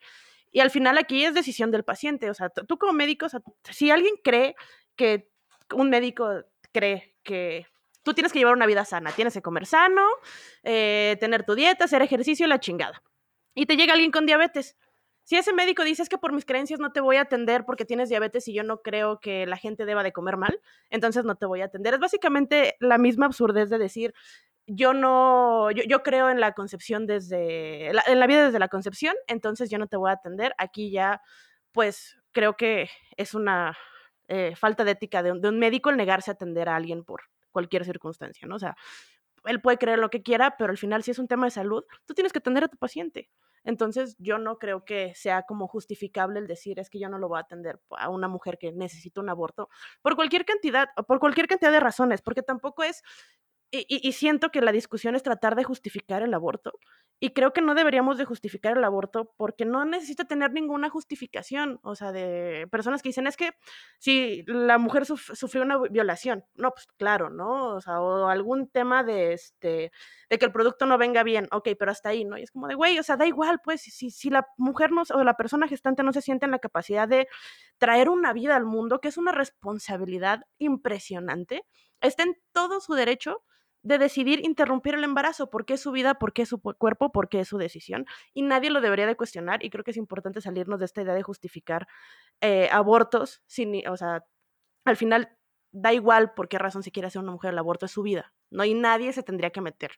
Y 0.52 0.60
al 0.60 0.70
final 0.70 0.98
aquí 0.98 1.24
es 1.24 1.34
decisión 1.34 1.70
del 1.70 1.84
paciente, 1.84 2.30
o 2.30 2.34
sea, 2.34 2.48
tú 2.48 2.78
como 2.78 2.92
médico, 2.92 3.26
si 3.70 3.90
alguien 3.90 4.14
cree 4.22 4.56
que 4.94 5.30
un 5.74 5.90
médico 5.90 6.44
cree 6.72 7.14
que 7.22 7.66
tú 8.02 8.14
tienes 8.14 8.32
que 8.32 8.38
llevar 8.38 8.54
una 8.54 8.66
vida 8.66 8.84
sana, 8.84 9.12
tienes 9.12 9.34
que 9.34 9.42
comer 9.42 9.66
sano, 9.66 10.06
eh, 10.62 11.16
tener 11.18 11.44
tu 11.44 11.54
dieta, 11.54 11.84
hacer 11.84 12.02
ejercicio 12.02 12.46
la 12.46 12.60
chingada. 12.60 13.02
Y 13.54 13.66
te 13.66 13.76
llega 13.76 13.94
alguien 13.94 14.12
con 14.12 14.26
diabetes. 14.26 14.76
Si 15.26 15.34
ese 15.34 15.52
médico 15.52 15.82
dice 15.82 16.04
es 16.04 16.08
que 16.08 16.18
por 16.18 16.32
mis 16.32 16.44
creencias 16.44 16.78
no 16.78 16.92
te 16.92 17.00
voy 17.00 17.16
a 17.16 17.22
atender 17.22 17.64
porque 17.64 17.84
tienes 17.84 18.08
diabetes 18.08 18.46
y 18.46 18.54
yo 18.54 18.62
no 18.62 18.80
creo 18.80 19.18
que 19.18 19.44
la 19.44 19.56
gente 19.56 19.84
deba 19.84 20.04
de 20.04 20.12
comer 20.12 20.36
mal, 20.36 20.60
entonces 20.88 21.24
no 21.24 21.34
te 21.34 21.46
voy 21.46 21.62
a 21.62 21.64
atender. 21.64 21.94
Es 21.94 22.00
básicamente 22.00 22.76
la 22.78 22.96
misma 22.96 23.26
absurdez 23.26 23.68
de 23.68 23.78
decir, 23.78 24.14
yo 24.68 24.94
no, 24.94 25.72
yo, 25.72 26.04
creo 26.04 26.30
en 26.30 26.38
la 26.38 26.52
concepción 26.52 27.08
desde, 27.08 27.88
en 27.88 28.20
la 28.20 28.26
vida 28.28 28.46
desde 28.46 28.60
la 28.60 28.68
concepción, 28.68 29.16
entonces 29.26 29.68
yo 29.68 29.78
no 29.78 29.88
te 29.88 29.96
voy 29.96 30.10
a 30.10 30.12
atender. 30.12 30.54
Aquí 30.58 30.92
ya, 30.92 31.20
pues 31.72 32.16
creo 32.30 32.56
que 32.56 32.88
es 33.16 33.34
una 33.34 33.76
eh, 34.28 34.54
falta 34.54 34.84
de 34.84 34.92
ética 34.92 35.24
de 35.24 35.32
un, 35.32 35.40
de 35.40 35.48
un 35.48 35.58
médico 35.58 35.90
el 35.90 35.96
negarse 35.96 36.30
a 36.30 36.34
atender 36.34 36.68
a 36.68 36.76
alguien 36.76 37.02
por 37.02 37.22
cualquier 37.50 37.84
circunstancia, 37.84 38.46
¿no? 38.46 38.54
O 38.54 38.60
sea, 38.60 38.76
él 39.44 39.60
puede 39.60 39.78
creer 39.78 39.98
lo 39.98 40.08
que 40.08 40.22
quiera, 40.22 40.56
pero 40.56 40.70
al 40.70 40.78
final 40.78 41.02
si 41.02 41.10
es 41.10 41.18
un 41.18 41.26
tema 41.26 41.46
de 41.46 41.50
salud, 41.50 41.82
tú 42.04 42.14
tienes 42.14 42.32
que 42.32 42.38
atender 42.38 42.62
a 42.62 42.68
tu 42.68 42.76
paciente. 42.76 43.28
Entonces, 43.66 44.16
yo 44.18 44.38
no 44.38 44.58
creo 44.58 44.84
que 44.84 45.12
sea 45.14 45.42
como 45.42 45.68
justificable 45.68 46.38
el 46.38 46.46
decir 46.46 46.78
es 46.78 46.88
que 46.88 46.98
yo 46.98 47.10
no 47.10 47.18
lo 47.18 47.28
voy 47.28 47.38
a 47.38 47.42
atender 47.42 47.80
a 47.90 48.08
una 48.08 48.28
mujer 48.28 48.56
que 48.58 48.72
necesita 48.72 49.20
un 49.20 49.28
aborto 49.28 49.68
por 50.00 50.16
cualquier 50.16 50.44
cantidad, 50.44 50.88
por 51.06 51.20
cualquier 51.20 51.48
cantidad 51.48 51.72
de 51.72 51.80
razones, 51.80 52.22
porque 52.22 52.42
tampoco 52.42 52.82
es 52.82 53.02
y, 53.70 54.12
siento 54.12 54.50
que 54.50 54.60
la 54.60 54.72
discusión 54.72 55.16
es 55.16 55.22
tratar 55.22 55.56
de 55.56 55.64
justificar 55.64 56.22
el 56.22 56.32
aborto. 56.34 56.78
Y 57.18 57.30
creo 57.30 57.52
que 57.54 57.62
no 57.62 57.74
deberíamos 57.74 58.18
de 58.18 58.26
justificar 58.26 58.76
el 58.76 58.84
aborto 58.84 59.32
porque 59.38 59.64
no 59.64 59.86
necesita 59.86 60.26
tener 60.26 60.52
ninguna 60.52 60.90
justificación. 60.90 61.78
O 61.82 61.94
sea, 61.94 62.12
de 62.12 62.68
personas 62.70 63.02
que 63.02 63.08
dicen, 63.08 63.26
es 63.26 63.38
que 63.38 63.52
si 63.98 64.42
la 64.46 64.76
mujer 64.76 65.06
sufrió 65.06 65.62
una 65.62 65.78
violación, 65.78 66.44
no, 66.54 66.72
pues 66.72 66.86
claro, 66.98 67.30
¿no? 67.30 67.74
O 67.74 67.80
sea, 67.80 68.00
o 68.02 68.28
algún 68.28 68.68
tema 68.68 69.02
de, 69.02 69.32
este, 69.32 69.92
de 70.28 70.38
que 70.38 70.44
el 70.44 70.52
producto 70.52 70.84
no 70.84 70.98
venga 70.98 71.22
bien, 71.22 71.48
ok, 71.52 71.70
pero 71.78 71.90
hasta 71.90 72.10
ahí, 72.10 72.26
¿no? 72.26 72.36
Y 72.36 72.42
es 72.42 72.50
como 72.50 72.68
de, 72.68 72.74
güey, 72.74 72.98
o 72.98 73.02
sea, 73.02 73.16
da 73.16 73.26
igual, 73.26 73.60
pues, 73.64 73.80
si, 73.80 74.10
si 74.10 74.28
la 74.28 74.46
mujer 74.58 74.92
no, 74.92 75.02
o 75.14 75.24
la 75.24 75.34
persona 75.34 75.68
gestante 75.68 76.02
no 76.02 76.12
se 76.12 76.20
siente 76.20 76.44
en 76.44 76.50
la 76.50 76.58
capacidad 76.58 77.08
de 77.08 77.28
traer 77.78 78.10
una 78.10 78.34
vida 78.34 78.56
al 78.56 78.66
mundo, 78.66 79.00
que 79.00 79.08
es 79.08 79.16
una 79.16 79.32
responsabilidad 79.32 80.42
impresionante, 80.58 81.64
está 82.02 82.24
en 82.24 82.36
todo 82.52 82.80
su 82.80 82.92
derecho 82.92 83.42
de 83.86 83.98
decidir 83.98 84.44
interrumpir 84.44 84.94
el 84.94 85.04
embarazo, 85.04 85.48
porque 85.48 85.74
es 85.74 85.80
su 85.80 85.92
vida, 85.92 86.14
porque 86.14 86.42
es 86.42 86.48
su 86.48 86.60
cuerpo, 86.60 87.12
porque 87.12 87.38
es 87.38 87.48
su 87.48 87.56
decisión, 87.56 88.04
y 88.34 88.42
nadie 88.42 88.70
lo 88.70 88.80
debería 88.80 89.06
de 89.06 89.16
cuestionar, 89.16 89.64
y 89.64 89.70
creo 89.70 89.84
que 89.84 89.92
es 89.92 89.96
importante 89.96 90.40
salirnos 90.40 90.80
de 90.80 90.86
esta 90.86 91.02
idea 91.02 91.14
de 91.14 91.22
justificar 91.22 91.86
eh, 92.40 92.68
abortos, 92.72 93.44
sin, 93.46 93.86
o 93.86 93.96
sea, 93.96 94.24
al 94.84 94.96
final 94.96 95.38
da 95.70 95.92
igual 95.92 96.34
por 96.34 96.48
qué 96.48 96.58
razón 96.58 96.82
se 96.82 96.90
quiere 96.90 97.06
hacer 97.06 97.22
una 97.22 97.30
mujer 97.30 97.52
el 97.52 97.58
aborto, 97.58 97.86
es 97.86 97.92
su 97.92 98.02
vida, 98.02 98.34
¿no? 98.50 98.64
Y 98.64 98.74
nadie 98.74 99.12
se 99.12 99.22
tendría 99.22 99.50
que 99.50 99.60
meter. 99.60 99.92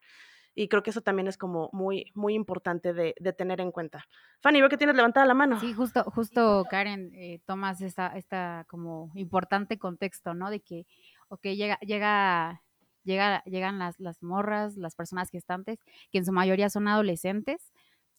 Y 0.54 0.68
creo 0.68 0.82
que 0.82 0.90
eso 0.90 1.00
también 1.00 1.28
es 1.28 1.38
como 1.38 1.70
muy, 1.72 2.10
muy 2.14 2.34
importante 2.34 2.92
de, 2.92 3.14
tener 3.38 3.60
en 3.60 3.70
cuenta. 3.70 4.04
Fanny, 4.42 4.60
veo 4.60 4.68
que 4.68 4.76
tienes 4.76 4.96
levantada 4.96 5.24
la 5.24 5.34
mano. 5.34 5.60
Sí, 5.60 5.72
justo, 5.72 6.02
justo 6.04 6.66
Karen, 6.68 7.14
eh, 7.14 7.40
tomas 7.46 7.80
esta, 7.80 8.08
esta 8.08 8.66
como 8.68 9.12
importante 9.14 9.78
contexto, 9.78 10.34
¿no? 10.34 10.50
De 10.50 10.60
que, 10.60 10.86
ok, 11.28 11.42
llega, 11.42 11.78
llega 11.80 12.62
llegan 13.08 13.78
las, 13.78 13.98
las 13.98 14.22
morras, 14.22 14.76
las 14.76 14.94
personas 14.94 15.30
gestantes, 15.30 15.78
que 16.12 16.18
en 16.18 16.24
su 16.24 16.32
mayoría 16.32 16.70
son 16.70 16.88
adolescentes, 16.88 17.72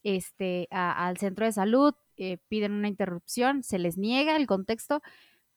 este, 0.04 0.68
al 0.72 1.18
centro 1.18 1.46
de 1.46 1.52
salud, 1.52 1.94
eh, 2.18 2.38
piden 2.48 2.74
una 2.74 2.88
interrupción, 2.88 3.64
se 3.64 3.80
les 3.80 3.98
niega 3.98 4.36
el 4.36 4.48
contexto, 4.48 5.02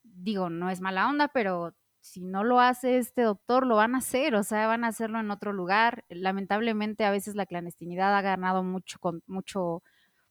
digo, 0.02 0.50
no 0.50 0.70
es 0.70 0.80
mala 0.80 1.08
onda, 1.08 1.28
pero 1.28 1.74
si 2.00 2.24
no 2.24 2.44
lo 2.44 2.60
hace 2.60 2.98
este 2.98 3.22
doctor, 3.22 3.66
lo 3.66 3.76
van 3.76 3.94
a 3.94 3.98
hacer, 3.98 4.34
o 4.34 4.42
sea, 4.42 4.66
van 4.66 4.84
a 4.84 4.88
hacerlo 4.88 5.20
en 5.20 5.30
otro 5.30 5.52
lugar. 5.52 6.04
Lamentablemente, 6.08 7.04
a 7.04 7.12
veces 7.12 7.36
la 7.36 7.46
clandestinidad 7.46 8.16
ha 8.16 8.22
ganado 8.22 8.64
mucho, 8.64 8.98
con, 8.98 9.22
mucho, 9.26 9.82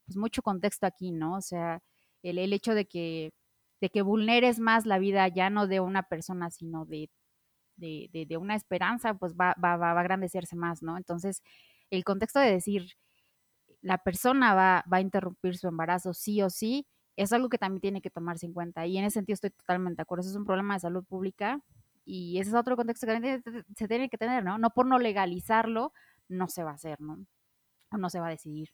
pues 0.06 0.18
mucho 0.18 0.42
contexto 0.42 0.86
aquí, 0.86 1.12
¿no? 1.12 1.36
O 1.38 1.42
sea, 1.42 1.82
el, 2.24 2.38
el 2.40 2.54
hecho 2.54 2.74
de 2.76 2.86
que, 2.86 3.34
de 3.82 3.90
que 3.90 4.02
vulneres 4.02 4.60
más 4.60 4.86
la 4.86 5.00
vida 5.00 5.28
ya 5.30 5.50
no 5.50 5.68
de 5.68 5.80
una 5.80 6.04
persona, 6.04 6.52
sino 6.52 6.86
de, 6.86 7.10
de, 7.82 8.26
de, 8.28 8.38
una 8.38 8.56
esperanza, 8.56 9.16
pues 9.16 9.34
va, 9.34 9.56
va, 9.64 9.76
va, 9.76 9.92
a 9.92 10.00
agrandecerse 10.00 10.56
más, 10.56 10.82
¿no? 10.82 10.98
Entonces, 10.98 11.42
el 11.90 12.04
contexto 12.04 12.40
de 12.40 12.52
decir, 12.52 12.94
la 13.82 13.98
persona 13.98 14.54
va, 14.54 14.86
va 14.92 14.98
a 14.98 15.02
interrumpir 15.02 15.58
su 15.58 15.68
embarazo 15.68 16.14
sí 16.14 16.42
o 16.42 16.50
sí, 16.50 16.88
es 17.18 17.34
algo 17.34 17.50
que 17.50 17.58
también 17.58 17.82
tiene 17.82 18.02
que 18.02 18.10
tomarse 18.10 18.46
en 18.46 18.54
cuenta. 18.54 18.86
Y 18.86 18.98
en 18.98 19.06
ese 19.06 19.16
sentido 19.16 19.34
estoy 19.36 19.52
totalmente 19.52 19.98
de 19.98 20.04
acuerdo. 20.04 20.22
Eso 20.22 20.32
es 20.32 20.38
un 20.38 20.46
problema 20.46 20.76
de 20.76 20.80
salud 20.80 21.04
pública 21.04 21.60
y 22.06 22.40
ese 22.40 22.50
es 22.50 22.56
otro 22.56 22.76
contexto 22.76 23.06
que 23.08 23.42
se 23.76 23.88
tiene 23.88 24.10
que 24.10 24.18
tener, 24.18 24.44
¿no? 24.44 24.58
No 24.58 24.72
por 24.72 24.86
no 24.86 24.98
legalizarlo, 24.98 25.94
no 26.28 26.48
se 26.48 26.64
va 26.64 26.72
a 26.72 26.76
hacer, 26.76 27.00
¿no? 27.02 27.26
O 27.92 27.98
no 27.98 28.10
se 28.10 28.20
va 28.20 28.28
a 28.28 28.32
decidir. 28.32 28.70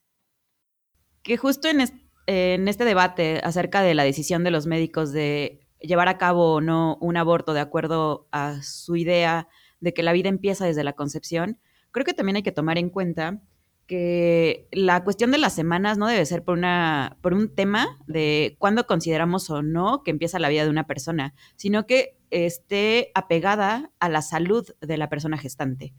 Que 1.24 1.38
justo 1.38 1.67
en, 1.67 1.82
en 2.28 2.67
este 2.67 2.86
debate 2.86 3.41
acerca 3.43 3.82
de 3.82 3.96
la 3.96 4.04
decisión 4.04 4.43
de 4.43 4.52
los 4.52 4.65
médicos 4.65 5.12
de 5.12 5.66
llevar 5.80 6.08
a 6.08 6.18
cabo 6.18 6.56
o 6.56 6.62
no 6.62 6.98
un 7.02 7.18
aborto 7.18 7.54
de 7.54 7.60
acuerdo 7.60 8.28
a 8.32 8.62
su 8.63 8.96
idea 8.96 9.48
de 9.80 9.94
que 9.94 10.04
la 10.04 10.13
vida 10.13 10.30
empieza 10.30 10.66
desde 10.66 10.84
la 10.84 10.94
concepción, 10.94 11.60
creo 11.92 12.06
que 12.06 12.13
también 12.13 12.38
hay 12.38 12.44
que 12.44 12.52
tomar 12.52 12.78
en 12.78 12.90
cuenta 12.90 13.42
que 13.88 14.68
la 14.72 15.04
cuestión 15.04 15.32
de 15.32 15.38
las 15.38 15.56
semanas 15.56 15.98
no 15.98 16.08
debe 16.08 16.26
ser 16.26 16.44
por, 16.44 16.58
una, 16.58 17.18
por 17.22 17.34
un 17.34 17.56
tema 17.56 17.98
de 18.06 18.58
cuándo 18.60 18.86
consideramos 18.86 19.50
o 19.50 19.63
no 19.63 20.04
que 20.04 20.12
empieza 20.12 20.40
la 20.40 20.50
vida 20.50 20.66
de 20.66 20.70
una 20.70 20.86
persona, 20.86 21.34
sino 21.56 21.86
que 21.86 22.18
esté 22.30 23.12
apegada 23.16 23.92
a 24.00 24.10
la 24.10 24.22
salud 24.22 24.68
de 24.82 24.98
la 24.98 25.08
persona 25.08 25.38
gestante. 25.38 25.94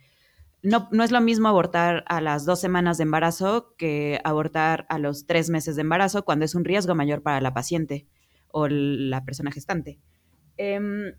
No, 0.62 0.88
no 0.93 1.03
es 1.03 1.12
lo 1.12 1.21
mismo 1.21 1.49
abortar 1.49 2.05
a 2.09 2.21
las 2.21 2.45
dos 2.45 2.61
semanas 2.61 2.99
de 2.99 3.05
embarazo 3.05 3.75
que 3.79 4.21
abortar 4.23 4.87
a 4.91 4.99
los 4.99 5.25
tres 5.25 5.49
meses 5.49 5.77
de 5.77 5.83
embarazo 5.83 6.25
cuando 6.25 6.45
es 6.45 6.55
un 6.55 6.64
riesgo 6.64 6.95
mayor 6.95 7.23
para 7.23 7.41
la 7.41 7.55
paciente 7.55 8.07
o 8.51 8.69
la 8.69 9.25
persona 9.25 9.51
gestante. 9.51 9.99
Eh, 10.57 11.15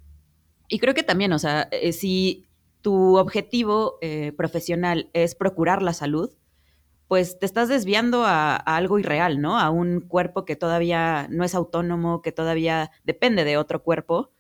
y 0.68 0.80
creo 0.80 0.94
que 0.94 1.04
también, 1.04 1.34
o 1.34 1.39
sea, 1.39 1.68
eh, 1.72 1.92
si 1.94 2.46
tu 2.82 3.18
objetivo 3.18 3.98
eh, 4.02 4.32
profesional 4.38 5.10
es 5.13 5.36
procurar 5.36 5.82
la 5.82 5.94
salud, 5.94 6.32
pues 7.08 7.39
te 7.39 7.46
estás 7.46 7.70
desviando 7.70 8.24
a, 8.24 8.56
algo 8.56 9.00
irreal, 9.00 9.42
¿no? 9.42 9.60
A 9.60 9.72
un 9.72 10.00
cuerpo 10.00 10.46
que 10.46 10.56
todavía 10.56 11.28
no 11.32 11.44
es 11.44 11.56
autónomo, 11.56 12.22
que 12.22 12.32
todavía 12.32 12.92
depende 13.04 13.44
de 13.44 13.58
otro 13.58 13.82
cuerpo 13.82 14.32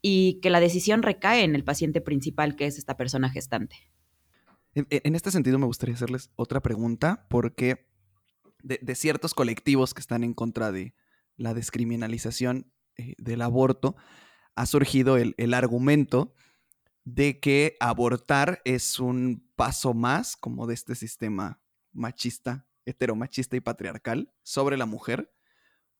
y 0.00 0.40
que 0.40 0.48
la 0.48 0.60
decisión 0.60 1.02
recae 1.02 1.44
en 1.44 1.54
el 1.54 1.64
paciente 1.64 2.00
principal, 2.00 2.56
que 2.56 2.66
es 2.66 2.78
esta 2.78 2.96
persona 2.96 3.28
gestante. 3.28 3.76
En, 4.74 4.86
en 4.90 5.14
este 5.14 5.30
sentido 5.30 5.58
me 5.58 5.66
gustaría 5.66 5.96
hacerles 5.96 6.30
otra 6.36 6.60
pregunta, 6.60 7.26
porque 7.28 7.88
de, 8.62 8.94
ciertos 8.94 9.34
colectivos 9.34 9.94
que 9.94 10.00
están 10.00 10.24
en 10.24 10.34
contra 10.34 10.72
de 10.72 10.94
la 11.38 11.54
descriminalización 11.54 12.70
eh, 12.96 13.14
del 13.16 13.40
aborto, 13.40 13.96
ha 14.54 14.66
surgido 14.66 15.16
el, 15.16 15.34
el 15.38 15.54
argumento 15.54 16.34
de 17.04 17.40
que 17.40 17.76
abortar 17.80 18.60
es 18.64 19.00
un 19.00 19.48
paso 19.56 19.94
más 19.94 20.36
como 20.36 20.66
de 20.66 20.74
este 20.74 20.94
sistema 20.94 21.62
machista, 21.92 22.66
heteromachista 22.84 23.56
y 23.56 23.60
patriarcal 23.60 24.32
sobre 24.42 24.76
la 24.76 24.84
mujer, 24.84 25.32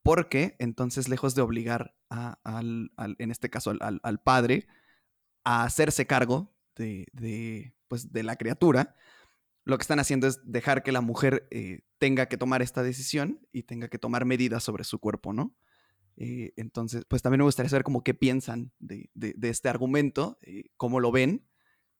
porque 0.03 0.57
entonces 0.59 1.09
lejos 1.09 1.35
de 1.35 1.43
obligar 1.43 1.95
a, 2.11 2.39
al, 2.45 2.93
al, 2.97 3.17
en 3.19 3.31
este 3.31 3.51
caso 3.51 3.71
al, 3.71 4.01
al, 4.03 4.21
padre 4.21 4.67
a 5.45 5.65
hacerse 5.65 6.07
cargo 6.07 6.55
de, 6.77 7.07
de, 7.13 7.75
pues, 7.89 8.13
de, 8.13 8.23
la 8.23 8.37
criatura, 8.37 8.97
lo 9.69 9.77
que 9.77 9.83
están 9.83 10.01
haciendo 10.01 10.27
es 10.27 10.41
dejar 10.45 10.83
que 10.83 10.93
la 10.93 11.03
mujer 11.03 11.47
eh, 11.51 11.81
tenga 11.99 12.25
que 12.27 12.39
tomar 12.39 12.63
esta 12.63 12.83
decisión 12.83 13.47
y 13.53 13.65
tenga 13.65 13.89
que 13.89 13.99
tomar 13.99 14.25
medidas 14.25 14.63
sobre 14.63 14.83
su 14.83 14.99
cuerpo, 14.99 15.35
¿no? 15.35 15.55
Eh, 16.17 16.55
entonces, 16.57 17.05
pues 17.07 17.21
también 17.21 17.41
me 17.41 17.45
gustaría 17.45 17.69
saber 17.69 17.85
como 17.85 18.03
qué 18.03 18.15
piensan 18.15 18.73
de, 18.79 19.11
este 19.43 19.69
argumento, 19.69 20.39
eh, 20.41 20.71
cómo 20.79 21.01
lo 21.01 21.13
ven, 21.13 21.47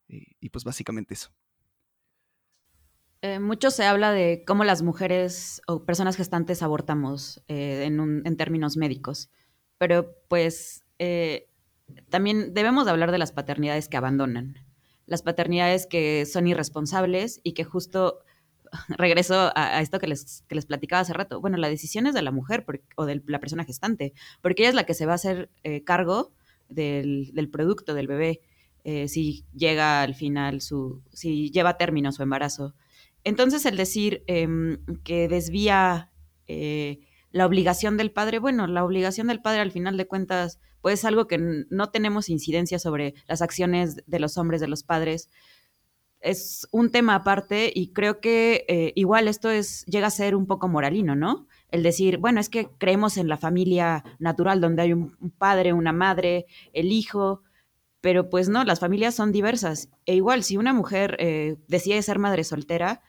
y 0.09 0.49
pues 0.49 0.65
básicamente 0.65 1.13
eso. 1.13 1.31
Mucho 3.39 3.71
se 3.71 3.85
habla 3.85 4.13
de 4.13 4.45
cómo 4.47 4.65
las 4.65 4.81
mujeres 4.81 5.61
o 5.67 5.85
personas 5.85 6.17
gestantes 6.17 6.63
abortamos 6.63 7.45
en, 7.49 8.23
en, 8.25 8.37
términos 8.39 8.79
médicos, 8.79 9.31
pero 9.77 10.17
pues 10.29 10.87
también 12.09 12.55
debemos 12.55 12.87
de 12.87 12.93
hablar 12.93 13.13
de 13.13 13.19
las 13.19 13.33
paternidades 13.33 13.91
que 13.91 13.99
abandonan, 13.99 14.57
las 15.09 15.23
paternidades 15.23 15.87
que 15.87 16.25
son 16.27 16.47
irresponsables 16.47 17.41
y 17.43 17.53
que 17.53 17.65
justo 17.65 18.21
regreso 18.89 19.51
a, 19.55 19.81
esto 19.81 19.99
que 19.99 20.07
les, 20.07 20.45
que 20.49 20.55
les, 20.55 20.67
platicaba 20.67 21.01
hace 21.01 21.15
rato. 21.15 21.41
Bueno, 21.41 21.57
la 21.57 21.69
decisión 21.69 22.07
es 22.07 22.15
de 22.15 22.23
la 22.23 22.31
mujer 22.31 22.65
o 22.97 23.05
de 23.07 23.23
la 23.27 23.41
persona 23.41 23.65
gestante, 23.65 24.13
porque 24.43 24.63
ella 24.63 24.71
es 24.71 24.75
la 24.75 24.85
que 24.85 24.95
se 24.95 25.07
va 25.07 25.13
a 25.13 25.17
hacer 25.17 25.51
eh, 25.65 25.83
cargo 25.83 26.33
del, 26.69 27.31
del, 27.33 27.49
producto 27.49 27.95
del 27.95 28.07
bebé 28.07 28.41
eh, 28.85 29.09
si 29.09 29.45
llega 29.55 30.03
al 30.03 30.15
final 30.15 30.61
su, 30.61 31.03
si 31.13 31.51
lleva 31.51 31.71
a 31.71 31.77
término 31.77 32.13
su 32.13 32.23
embarazo. 32.23 32.75
Entonces, 33.25 33.67
el 33.67 33.77
decir 33.77 34.23
eh, 34.27 34.79
que 35.05 35.29
desvía 35.29 36.11
eh, 36.47 37.01
la 37.31 37.47
obligación 37.47 37.97
del 37.97 38.11
padre, 38.11 38.39
bueno, 38.39 38.67
la 38.67 38.85
obligación 38.85 39.27
del 39.27 39.41
padre 39.43 39.61
al 39.61 39.73
final 39.73 39.97
de 39.97 40.07
cuentas, 40.07 40.61
pues 40.81 41.01
es 41.01 41.05
algo 41.05 41.27
que 41.27 41.39
no 41.39 41.91
tenemos 41.91 42.29
incidencia 42.29 42.79
sobre 42.79 43.15
las 43.27 43.43
acciones 43.43 44.03
de 44.07 44.21
los 44.21 44.39
hombres, 44.39 44.61
de 44.61 44.69
los 44.69 44.83
padres. 44.83 45.29
Es 46.21 46.67
un 46.73 46.91
tema 46.91 47.15
aparte 47.15 47.71
y 47.73 47.93
creo 47.93 48.21
que 48.21 48.65
eh, 48.69 48.93
igual 48.97 49.29
esto 49.29 49.51
es, 49.51 49.85
llega 49.87 50.09
a 50.09 50.11
ser 50.11 50.35
un 50.35 50.47
poco 50.47 50.69
moralino, 50.69 51.15
¿no? 51.15 51.47
El 51.71 51.83
decir, 51.83 52.19
bueno, 52.19 52.41
es 52.41 52.49
que 52.49 52.69
creemos 52.79 53.19
en 53.19 53.29
la 53.29 53.37
familia 53.37 54.05
natural 54.19 54.61
donde 54.61 54.83
hay 54.83 54.93
un, 54.93 55.17
padre, 55.39 55.73
una 55.73 55.93
madre, 55.93 56.47
el 56.73 56.91
hijo, 56.93 57.43
pero 58.01 58.31
pues 58.31 58.49
no, 58.49 58.65
las 58.65 58.81
familias 58.81 59.15
son 59.15 59.33
diversas. 59.33 59.91
E 60.07 60.15
igual, 60.15 60.43
si 60.45 60.57
una 60.57 60.73
mujer 60.73 61.17
eh, 61.21 61.57
decide 61.69 62.01
ser 62.03 62.19
madre 62.19 62.43
soltera, 62.43 63.03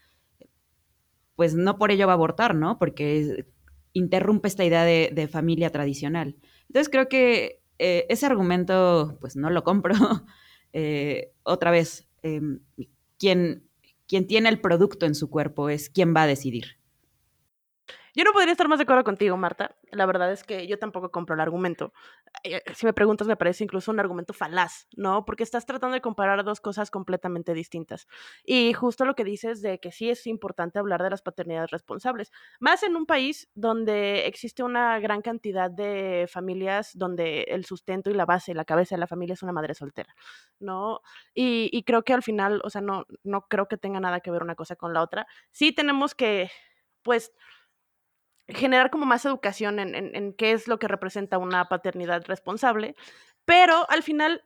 pues 1.36 1.56
no 1.56 1.78
por 1.78 1.90
ello 1.92 2.06
va 2.06 2.14
a 2.14 2.16
abortar, 2.16 2.54
¿no? 2.54 2.78
Porque 2.78 3.46
interrumpe 3.93 4.47
esta 4.47 4.65
idea 4.65 4.84
de, 4.84 5.28
familia 5.32 5.71
tradicional. 5.71 6.36
Entonces 6.67 6.89
creo 6.89 7.08
que 7.10 7.62
eh, 7.78 8.06
ese 8.10 8.25
argumento, 8.25 9.17
pues 9.21 9.36
no 9.36 9.49
lo 9.49 9.63
compro. 9.63 9.93
eh, 10.73 11.32
otra 11.43 11.71
vez, 11.71 12.08
eh, 12.23 12.41
quien, 13.17 13.67
quien 14.08 14.28
tiene 14.28 14.49
el 14.49 14.60
producto 14.62 15.06
en 15.06 15.15
su 15.15 15.30
cuerpo 15.30 15.69
es 15.69 15.89
quien 15.89 16.15
va 16.15 16.23
a 16.23 16.28
decidir. 16.28 16.79
Yo 18.15 18.24
no 18.24 18.32
podría 18.34 18.52
estar 18.52 18.67
más 18.67 18.80
de 18.80 18.84
acuerdo 18.84 19.04
contigo, 19.04 19.38
Marta. 19.38 19.76
La 19.91 20.06
verdad 20.06 20.32
es 20.32 20.43
que 20.43 20.67
yo 20.67 20.78
tampoco 20.80 21.12
compro 21.12 21.36
el 21.36 21.41
argumento. 21.41 21.93
Eh, 22.43 22.62
si 22.76 22.86
me 22.86 22.93
preguntas, 22.93 23.28
me 23.28 23.38
parece 23.38 23.63
incluso 23.63 23.91
un 23.91 24.00
argumento 24.00 24.34
falaz, 24.34 24.88
¿no? 24.95 25.26
Porque 25.26 25.43
estás 25.43 25.65
tratando 25.65 25.93
de 25.93 26.02
comparar 26.02 26.43
dos 26.43 26.62
cosas 26.62 26.91
completamente 26.91 27.54
distintas. 27.54 28.08
Y 28.43 28.74
justo 28.74 29.06
lo 29.06 29.15
que 29.15 29.24
dices 29.24 29.62
de 29.62 29.80
que 29.80 29.91
sí 29.91 30.10
es 30.10 30.28
importante 30.28 30.80
hablar 30.80 31.04
de 31.04 31.10
las 31.10 31.22
paternidades 31.22 31.72
responsables, 31.72 32.32
más 32.60 32.84
en 32.84 32.95
un 32.95 33.06
país 33.06 33.50
donde 33.56 34.28
existe 34.28 34.63
una 34.63 35.00
gran 35.00 35.22
cantidad 35.22 35.72
de 35.72 36.28
familias 36.32 36.91
donde 36.95 37.43
el 37.43 37.65
sustento 37.65 38.10
y 38.10 38.13
la 38.13 38.26
base, 38.26 38.54
la 38.54 38.65
cabeza 38.65 38.95
de 38.95 39.00
la 39.00 39.08
familia 39.08 39.34
es 39.34 39.43
una 39.43 39.54
madre 39.54 39.74
soltera, 39.74 40.15
¿no? 40.60 41.02
Y, 41.34 41.69
y 41.72 41.84
creo 41.84 42.04
que 42.04 42.13
al 42.13 42.24
final, 42.24 42.62
o 42.63 42.69
sea, 42.69 42.82
no, 42.82 43.06
no 43.24 43.41
creo 43.48 43.67
que 43.67 43.78
tenga 43.78 44.00
nada 44.00 44.19
que 44.19 44.32
ver 44.32 44.43
una 44.43 44.56
cosa 44.56 44.76
con 44.76 44.93
la 44.93 45.02
otra. 45.02 45.28
Sí 45.52 45.72
tenemos 45.72 46.15
que, 46.15 46.50
pues, 47.04 47.32
generar 48.50 48.90
como 48.90 49.06
más 49.06 49.26
educación 49.26 49.80
en, 49.80 50.34
qué 50.34 50.52
es 50.52 50.68
lo 50.68 50.80
que 50.80 50.88
representa 50.88 51.38
una 51.38 51.70
paternidad 51.70 52.24
responsable, 52.26 52.96
pero 53.46 53.90
al 53.90 54.04
final 54.04 54.44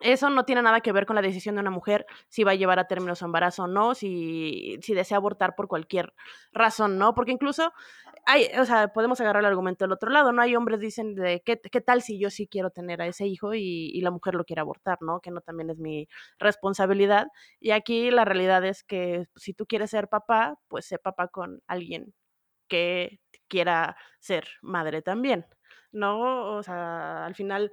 eso 0.00 0.28
no 0.28 0.44
tiene 0.44 0.62
nada 0.62 0.82
que 0.82 0.92
ver 0.92 1.06
con 1.06 1.16
la 1.16 1.22
decisión 1.22 1.54
de 1.54 1.62
una 1.62 1.70
mujer 1.70 2.06
si 2.28 2.44
va 2.44 2.52
a 2.52 2.54
llevar 2.54 2.78
a 2.78 2.86
término 2.86 3.14
su 3.14 3.24
embarazo 3.24 3.64
o 3.64 3.66
no, 3.66 3.94
si, 3.94 4.78
desea 4.88 5.16
abortar 5.16 5.54
por 5.54 5.68
cualquier 5.68 6.12
razón, 6.52 6.98
¿no? 6.98 7.14
Porque 7.14 7.32
incluso 7.32 7.72
hay, 8.26 8.46
o 8.58 8.64
sea, 8.66 8.88
podemos 8.88 9.20
agarrar 9.20 9.40
el 9.40 9.46
argumento 9.46 9.84
del 9.84 9.92
otro 9.92 10.10
lado, 10.10 10.32
¿no? 10.32 10.42
Hay 10.42 10.54
hombres 10.54 10.80
dicen 10.80 11.14
de 11.14 11.42
qué, 11.44 11.58
qué 11.60 11.80
tal 11.80 12.02
si 12.02 12.18
yo 12.18 12.28
sí 12.30 12.46
quiero 12.46 12.70
tener 12.70 13.00
a 13.00 13.06
ese 13.06 13.26
hijo 13.26 13.54
y, 13.54 13.90
y, 13.94 14.00
la 14.02 14.10
mujer 14.10 14.34
lo 14.34 14.44
quiere 14.44 14.60
abortar, 14.60 14.98
¿no? 15.00 15.20
Que 15.20 15.30
no 15.30 15.40
también 15.40 15.70
es 15.70 15.78
mi 15.78 16.08
responsabilidad. 16.38 17.28
Y 17.60 17.70
aquí 17.70 18.10
la 18.10 18.24
realidad 18.26 18.64
es 18.66 18.84
que 18.84 19.26
si 19.36 19.54
tú 19.54 19.66
quieres 19.66 19.90
ser 19.90 20.08
papá, 20.08 20.58
pues 20.68 20.86
sé 20.86 20.98
papá 20.98 21.28
con 21.28 21.62
alguien 21.66 22.14
que 22.68 23.20
quiera 23.48 23.96
ser 24.18 24.48
madre 24.62 25.02
también, 25.02 25.46
¿no? 25.92 26.56
O 26.56 26.62
sea, 26.62 27.26
al 27.26 27.34
final 27.34 27.72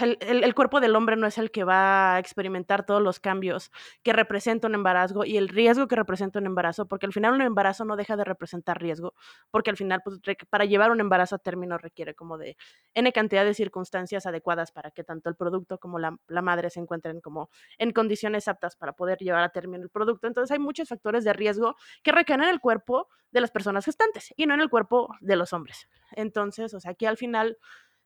el, 0.00 0.54
cuerpo 0.54 0.80
del 0.80 0.96
hombre 0.96 1.16
no 1.16 1.26
es 1.26 1.38
el 1.38 1.50
que 1.50 1.64
va 1.64 2.14
a 2.14 2.18
experimentar 2.18 2.84
todos 2.84 3.02
los 3.02 3.20
cambios 3.20 3.70
que 4.02 4.12
representa 4.12 4.68
un 4.68 4.74
embarazo 4.74 5.24
y 5.24 5.36
el 5.36 5.48
riesgo 5.48 5.88
que 5.88 5.96
representa 5.96 6.38
un 6.38 6.46
embarazo, 6.46 6.86
porque 6.86 7.06
al 7.06 7.12
final 7.12 7.34
un 7.34 7.42
embarazo 7.42 7.84
no 7.84 7.96
deja 7.96 8.16
de 8.16 8.24
representar 8.24 8.80
riesgo, 8.80 9.14
porque 9.50 9.70
al 9.70 9.76
final 9.76 10.02
pues, 10.04 10.20
para 10.50 10.64
llevar 10.64 10.90
un 10.90 11.00
embarazo 11.00 11.36
a 11.36 11.38
término 11.38 11.78
requiere 11.78 12.14
como 12.14 12.38
de 12.38 12.56
n 12.94 13.12
cantidad 13.12 13.44
de 13.44 13.54
circunstancias 13.54 14.26
adecuadas 14.26 14.72
para 14.72 14.90
que 14.90 15.04
tanto 15.04 15.28
el 15.28 15.36
producto 15.36 15.78
como 15.78 15.98
la, 15.98 16.16
la 16.28 16.42
madre 16.42 16.70
se 16.70 16.80
encuentren 16.80 17.20
como 17.20 17.50
en 17.78 17.92
condiciones 17.92 18.48
aptas 18.48 18.76
para 18.76 18.92
poder 18.92 19.18
llevar 19.18 19.42
a 19.42 19.48
término 19.50 19.82
el 19.82 19.90
producto. 19.90 20.26
Entonces 20.26 20.50
hay 20.52 20.58
muchos 20.58 20.88
factores 20.88 21.24
de 21.24 21.32
riesgo 21.32 21.76
que 22.02 22.12
recaen 22.12 22.42
en 22.42 22.50
el 22.50 22.60
cuerpo 22.60 23.08
de 23.30 23.40
las 23.40 23.50
personas 23.50 23.84
gestantes 23.84 24.32
y 24.36 24.46
no 24.46 24.54
en 24.54 24.60
el 24.60 24.70
cuerpo 24.70 25.08
de 25.20 25.36
los 25.36 25.52
hombres. 25.52 25.88
Entonces, 26.12 26.74
o 26.74 26.80
sea, 26.80 26.92
aquí 26.92 27.06
al 27.06 27.16
final 27.16 27.56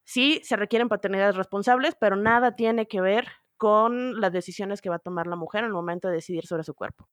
Sí, 0.07 0.41
se 0.45 0.55
requieren 0.55 0.89
paternidades 0.89 1.35
responsables, 1.35 1.97
pero 1.99 2.15
nada 2.15 2.55
tiene 2.55 2.87
que 2.87 3.01
ver 3.01 3.27
con 3.57 4.21
las 4.21 4.33
decisiones 4.33 4.81
que 4.81 4.89
va 4.89 4.97
a 4.97 5.01
tomar 5.01 5.27
la 5.27 5.35
mujer 5.35 5.61
en 5.61 5.67
el 5.67 5.73
momento 5.73 6.07
de 6.07 6.15
decidir 6.15 6.47
sobre 6.47 6.63
su 6.63 6.75
cuerpo. 6.75 7.09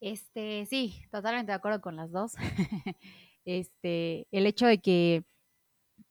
Este, 0.00 0.66
sí, 0.66 1.04
totalmente 1.12 1.52
de 1.52 1.56
acuerdo 1.56 1.80
con 1.80 1.94
las 1.94 2.10
dos. 2.10 2.32
este, 3.44 4.26
el 4.32 4.46
hecho 4.46 4.66
de 4.66 4.78
que 4.78 5.24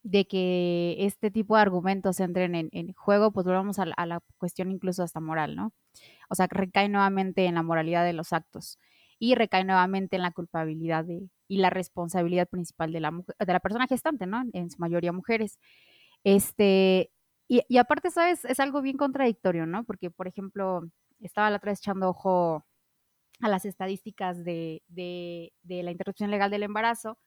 de 0.03 0.25
que 0.25 0.95
este 0.99 1.31
tipo 1.31 1.55
de 1.55 1.63
argumentos 1.63 2.19
entren 2.19 2.55
en, 2.71 2.93
juego, 2.93 3.31
pues 3.33 3.45
volvamos 3.45 3.77
a, 3.77 3.85
a, 3.97 4.05
la 4.05 4.21
cuestión 4.37 4.71
incluso 4.71 5.03
hasta 5.03 5.19
moral, 5.19 5.55
¿no? 5.55 5.73
O 6.29 6.35
sea, 6.35 6.47
recae 6.49 6.89
nuevamente 6.89 7.45
en 7.45 7.55
la 7.55 7.63
moralidad 7.63 8.05
de 8.05 8.13
los 8.13 8.31
actos 8.31 8.79
y 9.19 9.35
recae 9.35 9.63
nuevamente 9.63 10.15
en 10.15 10.21
la 10.21 10.31
culpabilidad 10.31 11.05
y 11.47 11.57
la 11.57 11.69
responsabilidad 11.69 12.47
principal 12.47 12.91
de 12.91 12.99
la, 12.99 13.11
de 13.11 13.53
la 13.53 13.59
persona 13.59 13.87
gestante, 13.87 14.25
¿no? 14.27 14.43
En 14.53 14.69
su 14.69 14.79
mayoría 14.79 15.11
mujeres. 15.13 15.59
Este, 16.23 17.11
y, 17.47 17.77
aparte, 17.77 18.09
¿sabes? 18.11 18.43
Es 18.45 18.59
algo 18.59 18.81
bien 18.81 18.97
contradictorio, 18.97 19.65
¿no? 19.67 19.83
Porque, 19.85 20.09
por 20.09 20.27
ejemplo, 20.27 20.81
estaba 21.19 21.49
la 21.51 21.57
otra 21.57 21.71
vez 21.71 21.79
echando 21.79 22.09
ojo 22.09 22.65
a 23.41 23.49
las 23.49 23.65
estadísticas 23.65 24.43
de, 24.43 24.81
de, 24.87 25.51
la 25.83 25.91
interrupción 25.91 26.31
legal 26.31 26.49
del 26.51 26.63
embarazo 26.63 27.19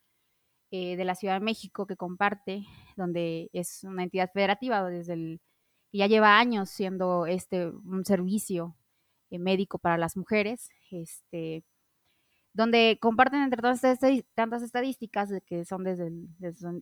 eh, 0.71 0.97
de 0.97 1.05
la 1.05 1.15
Ciudad 1.15 1.35
de 1.35 1.45
México 1.45 1.87
que 1.87 1.97
comparte, 1.97 2.65
donde 2.97 3.51
es 3.53 3.85
una 3.85 4.03
entidad 4.05 4.31
federativa 4.33 4.89
desde 4.91 5.15
el, 5.15 5.41
ya 5.93 6.07
lleva 6.07 6.39
años 6.39 6.71
siendo 6.71 7.27
este 7.27 7.69
un 7.69 8.05
servicio 8.05 8.77
eh, 9.31 9.39
médico 9.39 9.79
para 9.79 9.99
las 9.99 10.17
mujeres. 10.17 10.71
Este, 10.91 11.65
donde 12.59 12.99
comparten 13.01 13.41
entre 13.45 13.63
todas 13.63 13.81
tantas 14.35 14.63
estadísticas 14.65 15.31
que 15.47 15.65
son 15.65 15.85
desde 15.85 16.09
el 16.09 16.29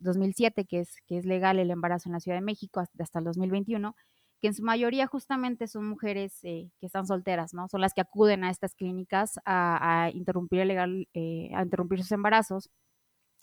2007, 0.00 0.64
que 0.64 0.80
es, 0.80 0.96
que 1.06 1.18
es 1.18 1.26
legal 1.26 1.58
el 1.58 1.70
embarazo 1.70 2.08
en 2.08 2.14
la 2.14 2.20
Ciudad 2.20 2.38
de 2.38 2.42
México 2.42 2.80
hasta, 2.80 3.18
el 3.18 3.26
2021, 3.26 3.94
que 4.40 4.46
en 4.46 4.54
su 4.54 4.62
mayoría 4.62 5.06
justamente 5.06 5.68
son 5.68 5.86
mujeres 5.86 6.42
eh, 6.44 6.70
que 6.80 6.86
están 6.86 7.06
solteras, 7.06 7.52
¿no? 7.52 7.68
Son 7.68 7.82
las 7.82 7.92
que 7.92 8.00
acuden 8.00 8.42
a 8.42 8.48
estas 8.48 8.74
clínicas 8.74 9.38
a, 9.44 10.10
interrumpir 10.14 10.64
legal, 10.64 11.08
eh, 11.12 11.50
a 11.54 11.62
interrumpir 11.62 11.98
sus 11.98 12.12
embarazos. 12.12 12.70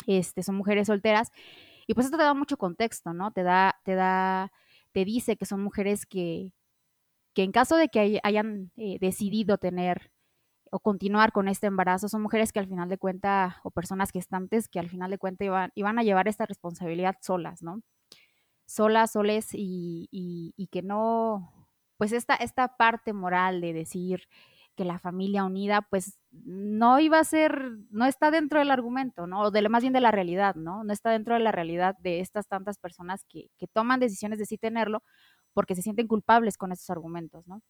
Este, 0.08 0.42
son 0.42 0.56
mujeres 0.56 0.88
solteras. 0.88 1.30
Y 1.86 1.94
pues 1.94 2.06
esto 2.06 2.18
te 2.18 2.24
da 2.24 2.34
mucho 2.34 2.58
contexto, 2.58 3.14
¿no? 3.14 3.32
Te 3.32 3.44
da, 3.44 3.76
te 3.86 3.94
da, 3.94 4.52
te 4.92 5.06
dice 5.06 5.38
que 5.38 5.46
son 5.46 5.62
mujeres 5.62 6.08
que, 6.08 6.52
que 7.36 7.44
en 7.44 7.52
caso 7.52 7.78
de 7.78 7.90
que 7.90 8.20
hayan 8.24 8.72
eh, 8.76 8.98
decidido 9.00 9.60
tener 9.60 10.13
o 10.74 10.80
continuar 10.80 11.32
con 11.32 11.48
este 11.48 11.68
embarazo 11.68 12.10
son 12.10 12.24
mujeres 12.24 12.52
que 12.52 12.60
al 12.60 12.68
final 12.68 12.90
de 12.90 12.98
cuenta, 12.98 13.58
o 13.64 13.70
personas 13.70 14.10
gestantes 14.12 14.68
que 14.68 14.80
al 14.80 14.90
final 14.90 15.12
de 15.12 15.20
cuenta 15.20 15.46
iban, 15.46 15.72
iban 15.76 16.00
a 16.00 16.04
llevar 16.04 16.28
esta 16.28 16.48
responsabilidad 16.48 17.16
solas, 17.22 17.62
¿no? 17.62 17.82
Solas, 18.66 19.12
soles 19.12 19.50
y, 19.54 20.10
y, 20.12 20.68
que 20.72 20.82
no, 20.82 21.68
pues 21.98 22.12
esta, 22.12 22.34
esta 22.36 22.76
parte 22.76 23.14
moral 23.14 23.62
de 23.62 23.72
decir 23.74 24.24
que 24.76 24.84
la 24.84 24.98
familia 24.98 25.44
unida, 25.44 25.84
pues 25.84 26.18
no 26.32 27.00
iba 27.00 27.20
a 27.20 27.24
ser, 27.24 27.78
no 27.92 28.06
está 28.06 28.32
dentro 28.32 28.58
del 28.58 28.72
argumento, 28.72 29.28
¿no? 29.28 29.42
O 29.42 29.52
de, 29.52 29.70
más 29.70 29.84
bien 29.84 29.94
de 29.94 30.02
la 30.02 30.12
realidad, 30.12 30.56
¿no? 30.56 30.84
No 30.84 30.92
está 30.92 31.12
dentro 31.12 31.36
de 31.36 31.42
la 31.42 31.52
realidad 31.52 31.96
de 32.00 32.20
estas 32.20 32.48
tantas 32.48 32.80
personas 32.80 33.26
que, 33.30 33.52
que 33.60 33.68
toman 33.68 34.00
decisiones 34.00 34.40
de 34.40 34.48
sí 34.48 34.58
tenerlo 34.58 35.04
porque 35.54 35.76
se 35.76 35.84
sienten 35.84 36.08
culpables 36.08 36.58
con 36.58 36.72
esos 36.72 36.90
argumentos, 36.90 37.48
¿no? 37.48 37.62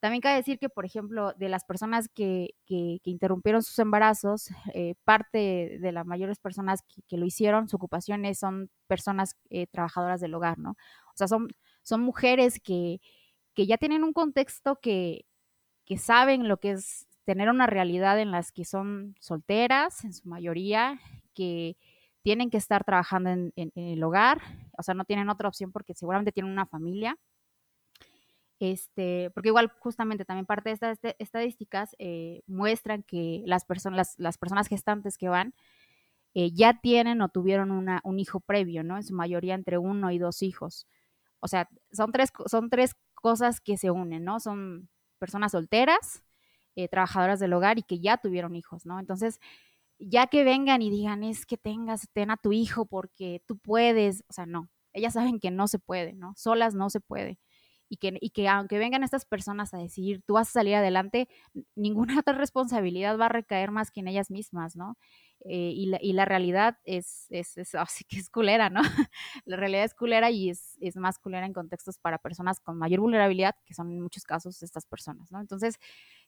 También 0.00 0.22
cabe 0.22 0.36
decir 0.36 0.58
que, 0.58 0.70
por 0.70 0.86
ejemplo, 0.86 1.34
de 1.34 1.50
las 1.50 1.64
personas 1.64 2.08
que, 2.08 2.54
que, 2.66 3.00
interrumpieron 3.04 3.62
sus 3.62 3.78
embarazos, 3.78 4.48
eh, 4.72 4.94
parte 5.04 5.78
de 5.78 5.92
las 5.92 6.06
mayores 6.06 6.38
personas 6.38 6.82
que, 7.06 7.18
lo 7.18 7.26
hicieron, 7.26 7.68
su 7.68 7.76
ocupación 7.76 8.24
son 8.34 8.70
personas 8.86 9.36
eh, 9.50 9.66
trabajadoras 9.66 10.20
del 10.22 10.34
hogar, 10.34 10.58
¿no? 10.58 10.70
O 10.70 11.16
sea, 11.16 11.28
son, 11.28 11.48
son 11.82 12.00
mujeres 12.00 12.60
que, 12.64 13.00
que 13.54 13.66
ya 13.66 13.76
tienen 13.76 14.02
un 14.02 14.14
contexto 14.14 14.76
que, 14.80 15.26
que 15.84 15.98
saben 15.98 16.48
lo 16.48 16.58
que 16.58 16.72
es 16.72 17.06
tener 17.26 17.50
una 17.50 17.66
realidad 17.66 18.18
en 18.20 18.30
las 18.30 18.52
que 18.52 18.64
son 18.64 19.16
solteras, 19.20 20.04
en 20.04 20.14
su 20.14 20.28
mayoría, 20.28 20.98
que 21.34 21.76
tienen 22.22 22.48
que 22.48 22.56
estar 22.56 22.84
trabajando 22.84 23.30
en, 23.30 23.52
en 23.56 23.72
el 23.74 24.02
hogar, 24.02 24.40
o 24.78 24.82
sea, 24.82 24.94
no 24.94 25.04
tienen 25.04 25.28
otra 25.28 25.48
opción 25.48 25.72
porque 25.72 25.94
seguramente 25.94 26.32
tienen 26.32 26.52
una 26.52 26.66
familia 26.66 27.18
este, 28.60 29.30
porque 29.30 29.48
igual 29.48 29.72
justamente 29.78 30.26
también 30.26 30.44
parte 30.44 30.68
de 30.68 30.74
estas 30.74 30.98
estadísticas 31.18 31.96
eh, 31.98 32.42
muestran 32.46 33.02
que 33.02 33.42
las 33.46 33.64
personas, 33.64 34.14
las, 34.18 34.36
personas 34.36 34.68
gestantes 34.68 35.16
que 35.16 35.30
van 35.30 35.54
eh, 36.34 36.52
ya 36.52 36.78
tienen 36.78 37.22
o 37.22 37.30
tuvieron 37.30 37.70
una, 37.70 38.00
un 38.04 38.18
hijo 38.18 38.38
previo, 38.38 38.84
¿no? 38.84 38.96
En 38.96 39.02
su 39.02 39.14
mayoría 39.14 39.54
entre 39.54 39.78
uno 39.78 40.10
y 40.10 40.18
dos 40.18 40.42
hijos. 40.42 40.86
O 41.40 41.48
sea, 41.48 41.70
son 41.90 42.12
tres, 42.12 42.32
son 42.46 42.68
tres 42.68 42.94
cosas 43.14 43.62
que 43.62 43.78
se 43.78 43.90
unen, 43.90 44.24
¿no? 44.24 44.40
Son 44.40 44.90
personas 45.18 45.52
solteras, 45.52 46.22
eh, 46.76 46.86
trabajadoras 46.88 47.40
del 47.40 47.54
hogar 47.54 47.78
y 47.78 47.82
que 47.82 47.98
ya 47.98 48.18
tuvieron 48.18 48.56
hijos, 48.56 48.84
¿no? 48.84 49.00
Entonces, 49.00 49.40
ya 49.98 50.26
que 50.26 50.44
vengan 50.44 50.82
y 50.82 50.90
digan, 50.90 51.24
es 51.24 51.46
que 51.46 51.56
tengas, 51.56 52.08
ten 52.12 52.30
a 52.30 52.36
tu 52.36 52.52
hijo 52.52 52.84
porque 52.84 53.42
tú 53.46 53.56
puedes, 53.58 54.22
o 54.28 54.34
sea, 54.34 54.44
no, 54.44 54.68
ellas 54.92 55.14
saben 55.14 55.40
que 55.40 55.50
no 55.50 55.66
se 55.66 55.78
puede, 55.78 56.12
¿no? 56.12 56.34
Solas 56.36 56.74
no 56.74 56.90
se 56.90 57.00
puede 57.00 57.38
y 57.90 57.96
que, 57.96 58.16
y 58.20 58.30
que 58.30 58.48
aunque 58.48 58.78
vengan 58.78 59.02
estas 59.02 59.26
personas 59.26 59.74
a 59.74 59.78
decir, 59.78 60.22
tú 60.24 60.34
vas 60.34 60.48
a 60.48 60.52
salir 60.52 60.76
adelante, 60.76 61.28
ninguna 61.74 62.20
otra 62.20 62.34
responsabilidad 62.34 63.18
va 63.18 63.26
a 63.26 63.30
recaer 63.30 63.72
más 63.72 63.90
que 63.90 64.00
en 64.00 64.08
ellas 64.08 64.30
mismas, 64.30 64.76
¿no? 64.76 64.96
Eh, 65.44 65.72
y, 65.74 65.86
la, 65.86 65.98
y, 66.00 66.12
la, 66.12 66.24
realidad 66.24 66.78
es, 66.84 67.26
es, 67.30 67.58
es, 67.58 67.74
así 67.74 68.04
que 68.04 68.18
es 68.18 68.30
culera, 68.30 68.70
¿no? 68.70 68.80
la 69.44 69.56
realidad 69.56 69.84
es 69.84 69.94
culera 69.94 70.30
y 70.30 70.50
es, 70.50 70.76
es, 70.80 70.96
más 70.96 71.18
culera 71.18 71.46
en 71.46 71.52
contextos 71.52 71.98
para 71.98 72.18
personas 72.18 72.60
con 72.60 72.78
mayor 72.78 73.00
vulnerabilidad, 73.00 73.56
que 73.66 73.74
son 73.74 73.90
en 73.90 74.00
muchos 74.00 74.22
casos 74.24 74.62
estas 74.62 74.86
personas, 74.86 75.32
¿no? 75.32 75.40
Entonces, 75.40 75.76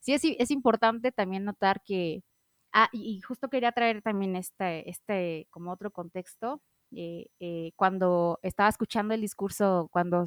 sí 0.00 0.14
es, 0.14 0.22
es 0.24 0.50
importante 0.50 1.12
también 1.12 1.44
notar 1.44 1.82
que, 1.84 2.24
ah, 2.72 2.88
y 2.92 3.20
justo 3.20 3.48
quería 3.48 3.70
traer 3.70 4.02
también 4.02 4.34
este, 4.34 4.90
este 4.90 5.46
como 5.50 5.70
otro 5.70 5.92
contexto, 5.92 6.60
eh, 6.94 7.28
eh, 7.40 7.72
cuando 7.76 8.38
estaba 8.42 8.68
escuchando 8.68 9.14
el 9.14 9.20
discurso, 9.20 9.88
cuando 9.92 10.24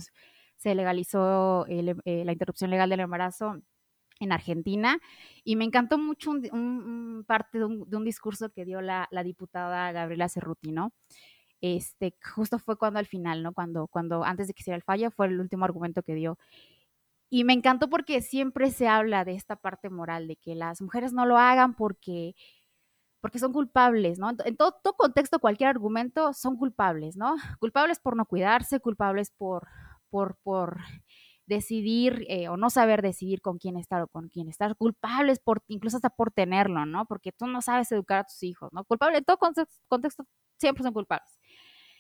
se 0.56 0.76
legalizó 0.76 1.66
eh, 1.68 1.96
la 2.06 2.32
interrupción 2.32 2.70
legal 2.72 2.90
del 2.90 3.02
embarazo 3.02 3.62
en 4.20 4.32
Argentina 4.32 5.00
y 5.44 5.56
me 5.56 5.66
encantó 5.66 5.98
mucho 5.98 6.32
un, 6.32 7.24
parte 7.28 7.60
de 7.60 7.66
un, 7.66 8.04
discurso 8.04 8.50
que 8.50 8.66
dio 8.66 8.82
la, 8.82 9.08
diputada 9.24 9.92
Gabriela 9.92 10.30
Cerruti, 10.30 10.72
¿no? 10.72 10.94
Este, 11.62 12.16
justo 12.36 12.60
fue 12.60 12.78
cuando 12.78 13.00
al 13.00 13.08
final, 13.08 13.44
¿no? 13.44 13.54
Cuando, 13.54 13.88
cuando 13.88 14.24
antes 14.24 14.48
de 14.48 14.54
que 14.54 14.62
hiciera 14.62 14.78
el 14.78 14.84
fallo 14.84 15.12
fue 15.12 15.28
el 15.28 15.40
último 15.40 15.66
argumento 15.66 16.04
que 16.04 16.16
dio. 16.16 16.38
Y 17.30 17.44
me 17.44 17.54
encantó 17.54 17.90
porque 17.90 18.22
siempre 18.22 18.72
se 18.72 18.88
habla 18.88 19.26
de 19.26 19.34
esta 19.34 19.56
parte 19.56 19.90
moral, 19.90 20.28
de 20.28 20.36
que 20.38 20.56
las 20.56 20.82
mujeres 20.82 21.12
no 21.12 21.26
lo 21.26 21.38
hagan 21.38 21.76
porque 21.76 22.36
porque 23.22 23.40
son 23.40 23.54
culpables, 23.54 24.20
¿no? 24.20 24.30
En 24.46 24.56
todo, 24.56 24.74
todo, 24.84 24.94
contexto, 24.94 25.40
cualquier 25.40 25.70
argumento, 25.70 26.32
son 26.34 26.58
culpables, 26.58 27.18
¿no? 27.18 27.36
Culpables 27.60 28.00
por 28.00 28.16
no 28.16 28.26
cuidarse, 28.28 28.80
culpables 28.80 29.32
por, 29.32 29.68
por, 30.10 30.38
decidir 31.48 32.26
eh, 32.28 32.50
o 32.50 32.58
no 32.58 32.70
saber 32.72 33.02
decidir 33.04 33.42
con 33.42 33.60
quién 33.60 33.78
estar 33.78 34.02
o 34.02 34.08
con 34.08 34.30
quién 34.30 34.50
estar, 34.50 34.76
culpables 34.76 35.40
por, 35.40 35.64
incluso 35.68 35.98
hasta 35.98 36.10
por 36.10 36.32
tenerlo, 36.32 36.86
¿no? 36.88 37.06
Porque 37.06 37.32
tú 37.32 37.46
no 37.48 37.62
sabes 37.62 37.92
educar 37.92 38.20
a 38.20 38.24
tus 38.24 38.42
hijos, 38.44 38.74
¿no? 38.74 38.84
Culpables, 38.86 39.20
en 39.20 39.26
todo 39.26 39.38
contexto, 39.38 40.26
siempre 40.58 40.84
son 40.84 40.94
culpables. 40.94 41.38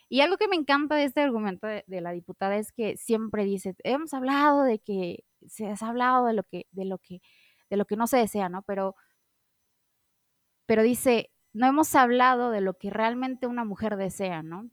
Y 0.09 0.21
algo 0.21 0.37
que 0.37 0.47
me 0.47 0.55
encanta 0.55 0.95
de 0.95 1.05
este 1.05 1.21
argumento 1.21 1.67
de, 1.67 1.83
la 1.87 2.11
diputada 2.11 2.57
es 2.57 2.71
que 2.71 2.95
siempre 2.97 3.43
dice, 3.43 3.75
hemos 3.83 4.13
hablado 4.13 4.63
de 4.63 4.79
que, 4.79 5.23
se 5.47 5.67
ha 5.67 5.75
hablado 5.81 6.25
de 6.25 6.33
lo 6.33 6.43
que, 6.43 6.67
de 6.71 6.85
lo 6.85 6.97
que, 6.99 7.21
de 7.69 7.77
lo 7.77 7.85
que 7.85 7.95
no 7.95 8.07
se 8.07 8.17
desea, 8.17 8.49
¿no? 8.49 8.63
Pero, 8.63 8.95
pero 10.65 10.83
dice, 10.83 11.31
no 11.53 11.67
hemos 11.67 11.95
hablado 11.95 12.51
de 12.51 12.61
lo 12.61 12.75
que 12.77 12.89
realmente 12.89 13.47
una 13.47 13.63
mujer 13.65 13.97
desea, 13.97 14.43
¿no? 14.43 14.69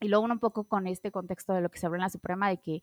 Y 0.00 0.08
luego 0.08 0.24
un 0.24 0.38
poco 0.38 0.64
con 0.64 0.86
este 0.86 1.10
contexto 1.10 1.52
de 1.52 1.60
lo 1.60 1.70
que 1.70 1.78
se 1.78 1.86
habló 1.86 1.96
en 1.96 2.02
la 2.02 2.10
Suprema, 2.10 2.48
de 2.48 2.58
que 2.58 2.82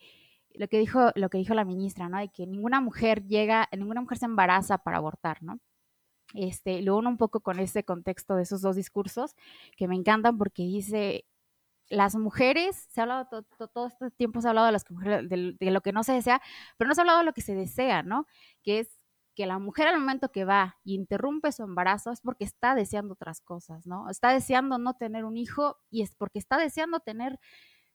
lo 0.53 0.67
que 0.67 0.79
dijo, 0.79 1.11
lo 1.15 1.29
que 1.29 1.37
dijo 1.37 1.53
la 1.53 1.65
ministra, 1.65 2.09
¿no? 2.09 2.17
De 2.19 2.29
que 2.29 2.45
ninguna 2.47 2.81
mujer 2.81 3.25
llega, 3.25 3.67
ninguna 3.71 4.01
mujer 4.01 4.17
se 4.17 4.25
embaraza 4.25 4.77
para 4.79 4.97
abortar, 4.97 5.41
¿no? 5.43 5.59
Este, 6.33 6.81
luego 6.81 6.99
un 6.99 7.17
poco 7.17 7.41
con 7.41 7.59
este 7.59 7.83
contexto 7.83 8.35
de 8.35 8.43
esos 8.43 8.61
dos 8.61 8.75
discursos 8.75 9.35
que 9.75 9.87
me 9.87 9.95
encantan 9.95 10.37
porque 10.37 10.63
dice, 10.63 11.25
las 11.89 12.15
mujeres, 12.15 12.87
se 12.89 13.01
ha 13.01 13.03
hablado 13.03 13.43
todo 13.73 13.87
este 13.87 14.11
tiempo, 14.11 14.41
se 14.41 14.47
ha 14.47 14.51
hablado 14.51 14.67
de, 14.67 14.71
las 14.71 14.89
mujeres, 14.89 15.29
de, 15.29 15.71
lo 15.71 15.81
que 15.81 15.91
no 15.91 16.03
se 16.03 16.13
desea, 16.13 16.41
pero 16.77 16.87
no 16.87 16.95
se 16.95 17.01
ha 17.01 17.03
hablado 17.03 17.19
de 17.19 17.25
lo 17.25 17.33
que 17.33 17.41
se 17.41 17.53
desea, 17.53 18.01
¿no? 18.03 18.27
Que 18.63 18.79
es 18.79 19.00
que 19.35 19.45
la 19.45 19.59
mujer 19.59 19.87
al 19.87 19.99
momento 19.99 20.31
que 20.31 20.45
va 20.45 20.77
y 20.83 20.95
interrumpe 20.95 21.51
su 21.51 21.63
embarazo 21.63 22.11
es 22.11 22.21
porque 22.21 22.43
está 22.43 22.75
deseando 22.75 23.13
otras 23.13 23.41
cosas, 23.41 23.85
¿no? 23.85 24.09
Está 24.09 24.33
deseando 24.33 24.77
no 24.77 24.95
tener 24.95 25.25
un 25.25 25.37
hijo 25.37 25.77
y 25.89 26.01
es 26.01 26.15
porque 26.15 26.39
está 26.39 26.57
deseando 26.57 26.99
tener 26.99 27.39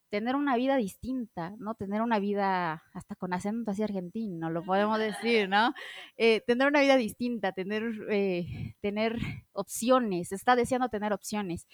tener 0.09 0.37
una 0.37 0.57
vida 0.57 0.77
distinta, 0.77 1.55
¿no? 1.59 1.75
Tener 1.75 2.01
una 2.01 2.19
vida 2.19 2.85
hasta 2.95 3.17
con 3.17 3.33
acento 3.33 3.71
así 3.73 3.83
argentino, 3.83 4.51
lo 4.51 4.63
podemos 4.63 4.99
decir, 4.99 5.49
¿no? 5.49 5.75
Eh, 6.17 6.41
tener 6.47 6.69
una 6.69 6.81
vida 6.81 6.97
distinta, 6.97 7.53
tener, 7.53 7.83
eh, 8.11 8.75
tener 8.81 9.19
opciones, 9.53 10.33
está 10.33 10.57
deseando 10.57 10.89
tener 10.89 11.13
opciones. 11.13 11.67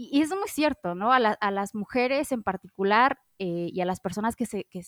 Y, 0.00 0.22
es 0.22 0.30
muy 0.30 0.46
cierto, 0.46 0.94
¿no? 0.94 1.12
A, 1.12 1.50
las 1.50 1.74
mujeres 1.74 2.30
en 2.30 2.44
particular 2.44 3.18
eh, 3.40 3.68
y 3.72 3.80
a 3.80 3.84
las 3.84 3.98
personas 3.98 4.36
que 4.36 4.46
se, 4.46 4.62
que, 4.70 4.82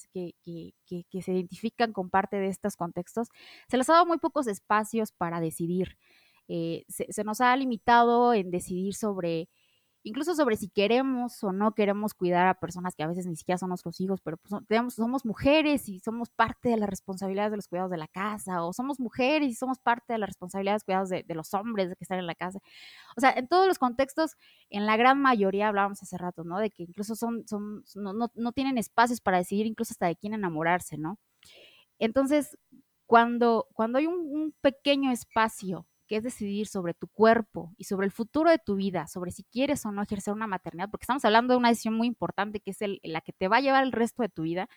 que, 0.45 1.23
se 1.23 1.33
identifican 1.33 1.93
con 1.93 2.11
parte 2.11 2.37
de 2.37 2.47
estos 2.47 2.77
contextos, 2.77 3.27
se 3.69 3.77
les 3.77 3.91
ha 3.91 3.95
dado 3.95 4.07
muy 4.07 4.19
pocos 4.19 4.47
espacios 4.47 5.11
para 5.11 5.41
decidir. 5.41 5.99
Se, 6.47 6.85
se, 7.11 7.25
nos 7.25 7.41
ha 7.41 7.57
limitado 7.57 8.35
en 8.35 8.53
decidir 8.53 8.95
sobre 8.95 9.49
incluso 10.03 10.35
sobre 10.35 10.57
si 10.57 10.69
queremos 10.69 11.43
o 11.45 11.53
no 11.53 11.73
queremos 11.73 12.15
cuidar 12.15 12.47
a 12.47 12.55
personas 12.55 12.95
que 12.95 13.03
a 13.03 13.07
veces 13.07 13.27
ni 13.27 13.37
siquiera 13.37 13.59
son 13.59 13.69
nuestros 13.69 14.01
hijos, 14.01 14.21
pero 14.23 14.39
pues, 14.39 14.95
somos 14.95 15.25
mujeres 15.25 15.89
y 15.89 15.99
somos 16.01 16.31
parte 16.31 16.71
de 16.71 16.77
las 16.77 16.89
responsabilidades 16.89 17.51
de 17.51 17.57
los 17.57 17.69
cuidados 17.69 17.91
de 17.91 17.99
la 17.99 18.09
casa, 18.09 18.65
o 18.65 18.73
somos 18.73 18.99
mujeres 19.01 19.51
y 19.51 19.55
somos 19.55 19.79
parte 19.79 20.13
de 20.15 20.19
las 20.19 20.29
responsabilidades 20.29 20.83
de 20.83 20.85
cuidados 20.87 21.09
de, 21.11 21.25
los 21.35 21.53
hombres 21.55 21.89
que 21.89 22.05
están 22.05 22.19
en 22.19 22.27
la 22.27 22.35
casa. 22.35 22.61
O 23.17 23.21
sea, 23.21 23.33
en 23.33 23.49
todos 23.49 23.67
los 23.67 23.79
contextos, 23.79 24.37
en 24.71 24.87
la 24.87 24.97
gran 24.97 25.21
mayoría 25.21 25.69
hablábamos 25.69 26.03
hace 26.03 26.17
rato, 26.17 26.45
¿no? 26.45 26.59
De 26.59 26.71
que 26.71 26.85
incluso 26.85 27.15
son, 27.15 27.47
son 27.47 27.85
no, 27.95 28.53
tienen 28.53 28.79
espacios 28.79 29.21
para 29.21 29.39
decidir 29.39 29.67
incluso 29.67 29.93
hasta 29.93 30.07
de 30.07 30.17
quién 30.17 30.35
enamorarse, 30.35 30.99
¿no? 30.99 31.19
Entonces, 31.99 32.59
cuando, 33.07 33.69
cuando 33.75 33.99
hay 33.99 34.07
un 34.07 34.55
pequeño 34.63 35.11
espacio 35.13 35.87
que 36.11 36.17
es 36.17 36.25
decidir 36.25 36.67
sobre 36.67 36.93
tu 36.93 37.07
cuerpo 37.07 37.73
y 37.79 37.85
sobre 37.85 38.05
el 38.05 38.11
futuro 38.11 38.51
de 38.51 38.59
tu 38.59 38.75
vida, 38.75 39.07
sobre 39.07 39.31
si 39.31 39.45
quieres 39.45 39.87
o 39.87 39.93
no 39.93 40.03
ejercer 40.03 40.35
una 40.35 40.49
maternidad, 40.49 40.91
porque 40.91 41.05
estamos 41.05 41.25
hablando 41.25 41.55
de 41.55 41.59
una 41.59 41.69
decisión 41.69 41.95
muy 41.95 42.09
importante 42.09 42.59
que 42.59 42.73
es 42.73 42.79
la 43.05 43.21
que 43.21 43.33
te 43.33 43.47
va 43.47 43.59
a 43.59 43.61
llevar 43.61 43.85
el 43.85 43.93
resto 43.93 44.25
de 44.25 44.29
tu 44.29 44.43
vida, 44.43 44.69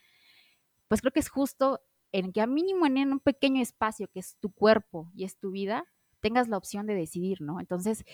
pues 0.87 1.01
creo 1.01 1.11
que 1.11 1.21
es 1.21 1.29
justo 1.29 1.81
en 2.11 2.33
que 2.33 2.41
a 2.41 2.45
mínimo 2.45 2.85
en 2.85 3.11
un 3.11 3.19
pequeño 3.19 3.63
espacio 3.63 4.07
que 4.13 4.19
es 4.19 4.37
tu 4.39 4.51
cuerpo 4.51 5.09
y 5.15 5.23
es 5.23 5.39
tu 5.39 5.49
vida, 5.49 5.85
tengas 6.21 6.49
la 6.49 6.57
opción 6.57 6.85
de 6.85 6.93
decidir, 6.93 7.41
¿no? 7.41 7.59
Entonces, 7.59 8.05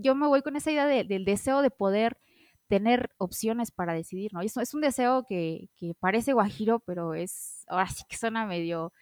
yo 0.00 0.14
me 0.14 0.26
voy 0.26 0.42
con 0.42 0.54
esa 0.54 0.70
idea 0.70 0.84
del 1.04 1.24
deseo 1.24 1.62
de 1.62 1.70
poder 1.70 2.18
tener 2.66 3.08
opciones 3.16 3.70
para 3.70 3.94
decidir, 3.94 4.34
¿no? 4.34 4.42
Y 4.42 4.46
eso 4.46 4.60
es 4.60 4.74
un 4.74 4.82
deseo 4.82 5.24
que, 5.24 5.70
que 5.74 5.94
parece 5.94 6.34
guajiro, 6.34 6.80
pero 6.80 7.14
es, 7.14 7.64
ahora 7.66 7.88
sí 7.88 8.02
que 8.10 8.18
suena 8.18 8.44
medio, 8.44 8.92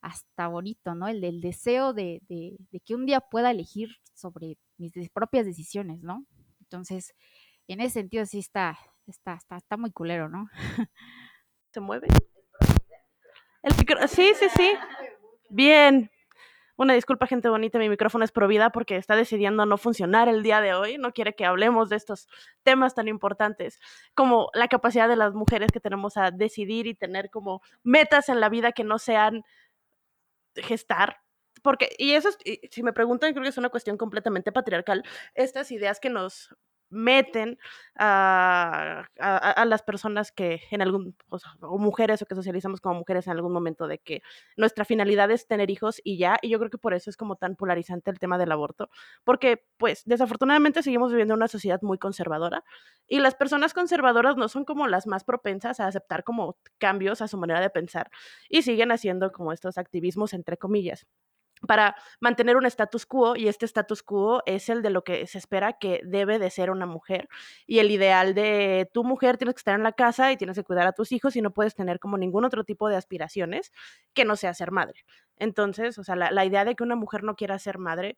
hasta 0.00 0.48
bonito, 0.48 0.94
¿no? 0.94 1.08
El 1.08 1.20
del 1.20 1.40
deseo 1.40 1.92
de, 1.92 2.20
que 2.84 2.94
un 2.94 3.06
día 3.06 3.20
pueda 3.20 3.50
elegir 3.50 3.88
sobre 4.14 4.58
mis 4.78 4.92
propias 5.10 5.46
decisiones, 5.46 6.02
¿no? 6.02 6.24
Entonces, 6.60 7.14
en 7.68 7.80
ese 7.80 7.94
sentido 8.00 8.26
sí 8.26 8.38
está, 8.38 8.78
está, 9.06 9.34
está, 9.34 9.56
está 9.56 9.76
muy 9.76 9.92
culero, 9.92 10.28
¿no? 10.28 10.48
¿Se 11.72 11.80
mueve? 11.80 12.08
El 13.62 14.08
sí, 14.08 14.32
sí, 14.38 14.46
sí. 14.56 14.72
Bien. 15.50 16.10
Una 16.78 16.92
disculpa, 16.92 17.26
gente 17.26 17.48
bonita, 17.48 17.78
mi 17.78 17.88
micrófono 17.88 18.22
es 18.22 18.32
provida 18.32 18.68
porque 18.70 18.96
está 18.96 19.16
decidiendo 19.16 19.64
no 19.64 19.78
funcionar 19.78 20.28
el 20.28 20.42
día 20.42 20.60
de 20.60 20.74
hoy. 20.74 20.98
No 20.98 21.12
quiere 21.12 21.34
que 21.34 21.46
hablemos 21.46 21.88
de 21.88 21.96
estos 21.96 22.28
temas 22.64 22.94
tan 22.94 23.08
importantes 23.08 23.80
como 24.14 24.50
la 24.52 24.68
capacidad 24.68 25.08
de 25.08 25.16
las 25.16 25.32
mujeres 25.32 25.72
que 25.72 25.80
tenemos 25.80 26.18
a 26.18 26.30
decidir 26.30 26.86
y 26.86 26.94
tener 26.94 27.30
como 27.30 27.62
metas 27.82 28.28
en 28.28 28.40
la 28.40 28.50
vida 28.50 28.72
que 28.72 28.84
no 28.84 28.98
sean 28.98 29.42
gestar, 30.62 31.18
porque, 31.62 31.94
y 31.98 32.12
eso, 32.12 32.28
es, 32.28 32.38
si 32.70 32.82
me 32.82 32.92
preguntan, 32.92 33.32
creo 33.32 33.42
que 33.42 33.48
es 33.48 33.58
una 33.58 33.70
cuestión 33.70 33.96
completamente 33.96 34.52
patriarcal, 34.52 35.02
estas 35.34 35.70
ideas 35.72 36.00
que 36.00 36.10
nos 36.10 36.54
meten 36.90 37.58
a, 37.96 39.06
las 39.66 39.82
personas 39.82 40.32
que 40.32 40.60
en 40.70 40.82
algún, 40.82 41.16
o, 41.28 41.78
mujeres 41.78 42.22
o 42.22 42.26
que 42.26 42.34
socializamos 42.34 42.80
como 42.80 43.00
mujeres 43.00 43.26
en 43.26 43.32
algún 43.32 43.52
momento 43.52 43.88
de 43.88 43.98
que 43.98 44.22
nuestra 44.56 44.84
finalidad 44.84 45.30
es 45.30 45.46
tener 45.46 45.70
hijos 45.70 46.00
y 46.04 46.18
ya, 46.18 46.38
y 46.42 46.50
yo 46.50 46.58
creo 46.58 46.70
que 46.70 46.78
por 46.78 46.94
eso 46.94 47.10
es 47.10 47.16
como 47.16 47.36
tan 47.36 47.56
polarizante 47.56 48.10
el 48.10 48.18
tema 48.18 48.38
del 48.38 48.52
aborto, 48.52 48.90
porque 49.24 49.64
pues 49.76 50.02
desafortunadamente 50.04 50.82
seguimos 50.82 51.10
viviendo 51.10 51.34
en 51.34 51.38
una 51.38 51.48
sociedad 51.48 51.80
muy 51.82 51.98
conservadora 51.98 52.64
y 53.06 53.20
las 53.20 53.34
personas 53.34 53.74
conservadoras 53.74 54.36
no 54.36 54.48
son 54.48 54.64
como 54.64 54.86
las 54.86 55.06
más 55.06 55.24
propensas 55.24 55.80
a 55.80 55.86
aceptar 55.86 56.24
como 56.24 56.56
cambios 56.78 57.20
a 57.20 57.28
su 57.28 57.38
manera 57.38 57.60
de 57.60 57.70
pensar 57.70 58.10
y 58.48 58.62
siguen 58.62 58.92
haciendo 58.92 59.32
como 59.32 59.52
estos 59.52 59.78
activismos 59.78 60.32
entre 60.32 60.56
comillas 60.56 61.06
para 61.66 61.96
mantener 62.20 62.56
un 62.56 62.66
status 62.66 63.06
quo 63.06 63.36
y 63.36 63.48
este 63.48 63.64
status 63.66 64.02
quo 64.02 64.42
es 64.46 64.68
el 64.68 64.82
de 64.82 64.90
lo 64.90 65.04
que 65.04 65.26
se 65.26 65.38
espera 65.38 65.74
que 65.74 66.00
debe 66.04 66.38
de 66.38 66.50
ser 66.50 66.70
una 66.70 66.86
mujer 66.86 67.28
y 67.66 67.78
el 67.78 67.90
ideal 67.90 68.34
de 68.34 68.90
tu 68.92 69.04
mujer 69.04 69.38
tienes 69.38 69.54
que 69.54 69.60
estar 69.60 69.74
en 69.74 69.82
la 69.82 69.92
casa 69.92 70.32
y 70.32 70.36
tienes 70.36 70.56
que 70.56 70.64
cuidar 70.64 70.86
a 70.86 70.92
tus 70.92 71.12
hijos 71.12 71.34
y 71.36 71.42
no 71.42 71.52
puedes 71.52 71.74
tener 71.74 71.98
como 71.98 72.18
ningún 72.18 72.44
otro 72.44 72.64
tipo 72.64 72.88
de 72.88 72.96
aspiraciones 72.96 73.72
que 74.12 74.24
no 74.24 74.36
sea 74.36 74.54
ser 74.54 74.70
madre. 74.70 75.04
Entonces, 75.38 75.98
o 75.98 76.04
sea, 76.04 76.16
la, 76.16 76.30
la 76.30 76.44
idea 76.44 76.64
de 76.64 76.74
que 76.74 76.84
una 76.84 76.96
mujer 76.96 77.22
no 77.22 77.36
quiera 77.36 77.58
ser 77.58 77.78
madre 77.78 78.16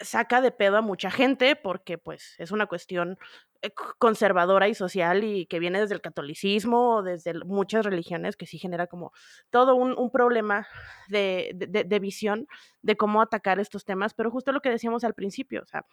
saca 0.00 0.40
de 0.40 0.50
pedo 0.50 0.76
a 0.76 0.82
mucha 0.82 1.10
gente 1.10 1.56
porque 1.56 1.98
pues 1.98 2.34
es 2.38 2.50
una 2.50 2.66
cuestión 2.66 3.18
eh, 3.62 3.70
conservadora 3.98 4.68
y 4.68 4.74
social 4.74 5.24
y 5.24 5.46
que 5.46 5.58
viene 5.58 5.80
desde 5.80 5.94
el 5.94 6.00
catolicismo 6.00 6.96
o 6.96 7.02
desde 7.02 7.32
muchas 7.44 7.84
religiones 7.84 8.36
que 8.36 8.46
sí 8.46 8.58
genera 8.58 8.86
como 8.86 9.12
todo 9.50 9.74
un, 9.74 10.10
problema 10.10 10.66
de, 11.08 11.52
de, 11.54 11.98
visión 11.98 12.46
de 12.82 12.96
cómo 12.96 13.22
atacar 13.22 13.58
estos 13.58 13.84
temas, 13.84 14.14
pero 14.14 14.30
justo 14.30 14.52
lo 14.52 14.60
que 14.60 14.70
decíamos 14.70 15.04
al 15.04 15.14
principio, 15.14 15.62
o 15.62 15.66
sea, 15.66 15.86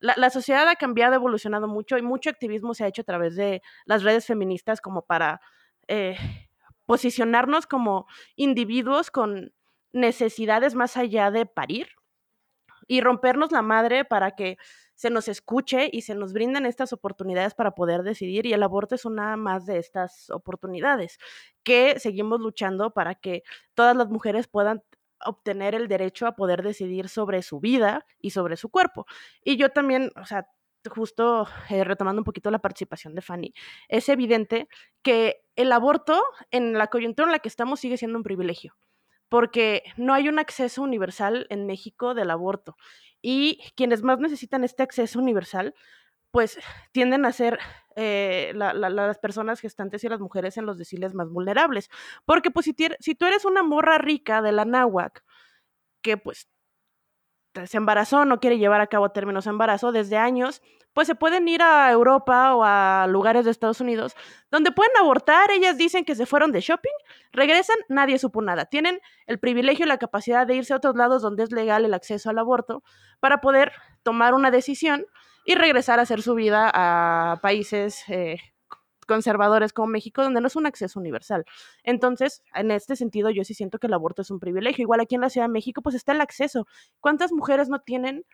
la, 0.00 0.30
sociedad 0.30 0.68
ha 0.68 0.76
cambiado, 0.76 1.14
evolucionado 1.14 1.66
mucho 1.66 1.98
y 1.98 2.02
mucho 2.02 2.30
activismo 2.30 2.74
se 2.74 2.84
ha 2.84 2.88
hecho 2.88 3.02
a 3.02 3.04
través 3.04 3.34
de 3.34 3.62
las 3.84 4.04
redes 4.04 4.26
feministas 4.26 4.80
como 4.80 5.02
para 5.02 5.40
eh, 5.88 6.16
posicionarnos 6.86 7.66
como 7.66 8.06
individuos 8.36 9.10
con 9.10 9.52
necesidades 9.92 10.74
más 10.74 10.96
allá 10.96 11.30
de 11.30 11.46
parir 11.46 11.88
y 12.88 13.00
rompernos 13.00 13.52
la 13.52 13.62
madre 13.62 14.04
para 14.04 14.32
que 14.32 14.58
se 14.94 15.10
nos 15.10 15.28
escuche 15.28 15.88
y 15.92 16.02
se 16.02 16.16
nos 16.16 16.32
brinden 16.32 16.66
estas 16.66 16.92
oportunidades 16.92 17.54
para 17.54 17.76
poder 17.76 18.02
decidir 18.02 18.46
y 18.46 18.52
el 18.52 18.64
aborto 18.64 18.96
es 18.96 19.04
una 19.04 19.36
más 19.36 19.64
de 19.64 19.78
estas 19.78 20.28
oportunidades 20.30 21.18
que 21.62 22.00
seguimos 22.00 22.40
luchando 22.40 22.90
para 22.90 23.14
que 23.14 23.44
todas 23.74 23.96
las 23.96 24.08
mujeres 24.08 24.48
puedan 24.48 24.82
obtener 25.24 25.76
el 25.76 25.86
derecho 25.86 26.26
a 26.26 26.34
poder 26.34 26.62
decidir 26.62 27.08
sobre 27.08 27.42
su 27.42 27.60
vida 27.60 28.06
y 28.18 28.30
sobre 28.30 28.56
su 28.56 28.70
cuerpo. 28.70 29.06
Y 29.44 29.56
yo 29.56 29.70
también, 29.70 30.10
o 30.20 30.24
sea, 30.24 30.48
justo 30.88 31.46
eh, 31.70 31.84
retomando 31.84 32.20
un 32.20 32.24
poquito 32.24 32.50
la 32.50 32.60
participación 32.60 33.14
de 33.14 33.22
Fanny, 33.22 33.54
es 33.88 34.08
evidente 34.08 34.68
que 35.02 35.42
el 35.56 35.72
aborto 35.72 36.22
en 36.50 36.72
la 36.74 36.88
coyuntura 36.88 37.28
en 37.28 37.32
la 37.32 37.40
que 37.40 37.48
estamos 37.48 37.80
sigue 37.80 37.96
siendo 37.96 38.18
un 38.18 38.24
privilegio 38.24 38.76
porque 39.28 39.82
no 39.96 40.14
hay 40.14 40.28
un 40.28 40.38
acceso 40.38 40.82
universal 40.82 41.46
en 41.50 41.66
México 41.66 42.14
del 42.14 42.30
aborto. 42.30 42.76
Y 43.20 43.60
quienes 43.74 44.02
más 44.02 44.18
necesitan 44.20 44.64
este 44.64 44.82
acceso 44.82 45.18
universal, 45.18 45.74
pues 46.30 46.58
tienden 46.92 47.24
a 47.24 47.32
ser 47.32 47.58
eh, 47.96 48.52
las 48.54 49.18
personas 49.18 49.60
gestantes 49.60 50.04
y 50.04 50.08
las 50.08 50.20
mujeres 50.20 50.56
en 50.56 50.66
los 50.66 50.78
deciles 50.78 51.14
más 51.14 51.28
vulnerables. 51.30 51.90
Porque 52.24 52.50
pues 52.50 52.66
si, 52.66 53.14
tú 53.14 53.26
eres 53.26 53.44
una 53.44 53.62
morra 53.62 53.98
rica 53.98 54.42
de 54.42 54.52
la 54.52 54.64
náhuac, 54.64 55.24
que 56.02 56.16
pues 56.16 56.48
se 57.66 57.76
embarazó, 57.76 58.24
no 58.24 58.40
quiere 58.40 58.58
llevar 58.58 58.80
a 58.80 58.86
cabo 58.86 59.10
términos 59.10 59.44
de 59.44 59.50
embarazo 59.50 59.90
desde 59.90 60.16
años, 60.16 60.62
pues 60.98 61.06
se 61.06 61.14
pueden 61.14 61.46
ir 61.46 61.62
a 61.62 61.92
Europa 61.92 62.56
o 62.56 62.64
a 62.64 63.06
lugares 63.08 63.44
de 63.44 63.52
Estados 63.52 63.80
Unidos 63.80 64.16
donde 64.50 64.72
pueden 64.72 64.90
abortar. 64.98 65.48
Ellas 65.52 65.78
dicen 65.78 66.04
que 66.04 66.16
se 66.16 66.26
fueron 66.26 66.50
de 66.50 66.60
shopping, 66.60 66.90
regresan, 67.30 67.76
nadie 67.88 68.18
supo 68.18 68.42
nada. 68.42 68.64
Tienen 68.64 68.98
el 69.28 69.38
privilegio 69.38 69.84
y 69.84 69.88
la 69.88 69.98
capacidad 69.98 70.44
de 70.44 70.56
irse 70.56 70.72
a 70.72 70.76
otros 70.78 70.96
lados 70.96 71.22
donde 71.22 71.44
es 71.44 71.52
legal 71.52 71.84
el 71.84 71.94
acceso 71.94 72.30
al 72.30 72.38
aborto 72.40 72.82
para 73.20 73.40
poder 73.40 73.70
tomar 74.02 74.34
una 74.34 74.50
decisión 74.50 75.06
y 75.44 75.54
regresar 75.54 76.00
a 76.00 76.02
hacer 76.02 76.20
su 76.20 76.34
vida 76.34 76.68
a 76.74 77.38
países 77.42 78.02
eh, 78.08 78.38
conservadores 79.06 79.72
como 79.72 79.86
México, 79.86 80.24
donde 80.24 80.40
no 80.40 80.48
es 80.48 80.56
un 80.56 80.66
acceso 80.66 80.98
universal. 80.98 81.44
Entonces, 81.84 82.42
en 82.54 82.72
este 82.72 82.96
sentido, 82.96 83.30
yo 83.30 83.44
sí 83.44 83.54
siento 83.54 83.78
que 83.78 83.86
el 83.86 83.94
aborto 83.94 84.22
es 84.22 84.32
un 84.32 84.40
privilegio. 84.40 84.82
Igual 84.82 84.98
aquí 84.98 85.14
en 85.14 85.20
la 85.20 85.30
Ciudad 85.30 85.46
de 85.46 85.52
México, 85.52 85.80
pues 85.80 85.94
está 85.94 86.10
el 86.10 86.20
acceso. 86.20 86.66
¿Cuántas 86.98 87.30
mujeres 87.30 87.68
no 87.68 87.78
tienen 87.82 88.24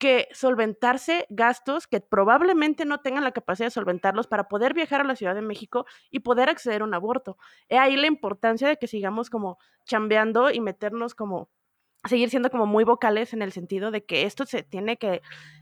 que 0.00 0.28
solventarse 0.32 1.26
gastos 1.30 1.86
que 1.86 2.00
probablemente 2.00 2.86
no 2.86 2.98
tengan 2.98 3.22
la 3.22 3.32
capacidad 3.32 3.66
de 3.66 3.70
solventarlos 3.70 4.26
para 4.26 4.48
poder 4.48 4.74
viajar 4.74 5.02
a 5.02 5.04
la 5.04 5.14
Ciudad 5.14 5.34
de 5.36 5.42
México 5.42 5.86
y 6.10 6.20
poder 6.20 6.48
acceder 6.48 6.82
a 6.82 6.84
un 6.84 6.94
aborto. 6.94 7.36
He 7.68 7.78
ahí 7.78 7.96
la 7.96 8.08
importancia 8.08 8.66
de 8.66 8.78
que 8.78 8.88
sigamos 8.88 9.30
como 9.30 9.58
chambeando 9.84 10.50
y 10.50 10.60
meternos 10.60 11.14
como 11.14 11.50
seguir 12.08 12.30
siendo 12.30 12.50
como 12.50 12.66
muy 12.66 12.84
vocales 12.84 13.34
en 13.34 13.42
el 13.42 13.52
sentido 13.52 13.90
de 13.90 14.04
que 14.04 14.22
esto 14.22 14.46
se 14.46 14.62
tiene 14.62 14.96
que 14.96 15.20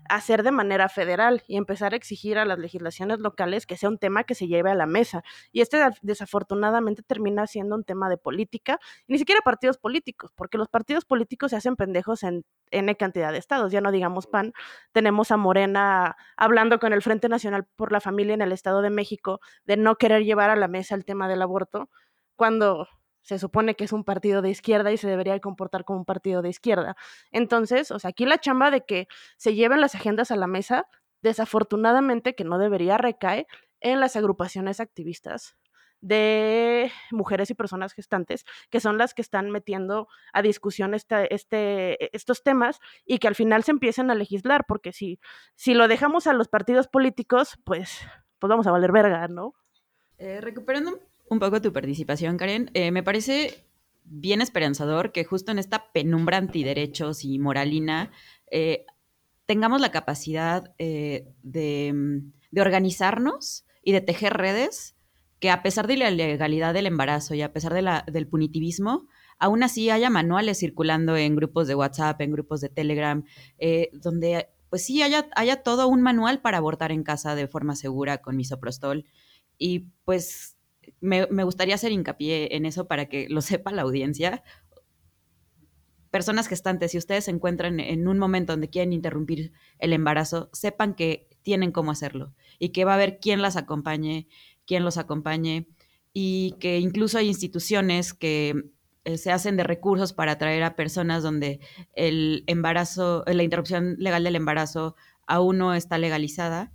hacer 0.09 0.43
de 0.43 0.53
manera 0.53 0.89
federal 0.89 1.43
y 1.49 1.57
empezar 1.57 1.93
a 1.93 1.97
exigir 1.97 2.39
a 2.39 2.45
las 2.45 2.59
legislaciones 2.59 3.18
locales 3.18 3.66
que 3.66 3.76
sea 3.76 3.89
un 3.89 3.99
tema 3.99 4.24
que 4.24 4.34
se 4.34 4.47
lleve 4.47 4.70
a 4.70 4.74
la 4.74 4.86
mesa. 4.86 5.22
Y 5.53 5.61
este 5.61 5.78
desafortunadamente 6.03 7.03
termina 7.03 7.47
siendo 7.47 7.74
un 7.74 7.84
tema 7.84 8.09
de 8.09 8.18
política, 8.18 8.78
ni 9.09 9.18
siquiera 9.18 9.41
partidos 9.43 9.78
políticos, 9.78 10.32
porque 10.36 10.59
los 10.59 10.68
partidos 10.68 11.05
políticos 11.05 11.51
se 11.51 11.57
hacen 11.57 11.76
pendejos 11.76 12.22
en 12.22 12.45
N 12.70 12.97
cantidad 12.97 13.32
de 13.32 13.39
estados. 13.39 13.72
Ya 13.72 13.80
no 13.80 13.91
digamos 13.91 14.26
PAN, 14.26 14.53
tenemos 14.93 15.30
a 15.32 15.36
Morena 15.36 16.16
hablando 16.36 16.78
con 16.78 16.93
el 16.93 17.03
Frente 17.03 17.28
Nacional 17.28 17.66
por 17.76 17.91
la 17.91 18.01
Familia 18.01 18.34
en 18.34 18.43
el 18.43 18.53
Estado 18.53 18.80
de 18.82 18.91
México 18.91 19.41
de 19.64 19.76
no 19.76 19.97
querer 19.97 20.24
llevar 20.24 20.51
a 20.51 20.57
la 20.57 20.68
mesa 20.68 20.95
el 20.95 21.05
tema 21.05 21.28
del 21.28 21.43
aborto, 21.43 21.91
cuando 22.36 22.86
se 23.22 23.38
supone 23.38 23.74
que 23.74 23.84
es 23.84 23.92
un 23.92 24.04
partido 24.04 24.42
de 24.42 24.50
izquierda 24.50 24.92
y 24.92 24.96
se 24.96 25.08
debería 25.08 25.38
comportar 25.40 25.84
como 25.84 26.00
un 26.00 26.04
partido 26.04 26.42
de 26.42 26.48
izquierda. 26.48 26.96
Entonces, 27.30 27.90
o 27.90 27.98
sea, 27.98 28.10
aquí 28.10 28.26
la 28.26 28.38
chamba 28.38 28.70
de 28.70 28.84
que 28.84 29.08
se 29.36 29.54
lleven 29.54 29.80
las 29.80 29.94
agendas 29.94 30.30
a 30.30 30.36
la 30.36 30.46
mesa, 30.46 30.86
desafortunadamente 31.22 32.34
que 32.34 32.44
no 32.44 32.58
debería 32.58 32.96
recaer 32.98 33.46
en 33.80 34.00
las 34.00 34.16
agrupaciones 34.16 34.80
activistas 34.80 35.56
de 36.00 36.92
mujeres 37.10 37.50
y 37.50 37.54
personas 37.54 37.92
gestantes, 37.92 38.44
que 38.70 38.80
son 38.80 38.98
las 38.98 39.14
que 39.14 39.22
están 39.22 39.50
metiendo 39.50 40.08
a 40.32 40.42
discusión 40.42 40.94
este, 40.94 41.34
este, 41.34 42.14
estos 42.16 42.42
temas 42.42 42.78
y 43.04 43.18
que 43.18 43.28
al 43.28 43.34
final 43.34 43.64
se 43.64 43.72
empiecen 43.72 44.10
a 44.10 44.14
legislar, 44.14 44.64
porque 44.66 44.92
si, 44.92 45.18
si 45.56 45.74
lo 45.74 45.88
dejamos 45.88 46.26
a 46.26 46.32
los 46.32 46.48
partidos 46.48 46.86
políticos, 46.88 47.58
pues, 47.64 47.98
pues 48.38 48.48
vamos 48.48 48.66
a 48.66 48.70
valer 48.70 48.92
verga, 48.92 49.26
¿no? 49.28 49.54
Eh, 50.18 50.40
recuperando 50.40 51.00
un 51.31 51.39
poco 51.39 51.61
tu 51.61 51.72
participación, 51.72 52.37
Karen. 52.37 52.70
Eh, 52.74 52.91
me 52.91 53.03
parece 53.03 53.64
bien 54.05 54.41
esperanzador 54.41 55.12
que 55.12 55.24
justo 55.24 55.53
en 55.53 55.59
esta 55.59 55.93
penumbra 55.93 56.39
antiderechos 56.39 57.24
y 57.24 57.39
moralina 57.39 58.11
eh, 58.51 58.87
tengamos 59.47 59.81
la 59.81 59.91
capacidad 59.91 60.74
eh, 60.79 61.29
de, 61.43 62.22
organizarnos 62.57 63.66
y 63.83 63.93
de 63.93 64.01
tejer 64.01 64.35
redes 64.35 64.97
que 65.41 65.51
a 65.51 65.62
pesar 65.62 65.87
de 65.87 65.97
la 65.97 66.11
legalidad 66.11 66.74
del 66.74 66.87
embarazo 66.87 67.35
y 67.35 67.43
a 67.43 67.53
pesar 67.53 67.72
del 68.07 68.26
punitivismo, 68.26 69.07
aún 69.39 69.62
así 69.62 69.89
haya 69.89 70.11
manuales 70.11 70.59
circulando 70.59 71.16
en 71.16 71.37
grupos 71.37 71.68
de 71.68 71.76
WhatsApp, 71.76 72.20
en 72.22 72.33
grupos 72.33 72.61
de 72.61 72.70
Telegram, 72.70 73.22
donde 73.93 74.49
pues 74.68 74.85
sí 74.85 75.01
haya, 75.01 75.29
haya 75.37 75.62
todo 75.62 75.87
un 75.87 76.03
manual 76.03 76.41
para 76.41 76.59
abortar 76.59 76.91
en 76.91 77.05
casa 77.05 77.37
de 77.37 77.47
forma 77.47 77.76
segura 77.76 78.18
con 78.18 78.37
misoprostol. 78.37 79.05
Y 79.59 79.91
pues 80.05 80.57
me, 81.01 81.24
gustaría 81.45 81.74
hacer 81.74 81.93
hincapié 81.93 82.57
en 82.57 82.66
eso 82.66 82.86
para 82.86 83.07
que 83.07 83.28
lo 83.28 83.41
sepa 83.43 83.72
la 83.72 83.82
audiencia. 83.82 84.43
Personas 86.11 86.49
gestantes, 86.49 86.93
si 86.93 86.99
ustedes 86.99 87.24
se 87.24 87.30
encuentran 87.30 87.80
en 87.80 88.09
un 88.09 88.18
momento 88.18 88.53
donde 88.53 88.70
quieren 88.70 88.93
interrumpir 88.93 89.53
el 89.78 89.93
embarazo, 89.93 90.49
sepan 90.53 90.95
que 90.95 91.28
tienen 91.43 91.70
cómo 91.70 91.91
hacerlo 91.91 92.34
y 92.59 92.70
que 92.70 92.84
va 92.84 92.93
a 92.93 92.95
haber 92.95 93.20
quien 93.20 93.43
las 93.43 93.57
acompañe, 93.57 94.26
quien 94.66 94.84
los 94.84 94.97
acompañe 94.97 95.68
y 96.12 96.55
que 96.61 96.78
incluso 96.78 97.18
hay 97.18 97.28
instituciones 97.28 98.14
que 98.14 98.70
eh, 99.05 99.18
se 99.18 99.32
hacen 99.32 99.57
de 99.57 99.64
recursos 99.64 100.12
para 100.12 100.32
atraer 100.32 100.62
a 100.62 100.76
personas 100.76 101.22
donde 101.22 101.61
el 101.95 102.45
embarazo, 102.47 103.24
la 103.26 103.43
interrupción 103.43 103.97
legal 103.99 104.24
del 104.24 104.36
embarazo 104.36 104.97
aún 105.26 105.59
no 105.59 105.74
está 105.74 105.99
legalizada 105.99 106.72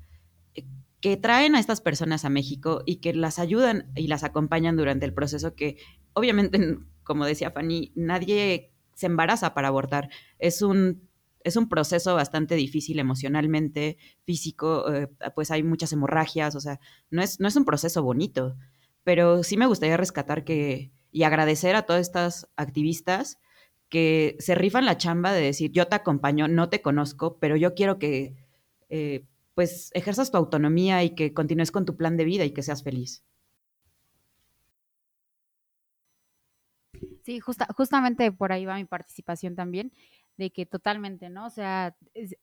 que 1.03 1.17
traen 1.17 1.53
a 1.53 1.59
estas 1.59 1.81
personas 1.81 2.23
a 2.23 2.29
México 2.29 2.81
y 2.85 3.01
que 3.01 3.13
las 3.13 3.37
ayudan 3.37 3.91
y 3.93 4.07
las 4.07 4.23
acompañan 4.23 4.77
durante 4.77 5.05
el 5.05 5.13
proceso 5.13 5.53
que 5.53 5.75
obviamente, 6.13 6.77
como 7.03 7.25
decía 7.25 7.51
Fanny, 7.51 7.91
nadie 7.93 8.71
se 8.93 9.07
embaraza 9.07 9.53
para 9.53 9.67
abortar. 9.67 10.09
Es 10.39 10.61
un, 10.61 11.09
es 11.41 11.57
un 11.57 11.67
proceso 11.67 12.15
bastante 12.15 12.55
difícil 12.55 12.99
emocionalmente, 12.99 13.97
físico, 14.23 14.93
eh, 14.93 15.09
pues 15.35 15.51
hay 15.51 15.61
muchas 15.61 15.91
hemorragias, 15.91 16.55
o 16.55 16.61
sea, 16.61 16.79
no 17.09 17.21
es, 17.21 17.37
no 17.41 17.49
es 17.49 17.57
un 17.57 17.65
proceso 17.65 18.01
bonito, 18.01 18.55
pero 19.03 19.43
sí 19.43 19.57
me 19.57 19.67
gustaría 19.67 19.97
rescatar 19.97 20.45
que 20.45 20.93
y 21.11 21.23
agradecer 21.23 21.75
a 21.75 21.81
todas 21.81 22.01
estas 22.01 22.47
activistas 22.55 23.39
que 23.89 24.37
se 24.39 24.55
rifan 24.55 24.85
la 24.85 24.97
chamba 24.97 25.33
de 25.33 25.41
decir, 25.41 25.69
yo 25.73 25.85
te 25.85 25.97
acompaño, 25.97 26.47
no 26.47 26.69
te 26.69 26.81
conozco, 26.81 27.39
pero 27.39 27.57
yo 27.57 27.73
quiero 27.73 27.99
que... 27.99 28.37
Eh, 28.87 29.25
pues 29.55 29.91
ejerzas 29.93 30.31
tu 30.31 30.37
autonomía 30.37 31.03
y 31.03 31.15
que 31.15 31.33
continúes 31.33 31.71
con 31.71 31.85
tu 31.85 31.95
plan 31.97 32.17
de 32.17 32.25
vida 32.25 32.45
y 32.45 32.51
que 32.51 32.63
seas 32.63 32.83
feliz. 32.83 33.23
Sí, 37.23 37.39
justamente 37.39 38.31
por 38.31 38.51
ahí 38.51 38.65
va 38.65 38.75
mi 38.75 38.85
participación 38.85 39.55
también, 39.55 39.93
de 40.37 40.51
que 40.51 40.65
totalmente, 40.65 41.29
¿no? 41.29 41.45
O 41.45 41.49
sea, 41.49 41.95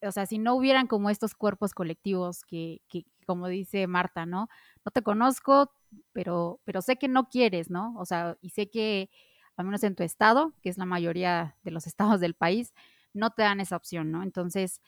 o 0.02 0.12
sea, 0.12 0.26
si 0.26 0.38
no 0.38 0.54
hubieran 0.54 0.86
como 0.86 1.10
estos 1.10 1.34
cuerpos 1.34 1.74
colectivos 1.74 2.44
que, 2.44 2.80
que, 2.88 3.04
como 3.26 3.48
dice 3.48 3.86
Marta, 3.86 4.26
¿no? 4.26 4.48
No 4.84 4.90
te 4.92 5.02
conozco, 5.02 5.72
pero, 6.12 6.60
pero 6.64 6.82
sé 6.82 6.96
que 6.96 7.08
no 7.08 7.28
quieres, 7.28 7.70
¿no? 7.70 7.94
O 7.98 8.04
sea, 8.06 8.38
y 8.40 8.50
sé 8.50 8.70
que, 8.70 9.10
al 9.56 9.66
menos 9.66 9.82
en 9.84 9.94
tu 9.96 10.02
estado, 10.02 10.54
que 10.62 10.70
es 10.70 10.78
la 10.78 10.86
mayoría 10.86 11.56
de 11.62 11.70
los 11.72 11.86
estados 12.16 12.20
del 12.20 12.34
país, 12.34 12.72
no 13.12 13.30
te 13.30 13.42
dan 13.42 13.60
esa 13.60 13.76
opción, 13.76 14.10
¿no? 14.10 14.22
Entonces, 14.22 14.80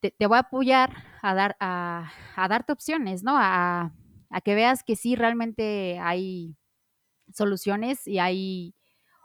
te, 0.00 0.26
voy 0.26 0.36
a 0.36 0.40
apoyar 0.40 1.04
a, 1.22 1.34
dar, 1.34 1.56
a, 1.60 2.10
darte 2.36 2.72
opciones, 2.72 3.22
¿no? 3.22 3.36
A, 3.36 3.92
que 4.44 4.54
veas 4.54 4.82
que 4.84 4.96
sí 4.96 5.16
realmente 5.16 5.98
hay 5.98 6.56
soluciones 7.32 8.06
y 8.06 8.18
hay 8.18 8.74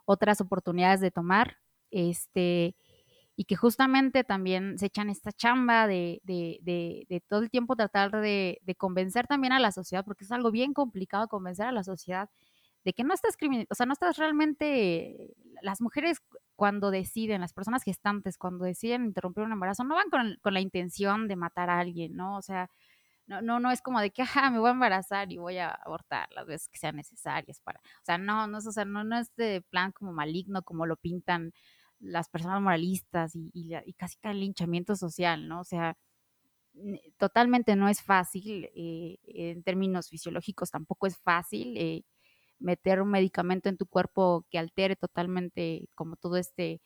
otras 0.06 0.42
oportunidades 0.42 1.02
de 1.02 1.12
tomar, 1.12 1.58
este, 1.92 2.76
y 3.36 3.46
que 3.46 3.56
justamente 3.56 4.24
también 4.24 4.80
se 4.80 4.88
echan 4.88 5.10
esta 5.10 5.32
chamba 5.32 5.88
de, 5.88 6.22
todo 7.28 7.42
el 7.42 7.50
tiempo 7.50 7.76
tratar 7.76 8.12
de, 8.12 8.62
convencer 8.78 9.28
también 9.28 9.54
a 9.54 9.60
la 9.60 9.72
sociedad, 9.72 10.06
porque 10.06 10.24
es 10.24 10.32
algo 10.32 10.52
bien 10.52 10.74
complicado 10.74 11.28
convencer 11.28 11.68
a 11.68 11.72
la 11.72 11.84
sociedad 11.84 12.30
de 12.84 12.94
que 12.94 13.04
no 13.04 13.14
estás 13.14 13.36
o 13.70 13.76
sea, 13.76 13.86
no 13.86 13.94
estás 13.94 14.18
realmente, 14.18 15.36
las 15.62 15.82
mujeres 15.82 16.20
cuando 16.56 16.92
deciden, 16.92 17.42
las 17.42 17.54
personas 17.54 17.84
gestantes, 17.84 18.38
cuando 18.38 18.66
deciden 18.66 19.06
interrumpir 19.06 19.44
un 19.44 19.52
embarazo, 19.52 19.84
no 19.84 19.96
van 19.96 20.10
con, 20.10 20.54
la 20.54 20.62
intención 20.62 21.28
de 21.28 21.36
matar 21.36 21.70
a 21.70 21.80
alguien, 21.80 22.16
¿no? 22.16 22.38
O 22.38 22.42
sea, 22.42 22.70
no, 23.28 23.42
no, 23.42 23.60
no 23.60 23.72
es 23.72 23.82
como 23.82 24.02
de 24.02 24.12
que, 24.12 24.24
ajá, 24.24 24.50
me 24.52 24.60
voy 24.60 24.70
a 24.70 24.74
embarazar 24.74 25.32
y 25.32 25.38
voy 25.38 25.58
a 25.58 25.70
abortar 25.70 26.28
las 26.36 26.46
veces 26.46 26.70
que 26.70 26.80
sean 26.80 26.96
necesarias 26.96 27.62
para, 27.62 27.80
o 27.80 28.06
sea, 28.06 28.18
no, 28.18 28.48
no 28.48 28.58
es, 28.60 28.68
o 28.68 28.72
sea, 28.72 28.86
no, 28.86 29.04
no 29.04 29.18
es 29.18 29.34
de 29.36 29.62
plan 29.70 29.92
como 29.92 30.14
maligno 30.14 30.64
como 30.64 30.86
lo 30.86 30.98
pintan 30.98 31.54
las 32.00 32.30
personas 32.30 32.62
moralistas 32.62 33.34
y, 33.36 33.94
casi 33.98 34.18
que 34.18 34.30
el 34.30 34.40
linchamiento 34.40 34.96
social, 34.96 35.48
¿no? 35.48 35.62
O 35.62 35.64
sea, 35.64 35.98
totalmente 37.18 37.76
no 37.76 37.90
es 37.90 38.02
fácil, 38.02 38.70
eh, 38.76 39.18
en 39.26 39.64
términos 39.64 40.10
fisiológicos 40.10 40.72
tampoco 40.72 41.08
es 41.08 41.18
fácil, 41.18 41.78
eh, 41.78 42.04
meter 42.62 43.02
un 43.02 43.10
medicamento 43.10 43.70
en 43.70 43.78
tu 43.78 43.86
cuerpo 43.86 44.46
que 44.50 44.60
altere 44.60 44.96
totalmente 44.96 45.90
como 45.96 46.16
todo 46.16 46.38
este, 46.38 46.82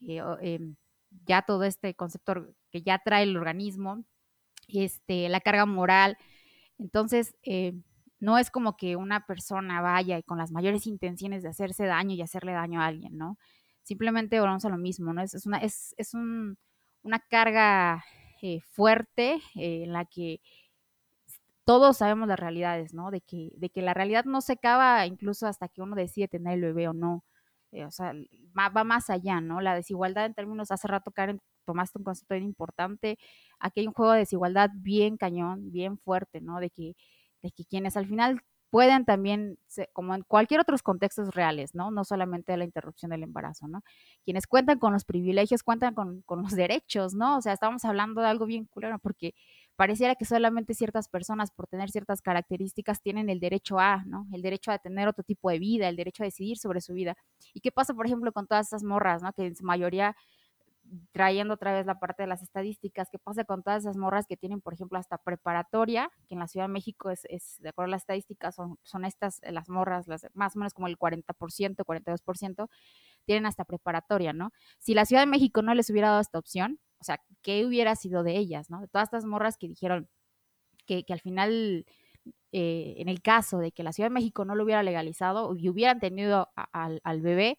eh, 0.00 0.22
em, 0.40 0.76
ya 1.26 1.42
todo 1.42 1.64
este 1.64 1.94
concepto 1.94 2.54
que 2.70 2.82
ya 2.82 2.98
trae 3.04 3.24
el 3.24 3.36
organismo, 3.36 4.04
este, 4.68 5.28
la 5.28 5.40
carga 5.40 5.66
moral. 5.66 6.18
Entonces, 6.78 7.36
eh, 7.44 7.74
no 8.20 8.38
es 8.38 8.50
como 8.50 8.76
que 8.76 8.96
una 8.96 9.26
persona 9.26 9.80
vaya 9.80 10.18
y 10.18 10.22
con 10.22 10.38
las 10.38 10.52
mayores 10.52 10.86
intenciones 10.86 11.42
de 11.42 11.50
hacerse 11.50 11.84
daño 11.86 12.14
y 12.14 12.22
hacerle 12.22 12.52
daño 12.52 12.80
a 12.80 12.86
alguien, 12.86 13.16
¿no? 13.16 13.38
Simplemente 13.82 14.40
volvemos 14.40 14.64
a 14.64 14.70
lo 14.70 14.78
mismo, 14.78 15.12
¿no? 15.12 15.22
Es, 15.22 15.34
es 15.34 15.46
una, 15.46 15.58
es, 15.58 15.94
es 15.98 16.14
un, 16.14 16.58
una 17.02 17.20
carga 17.20 18.04
eh, 18.42 18.60
fuerte 18.72 19.40
en 19.54 19.92
la 19.92 20.04
que 20.06 20.40
todos 21.66 21.98
sabemos 21.98 22.28
las 22.28 22.38
realidades, 22.40 22.94
¿no? 22.94 23.10
De 23.10 23.20
que, 23.22 23.50
de 23.56 23.70
que 23.70 23.82
la 23.82 23.94
realidad 23.94 24.24
no 24.24 24.40
se 24.40 24.54
acaba 24.54 25.04
incluso 25.06 25.48
hasta 25.48 25.68
que 25.68 25.82
uno 25.82 25.96
decide 25.96 26.28
tener 26.28 26.54
el 26.54 26.62
bebé 26.62 26.88
o 26.88 26.94
no. 26.94 27.24
Eh, 27.72 27.84
o 27.84 27.90
sea, 27.90 28.14
va, 28.58 28.84
más 28.84 29.10
allá, 29.10 29.40
¿no? 29.40 29.60
La 29.60 29.74
desigualdad 29.74 30.26
en 30.26 30.34
términos, 30.34 30.70
hace 30.70 30.88
rato 30.88 31.10
Karen 31.12 31.40
tomaste 31.64 31.98
un 31.98 32.04
concepto 32.04 32.34
bien 32.34 32.44
importante, 32.46 33.18
aquí 33.58 33.80
hay 33.80 33.88
un 33.88 33.92
juego 33.94 34.12
de 34.12 34.20
desigualdad 34.20 34.70
bien 34.74 35.16
cañón, 35.16 35.72
bien 35.72 35.98
fuerte, 35.98 36.40
¿no? 36.40 36.60
De 36.60 36.70
que, 36.70 36.94
de 37.42 37.50
que 37.50 37.64
quienes 37.64 37.96
al 37.96 38.06
final 38.06 38.40
pueden 38.70 39.04
también, 39.04 39.58
como 39.92 40.14
en 40.14 40.22
cualquier 40.22 40.60
otros 40.60 40.82
contextos 40.82 41.34
reales, 41.34 41.74
¿no? 41.74 41.90
No 41.90 42.04
solamente 42.04 42.56
la 42.56 42.64
interrupción 42.64 43.10
del 43.10 43.22
embarazo, 43.24 43.68
¿no? 43.68 43.82
Quienes 44.24 44.46
cuentan 44.46 44.78
con 44.78 44.92
los 44.92 45.04
privilegios, 45.04 45.62
cuentan 45.62 45.94
con, 45.94 46.22
con 46.22 46.42
los 46.42 46.52
derechos, 46.52 47.14
¿no? 47.14 47.38
O 47.38 47.42
sea, 47.42 47.52
estamos 47.52 47.84
hablando 47.84 48.20
de 48.20 48.28
algo 48.28 48.46
bien 48.46 48.66
culero, 48.66 48.98
porque 49.00 49.34
pareciera 49.76 50.14
que 50.14 50.24
solamente 50.24 50.74
ciertas 50.74 51.08
personas 51.08 51.50
por 51.50 51.66
tener 51.66 51.90
ciertas 51.90 52.22
características 52.22 53.00
tienen 53.00 53.28
el 53.28 53.40
derecho 53.40 53.78
a, 53.78 54.04
¿no? 54.06 54.26
El 54.32 54.42
derecho 54.42 54.72
a 54.72 54.78
tener 54.78 55.08
otro 55.08 55.22
tipo 55.22 55.50
de 55.50 55.58
vida, 55.58 55.88
el 55.88 55.96
derecho 55.96 56.22
a 56.22 56.26
decidir 56.26 56.58
sobre 56.58 56.80
su 56.80 56.94
vida. 56.94 57.16
¿Y 57.54 57.60
qué 57.60 57.70
pasa, 57.70 57.94
por 57.94 58.06
ejemplo, 58.06 58.32
con 58.32 58.46
todas 58.46 58.68
esas 58.68 58.82
morras, 58.82 59.22
¿no? 59.22 59.32
Que 59.32 59.46
en 59.46 59.56
su 59.56 59.64
mayoría 59.64 60.16
trayendo 61.12 61.54
otra 61.54 61.72
vez 61.72 61.86
la 61.86 61.98
parte 61.98 62.22
de 62.22 62.26
las 62.28 62.42
estadísticas, 62.42 63.08
¿qué 63.10 63.18
pasa 63.18 63.44
con 63.44 63.62
todas 63.62 63.82
esas 63.84 63.96
morras 63.96 64.26
que 64.26 64.36
tienen, 64.36 64.60
por 64.60 64.74
ejemplo, 64.74 64.98
hasta 64.98 65.18
preparatoria, 65.18 66.10
que 66.28 66.34
en 66.34 66.40
la 66.40 66.48
Ciudad 66.48 66.66
de 66.66 66.72
México 66.72 67.10
es, 67.10 67.22
de 67.60 67.68
acuerdo 67.68 67.88
a 67.88 67.92
las 67.92 68.02
estadísticas, 68.02 68.54
son, 68.54 69.04
estas, 69.04 69.40
las 69.42 69.68
morras, 69.68 70.06
las, 70.06 70.26
más 70.34 70.56
o 70.56 70.58
menos 70.58 70.74
como 70.74 70.86
el 70.86 70.98
40%, 70.98 71.84
42%, 71.84 72.68
tienen 73.24 73.46
hasta 73.46 73.64
preparatoria, 73.64 74.32
¿no? 74.32 74.50
Si 74.78 74.94
la 74.94 75.04
Ciudad 75.04 75.22
de 75.22 75.26
México 75.26 75.62
no 75.62 75.74
les 75.74 75.90
hubiera 75.90 76.08
dado 76.08 76.20
esta 76.20 76.38
opción, 76.38 76.78
o 76.98 77.04
sea, 77.04 77.20
¿qué 77.42 77.64
hubiera 77.66 77.96
sido 77.96 78.22
de 78.22 78.36
ellas, 78.36 78.70
¿no? 78.70 78.80
De 78.80 78.88
todas 78.88 79.06
estas 79.06 79.24
morras 79.24 79.58
que 79.58 79.68
dijeron 79.68 80.08
que, 80.86 81.04
que 81.04 81.12
al 81.12 81.20
final 81.20 81.86
eh, 82.52 82.94
en 82.98 83.08
el 83.08 83.22
caso 83.22 83.58
de 83.58 83.72
que 83.72 83.82
la 83.82 83.92
Ciudad 83.92 84.08
de 84.08 84.14
México 84.14 84.44
no 84.44 84.54
lo 84.54 84.64
hubiera 84.64 84.82
legalizado 84.82 85.54
y 85.56 85.68
hubieran 85.68 86.00
tenido 86.00 86.48
al, 86.72 87.00
al, 87.04 87.20
bebé, 87.20 87.58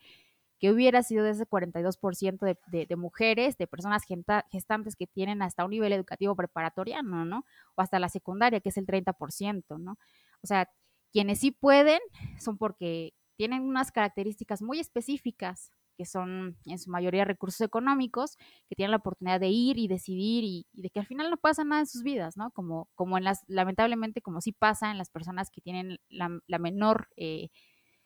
que 0.60 0.72
hubiera 0.72 1.04
sido 1.04 1.24
de 1.24 1.32
ese 1.32 1.46
42% 1.46 2.40
de, 2.40 2.58
de, 2.68 2.86
de, 2.88 2.96
mujeres, 2.96 3.58
de 3.58 3.68
personas 3.68 4.04
gestantes 4.50 4.96
que 4.96 5.06
tienen 5.06 5.42
hasta 5.42 5.66
un 5.66 5.72
nivel 5.72 5.94
educativo 5.94 6.36
preparatoriano, 6.36 7.26
¿no? 7.26 7.46
O 7.76 7.82
hasta 7.82 8.00
la 8.00 8.10
secundaria, 8.10 8.60
que 8.60 8.70
es 8.70 8.78
el 8.78 8.88
30%, 8.88 9.78
¿no? 9.78 10.00
O 10.42 10.48
sea, 10.48 10.70
quienes 11.12 11.40
sí 11.40 11.52
pueden 11.52 12.00
son 12.40 12.58
porque 12.58 13.14
tienen 13.36 13.64
unas 13.64 13.92
características 13.92 14.62
muy 14.62 14.80
específicas 14.80 15.72
que 15.98 16.06
son 16.06 16.58
en 16.66 16.80
su 16.80 16.92
mayoría 16.92 17.26
recursos 17.26 17.62
económicos, 17.62 18.38
que 18.70 18.76
tienen 18.76 18.92
la 18.92 18.98
oportunidad 18.98 19.40
de 19.40 19.50
ir 19.50 19.78
y 19.78 19.88
decidir 19.88 20.44
y, 20.44 20.68
de 20.74 20.90
que 20.90 21.00
al 21.00 21.08
final 21.08 21.30
no 21.30 21.38
pasa 21.38 21.64
nada 21.64 21.82
en 21.82 21.88
sus 21.88 22.04
vidas, 22.04 22.38
¿no? 22.38 22.52
Como, 22.52 22.88
como 22.96 23.18
en 23.18 23.24
las, 23.24 23.44
lamentablemente, 23.48 24.22
como 24.22 24.40
sí 24.42 24.52
pasa 24.52 24.92
en 24.92 24.98
las 24.98 25.10
personas 25.10 25.50
que 25.50 25.62
tienen 25.62 25.98
la, 26.10 26.60
menor, 26.60 27.10
eh, 27.18 27.50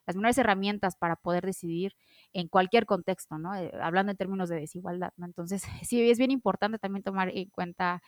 las 0.08 0.16
menores 0.16 0.38
herramientas 0.38 0.96
para 0.96 1.18
poder 1.18 1.46
decidir 1.46 1.96
en 2.34 2.48
cualquier 2.48 2.86
contexto, 2.86 3.38
¿no? 3.38 3.54
Eh, 3.56 3.72
hablando 3.82 4.12
en 4.12 4.18
términos 4.18 4.50
de 4.50 4.60
desigualdad, 4.60 5.12
¿no? 5.18 5.26
Entonces, 5.26 5.64
sí, 5.88 6.10
es 6.10 6.18
bien 6.18 6.32
importante 6.32 6.80
también 6.80 7.04
tomar 7.04 7.30
en 7.36 7.50
cuenta 7.50 8.02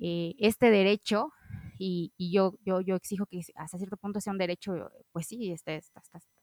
eh, 0.00 0.34
este 0.38 0.70
derecho 0.70 1.32
y, 1.78 2.12
yo, 2.18 2.54
yo, 2.64 2.94
exijo 2.96 3.26
que 3.26 3.40
hasta 3.56 3.78
cierto 3.78 3.96
punto 3.96 4.20
sea 4.20 4.32
un 4.32 4.38
derecho, 4.38 4.90
pues 5.12 5.26
sí, 5.26 5.50
este, 5.52 5.76
está, 5.76 6.00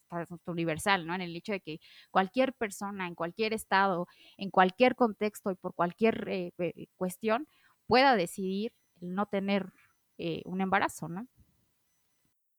está, 0.10 0.52
universal, 0.52 1.06
¿no? 1.06 1.16
En 1.16 1.22
el 1.22 1.36
hecho 1.36 1.52
de 1.52 1.62
que 1.62 1.80
cualquier 2.12 2.54
persona, 2.54 3.08
en 3.08 3.16
cualquier 3.16 3.54
estado, 3.54 4.08
en 4.38 4.50
cualquier 4.50 4.96
contexto 4.96 5.52
y 5.52 5.56
por 5.56 5.74
cualquier 5.74 6.28
eh, 6.30 6.52
cuestión, 6.96 7.48
pueda 7.88 8.16
decidir 8.16 8.74
no 9.00 9.26
tener 9.26 9.72
eh, 10.18 10.42
un 10.46 10.62
embarazo, 10.62 11.08
¿no? 11.08 11.28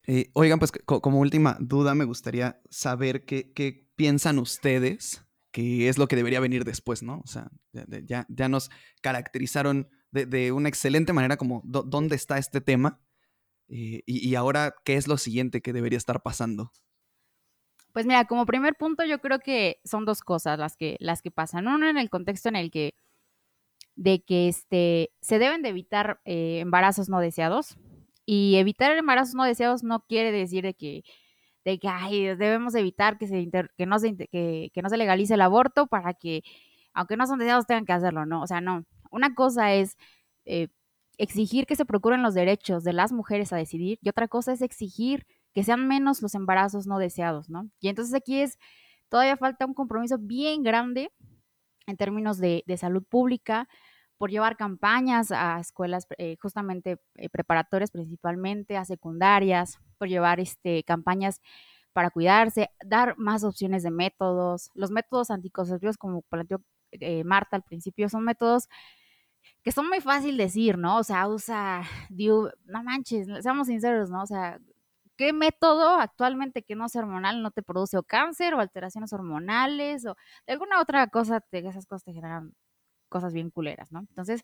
Eh, 0.06 0.30
oigan, 0.32 0.58
pues 0.58 0.72
como 0.86 1.20
última 1.20 1.56
duda, 1.60 1.94
me 1.94 2.04
gustaría 2.04 2.60
saber 2.70 3.24
qué, 3.24 3.86
piensan 3.96 4.38
ustedes 4.38 5.26
que 5.52 5.88
es 5.88 5.98
lo 5.98 6.08
que 6.08 6.16
debería 6.16 6.40
venir 6.40 6.64
después, 6.64 7.02
¿no? 7.02 7.20
O 7.22 7.26
sea, 7.26 7.50
ya, 7.72 8.24
ya 8.28 8.48
nos 8.48 8.70
caracterizaron 9.02 9.90
de, 10.10 10.52
una 10.52 10.68
excelente 10.68 11.12
manera 11.12 11.36
como 11.36 11.60
dónde 11.64 12.16
está 12.16 12.38
este 12.38 12.60
tema 12.60 13.00
y 13.68 14.34
ahora 14.36 14.74
qué 14.84 14.94
es 14.96 15.06
lo 15.06 15.18
siguiente 15.18 15.60
que 15.60 15.72
debería 15.72 15.98
estar 15.98 16.22
pasando. 16.22 16.72
Pues 17.92 18.06
mira, 18.06 18.24
como 18.26 18.46
primer 18.46 18.76
punto 18.76 19.04
yo 19.04 19.20
creo 19.20 19.40
que 19.40 19.80
son 19.84 20.04
dos 20.04 20.20
cosas 20.22 20.58
las 20.58 20.76
que, 20.76 20.96
las 21.00 21.22
que 21.22 21.30
pasan. 21.30 21.66
Uno 21.68 21.88
en 21.88 21.98
el 21.98 22.10
contexto 22.10 22.48
en 22.48 22.56
el 22.56 22.70
que 22.70 22.94
de 23.96 24.22
que 24.22 24.48
este, 24.48 25.10
se 25.20 25.38
deben 25.38 25.62
de 25.62 25.68
evitar 25.70 26.20
eh, 26.24 26.60
embarazos 26.60 27.08
no 27.08 27.20
deseados. 27.20 27.76
Y 28.26 28.56
evitar 28.56 28.92
embarazos 28.96 29.34
no 29.34 29.44
deseados 29.44 29.82
no 29.82 30.04
quiere 30.06 30.32
decir 30.32 30.62
de 30.64 30.74
que, 30.74 31.02
de 31.64 31.78
que 31.78 31.88
ay, 31.88 32.26
debemos 32.36 32.74
evitar 32.74 33.18
que, 33.18 33.26
se 33.26 33.48
que, 33.76 33.86
no 33.86 33.98
se, 33.98 34.16
que, 34.16 34.70
que 34.72 34.82
no 34.82 34.88
se 34.88 34.96
legalice 34.96 35.34
el 35.34 35.40
aborto 35.42 35.86
para 35.88 36.14
que, 36.14 36.42
aunque 36.94 37.16
no 37.16 37.26
son 37.26 37.40
deseados, 37.40 37.66
tengan 37.66 37.86
que 37.86 37.92
hacerlo, 37.92 38.26
¿no? 38.26 38.42
O 38.42 38.46
sea, 38.46 38.60
no. 38.60 38.84
Una 39.10 39.34
cosa 39.34 39.74
es 39.74 39.96
eh, 40.44 40.68
exigir 41.18 41.66
que 41.66 41.76
se 41.76 41.84
procuren 41.84 42.22
los 42.22 42.34
derechos 42.34 42.84
de 42.84 42.92
las 42.94 43.12
mujeres 43.12 43.52
a 43.52 43.56
decidir 43.56 43.98
y 44.02 44.08
otra 44.08 44.28
cosa 44.28 44.52
es 44.52 44.62
exigir 44.62 45.26
que 45.52 45.64
sean 45.64 45.88
menos 45.88 46.22
los 46.22 46.34
embarazos 46.34 46.86
no 46.86 46.98
deseados, 46.98 47.50
¿no? 47.50 47.68
Y 47.80 47.88
entonces 47.88 48.14
aquí 48.14 48.40
es, 48.40 48.58
todavía 49.08 49.36
falta 49.36 49.66
un 49.66 49.74
compromiso 49.74 50.18
bien 50.18 50.62
grande 50.62 51.10
en 51.86 51.96
términos 51.96 52.38
de, 52.38 52.64
salud 52.76 53.02
pública 53.04 53.68
por 54.16 54.30
llevar 54.30 54.56
campañas 54.56 55.32
a 55.32 55.58
escuelas 55.58 56.06
eh, 56.18 56.36
justamente 56.40 57.00
eh, 57.16 57.28
preparatorias 57.30 57.90
principalmente, 57.90 58.76
a 58.76 58.84
secundarias, 58.84 59.78
por 59.98 60.08
llevar 60.08 60.40
este, 60.40 60.84
campañas 60.84 61.40
para 61.92 62.10
cuidarse, 62.10 62.70
dar 62.84 63.16
más 63.18 63.44
opciones 63.44 63.82
de 63.82 63.90
métodos. 63.90 64.70
Los 64.74 64.90
métodos 64.90 65.30
anticonceptivos, 65.30 65.96
como 65.96 66.22
planteó 66.22 66.62
eh, 66.92 67.24
Marta 67.24 67.56
al 67.56 67.62
principio, 67.62 68.08
son 68.08 68.24
métodos 68.24 68.68
que 69.62 69.72
son 69.72 69.88
muy 69.88 70.00
fácil 70.00 70.36
decir, 70.36 70.78
¿no? 70.78 70.98
O 70.98 71.04
sea, 71.04 71.28
usa, 71.28 71.82
no 72.10 72.82
manches, 72.82 73.28
seamos 73.42 73.66
sinceros, 73.66 74.10
¿no? 74.10 74.22
O 74.22 74.26
sea, 74.26 74.58
¿qué 75.20 75.34
método 75.34 76.00
actualmente 76.00 76.62
que 76.62 76.74
no 76.74 76.88
sea 76.88 77.02
hormonal 77.02 77.42
no 77.42 77.50
te 77.50 77.62
produce 77.62 77.98
o 77.98 78.02
cáncer 78.02 78.54
o 78.54 78.60
alteraciones 78.60 79.12
hormonales 79.12 80.06
o 80.06 80.16
de 80.46 80.54
alguna 80.54 80.80
otra 80.80 81.06
cosa, 81.08 81.44
de 81.52 81.58
esas 81.58 81.84
cosas 81.84 82.04
te 82.04 82.14
generan 82.14 82.54
cosas 83.10 83.34
bien 83.34 83.50
culeras, 83.50 83.92
¿no? 83.92 84.00
Entonces, 84.00 84.42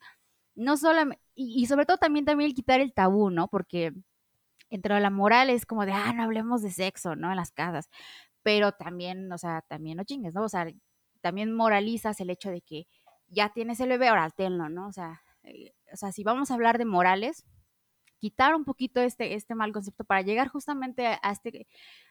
no 0.54 0.76
solamente, 0.76 1.22
y, 1.34 1.62
y, 1.62 1.66
sobre 1.66 1.86
todo 1.86 1.96
también, 1.96 2.26
también 2.26 2.50
el 2.50 2.54
quitar 2.54 2.82
el 2.82 2.92
tabú, 2.92 3.30
¿no? 3.30 3.48
Porque 3.48 3.94
entre 4.68 5.00
la 5.00 5.08
moral 5.08 5.48
es 5.48 5.64
como 5.64 5.86
de, 5.86 5.92
ah, 5.92 6.12
no 6.14 6.24
hablemos 6.24 6.60
de 6.60 6.70
sexo, 6.70 7.16
¿no? 7.16 7.30
En 7.30 7.36
las 7.36 7.52
casas, 7.52 7.88
pero 8.42 8.72
también, 8.72 9.32
o 9.32 9.38
sea, 9.38 9.62
también 9.62 9.96
no 9.96 10.04
chingues, 10.04 10.34
¿no? 10.34 10.44
O 10.44 10.48
sea, 10.50 10.66
también 11.22 11.54
moralizas 11.54 12.20
el 12.20 12.28
hecho 12.28 12.50
de 12.50 12.60
que 12.60 12.86
ya 13.28 13.48
tienes 13.54 13.80
el 13.80 13.88
bebé, 13.88 14.08
ahora 14.08 14.28
tenlo, 14.28 14.68
¿no? 14.68 14.88
O 14.88 14.92
sea, 14.92 15.22
eh, 15.42 15.72
o 15.90 15.96
sea, 15.96 16.12
si 16.12 16.22
vamos 16.22 16.50
a 16.50 16.54
hablar 16.54 16.76
de 16.76 16.84
morales, 16.84 17.46
quitar 18.18 18.54
un 18.54 18.64
poquito 18.64 19.00
este, 19.00 19.34
este 19.34 19.54
mal 19.54 19.72
concepto 19.72 20.04
para 20.04 20.22
llegar 20.22 20.48
justamente 20.48 21.06
a, 21.06 21.30
este, 21.30 21.66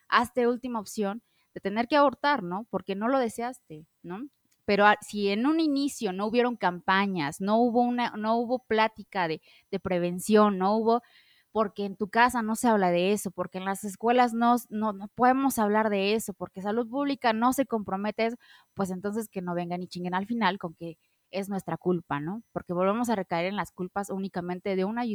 a 0.10 0.24
esta 0.24 0.48
última 0.48 0.80
opción 0.80 1.22
de 1.54 1.62
tener 1.62 1.88
que 1.88 1.98
abortar, 1.98 2.44
¿no? 2.44 2.66
Porque 2.70 2.96
no 2.96 3.08
lo 3.08 3.20
deseaste, 3.20 3.86
¿no? 4.04 4.28
Pero 4.66 4.86
si 5.02 5.30
en 5.30 5.46
un 5.46 5.60
inicio 5.60 6.12
no 6.12 6.26
hubieron 6.28 6.58
campañas, 6.58 7.40
no 7.40 7.58
hubo 7.58 7.82
una, 7.82 8.12
no 8.18 8.38
hubo 8.38 8.60
plática 8.60 9.28
de, 9.28 9.42
de 9.72 9.80
prevención, 9.80 10.58
no 10.58 10.76
hubo, 10.76 11.02
porque 11.52 11.86
en 11.86 11.96
tu 11.96 12.10
casa 12.10 12.42
no 12.42 12.56
se 12.56 12.68
habla 12.68 12.92
de 12.92 13.14
eso, 13.14 13.32
porque 13.32 13.60
en 13.60 13.66
las 13.66 13.86
escuelas 13.86 14.34
no, 14.34 14.58
no, 14.70 14.92
no, 14.92 15.08
podemos 15.16 15.58
hablar 15.60 15.90
de 15.90 16.14
eso, 16.14 16.34
porque 16.34 16.62
salud 16.62 16.90
pública 16.90 17.32
no 17.32 17.54
se 17.54 17.66
compromete 17.66 18.32
pues 18.74 18.90
entonces 18.92 19.30
que 19.30 19.42
no 19.42 19.56
vengan 19.56 19.82
y 19.82 19.88
chinguen 19.88 20.16
al 20.16 20.26
final 20.26 20.58
con 20.58 20.74
que 20.76 20.98
es 21.32 21.48
nuestra 21.48 21.78
culpa, 21.78 22.20
¿no? 22.20 22.44
Porque 22.52 22.74
volvemos 22.74 23.10
a 23.10 23.16
recaer 23.16 23.46
en 23.46 23.56
las 23.56 23.72
culpas 23.72 24.10
únicamente 24.10 24.76
de 24.76 24.84
una 24.84 25.06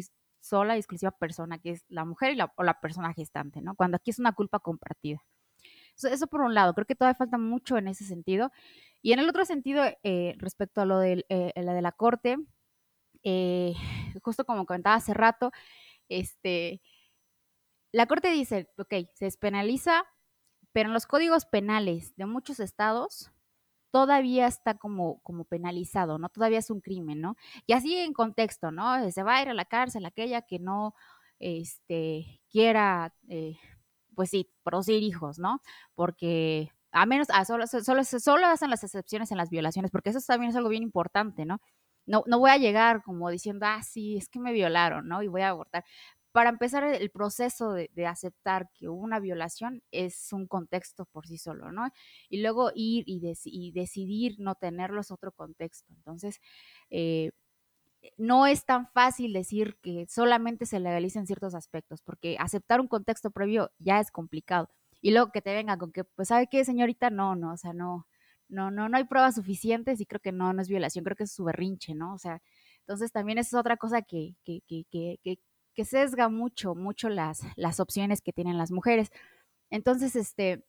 sola 0.40 0.76
y 0.76 0.78
exclusiva 0.78 1.10
persona, 1.12 1.58
que 1.58 1.70
es 1.70 1.84
la 1.88 2.04
mujer 2.04 2.32
y 2.32 2.36
la, 2.36 2.52
o 2.56 2.62
la 2.62 2.80
persona 2.80 3.12
gestante, 3.12 3.60
¿no? 3.60 3.74
Cuando 3.74 3.96
aquí 3.96 4.10
es 4.10 4.18
una 4.18 4.32
culpa 4.32 4.60
compartida. 4.60 5.22
Eso, 5.96 6.26
por 6.28 6.40
un 6.40 6.54
lado, 6.54 6.74
creo 6.74 6.86
que 6.86 6.94
todavía 6.94 7.14
falta 7.16 7.38
mucho 7.38 7.76
en 7.76 7.88
ese 7.88 8.04
sentido. 8.04 8.50
Y 9.02 9.12
en 9.12 9.18
el 9.18 9.28
otro 9.28 9.44
sentido, 9.44 9.84
eh, 10.02 10.34
respecto 10.38 10.80
a 10.80 10.86
lo 10.86 10.98
de, 10.98 11.24
eh, 11.28 11.52
la 11.56 11.74
de 11.74 11.82
la 11.82 11.92
corte, 11.92 12.36
eh, 13.22 13.74
justo 14.22 14.44
como 14.44 14.66
comentaba 14.66 14.96
hace 14.96 15.14
rato, 15.14 15.52
este, 16.08 16.80
la 17.92 18.06
corte 18.06 18.30
dice, 18.30 18.68
ok, 18.78 18.94
se 19.14 19.26
despenaliza, 19.26 20.04
pero 20.72 20.88
en 20.88 20.94
los 20.94 21.06
códigos 21.06 21.46
penales 21.46 22.14
de 22.16 22.26
muchos 22.26 22.60
estados 22.60 23.32
todavía 23.90 24.46
está 24.46 24.74
como, 24.74 25.20
como 25.22 25.44
penalizado, 25.44 26.18
¿no? 26.18 26.28
Todavía 26.28 26.58
es 26.58 26.70
un 26.70 26.80
crimen, 26.80 27.20
¿no? 27.20 27.36
Y 27.66 27.72
así 27.74 27.96
en 27.98 28.12
contexto, 28.12 28.70
¿no? 28.70 29.10
Se 29.10 29.22
va 29.22 29.36
a 29.36 29.42
ir 29.42 29.48
a 29.48 29.54
la 29.54 29.64
cárcel 29.64 30.06
aquella 30.06 30.42
que 30.42 30.58
no 30.58 30.94
este, 31.38 32.40
quiera, 32.50 33.14
eh, 33.28 33.56
pues 34.14 34.30
sí, 34.30 34.50
producir 34.62 35.02
hijos, 35.02 35.38
¿no? 35.38 35.60
Porque 35.94 36.70
a 36.92 37.06
menos, 37.06 37.28
solo, 37.46 37.66
solo, 37.66 38.04
solo 38.04 38.46
hacen 38.46 38.70
las 38.70 38.84
excepciones 38.84 39.30
en 39.30 39.38
las 39.38 39.50
violaciones, 39.50 39.90
porque 39.90 40.10
eso 40.10 40.20
también 40.26 40.50
es 40.50 40.56
algo 40.56 40.68
bien 40.68 40.82
importante, 40.82 41.44
¿no? 41.44 41.60
No, 42.06 42.24
no 42.26 42.38
voy 42.38 42.50
a 42.50 42.56
llegar 42.58 43.02
como 43.02 43.30
diciendo, 43.30 43.66
ah, 43.66 43.82
sí, 43.82 44.16
es 44.16 44.28
que 44.28 44.40
me 44.40 44.52
violaron, 44.52 45.06
¿no? 45.08 45.22
Y 45.22 45.28
voy 45.28 45.42
a 45.42 45.50
abortar 45.50 45.84
para 46.32 46.50
empezar 46.50 46.84
el 46.84 47.10
proceso 47.10 47.72
de, 47.72 47.88
aceptar 48.06 48.68
que 48.74 48.88
una 48.88 49.20
violación 49.20 49.82
es 49.90 50.32
un 50.32 50.46
contexto 50.46 51.06
por 51.06 51.26
sí 51.26 51.38
solo, 51.38 51.72
¿no? 51.72 51.90
Y 52.28 52.42
luego 52.42 52.70
ir 52.74 53.04
y, 53.06 53.20
de, 53.20 53.36
y 53.44 53.72
decidir 53.72 54.36
no 54.38 54.54
tenerlo 54.54 55.00
es 55.00 55.10
otro 55.10 55.32
contexto. 55.32 55.92
Entonces, 55.94 56.40
eh, 56.90 57.30
no 58.16 58.46
es 58.46 58.64
tan 58.64 58.88
fácil 58.88 59.32
decir 59.32 59.76
que 59.82 60.06
solamente 60.08 60.66
se 60.66 60.80
legalicen 60.80 61.26
ciertos 61.26 61.54
aspectos, 61.54 62.02
porque 62.02 62.36
aceptar 62.38 62.80
un 62.80 62.88
contexto 62.88 63.30
previo 63.30 63.70
ya 63.78 64.00
es 64.00 64.10
complicado. 64.10 64.70
Y 65.02 65.12
luego 65.12 65.30
que 65.32 65.42
te 65.42 65.54
vengan 65.54 65.78
con 65.78 65.92
que, 65.92 66.04
pues, 66.04 66.28
¿sabe 66.28 66.48
qué, 66.50 66.64
señorita? 66.64 67.10
No, 67.10 67.36
no, 67.36 67.52
o 67.52 67.56
sea, 67.56 67.72
no, 67.72 68.06
no, 68.48 68.70
no, 68.70 68.88
no 68.88 68.96
hay 68.96 69.04
pruebas 69.04 69.36
suficientes 69.36 70.00
y 70.00 70.06
creo 70.06 70.20
que 70.20 70.32
no, 70.32 70.58
es 70.60 70.68
violación, 70.68 71.04
creo 71.04 71.16
que 71.16 71.24
es 71.24 71.32
su 71.32 71.44
berrinche, 71.44 71.94
¿no? 71.94 72.14
O 72.14 72.18
sea, 72.18 72.42
entonces 72.80 73.12
también 73.12 73.38
es 73.38 73.54
otra 73.54 73.76
cosa 73.76 74.02
que, 74.02 74.34
que 75.74 75.84
sesga 75.84 76.28
mucho, 76.28 76.74
mucho 76.74 77.08
las, 77.08 77.42
las 77.56 77.80
opciones 77.80 78.20
que 78.22 78.32
tienen 78.32 78.58
las 78.58 78.70
mujeres. 78.70 79.10
Entonces, 79.70 80.16
este, 80.16 80.64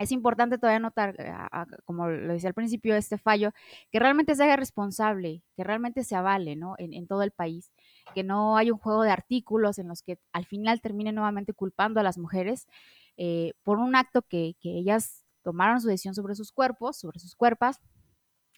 es 0.00 0.12
importante 0.12 0.56
todavía 0.56 0.78
notar, 0.78 1.14
eh, 1.18 1.30
como 1.84 2.08
lo 2.08 2.32
decía 2.32 2.48
al 2.48 2.54
principio, 2.54 2.96
este 2.96 3.18
fallo, 3.18 3.52
que 3.92 3.98
realmente 3.98 4.34
se 4.34 4.42
haga 4.44 4.56
responsable, 4.56 5.42
que 5.56 5.62
realmente 5.62 6.04
se 6.04 6.16
avale 6.16 6.56
¿no? 6.56 6.74
en, 6.78 7.06
todo 7.06 7.22
el 7.22 7.32
país, 7.32 7.70
que 8.14 8.24
no 8.24 8.56
hay 8.56 8.70
un 8.70 8.78
juego 8.78 9.02
de 9.02 9.10
artículos 9.10 9.78
en 9.78 9.88
los 9.88 10.02
que 10.02 10.18
al 10.32 10.46
final 10.46 10.80
termine 10.80 11.12
nuevamente 11.12 11.52
culpando 11.52 12.00
a 12.00 12.02
las 12.02 12.16
mujeres 12.16 12.66
eh, 13.18 13.52
por 13.62 13.78
un 13.78 13.94
acto 13.94 14.22
que, 14.22 14.56
que, 14.58 14.78
ellas 14.78 15.26
tomaron 15.42 15.82
su 15.82 15.88
decisión 15.88 16.14
sobre 16.14 16.34
sus 16.34 16.50
cuerpos, 16.50 16.96
sobre 16.96 17.18
sus 17.18 17.34
cuerpos, 17.34 17.76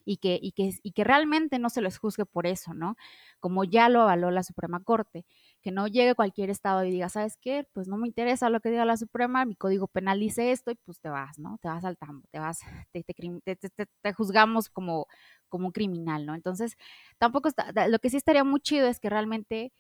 y 0.05 0.19
que, 0.19 0.39
y 0.41 0.53
que, 0.53 0.71
y 0.83 0.93
que 0.93 1.05
realmente 1.05 1.59
no 1.59 1.71
se 1.71 1.83
les 1.83 1.99
juzgue 1.99 2.25
por 2.25 2.47
eso, 2.47 2.75
¿no? 2.75 2.97
Como 3.41 3.65
ya 3.65 3.89
lo 3.89 4.03
avaló 4.03 4.31
la 4.31 4.43
Suprema 4.43 4.81
Corte, 4.81 5.25
que 5.63 5.71
no 5.71 5.87
llegue 5.87 6.15
cualquier 6.15 6.51
estado 6.51 6.85
y 6.85 6.91
diga, 6.91 7.09
¿sabes 7.09 7.37
qué? 7.41 7.67
Pues 7.73 7.89
no 7.89 7.97
me 7.97 8.09
interesa 8.09 8.51
lo 8.51 8.61
que 8.61 8.71
diga 8.71 8.85
la 8.85 8.97
Suprema, 8.97 9.45
mi 9.45 9.55
código 9.55 9.87
penal 9.87 10.19
dice 10.21 10.51
esto 10.51 10.73
y 10.73 10.75
pues 10.75 11.01
te 11.01 11.09
vas, 11.09 11.39
¿no? 11.39 11.59
Te 11.63 11.69
vas 11.69 11.85
al 11.85 11.97
tambo, 11.97 12.27
te 12.31 12.41
vas, 12.41 12.59
te, 12.93 13.05
te, 13.05 13.69
te, 14.03 14.13
juzgamos 14.13 14.69
como, 14.69 15.07
como 15.49 15.67
un 15.69 15.73
criminal, 15.73 16.27
¿no? 16.27 16.35
Entonces, 16.35 16.77
tampoco 17.19 17.49
está, 17.49 17.73
lo 17.89 17.99
que 18.01 18.11
sí 18.11 18.17
estaría 18.17 18.45
muy 18.45 18.61
chido 18.61 18.89
es 18.89 18.99
que 18.99 19.09
realmente 19.09 19.73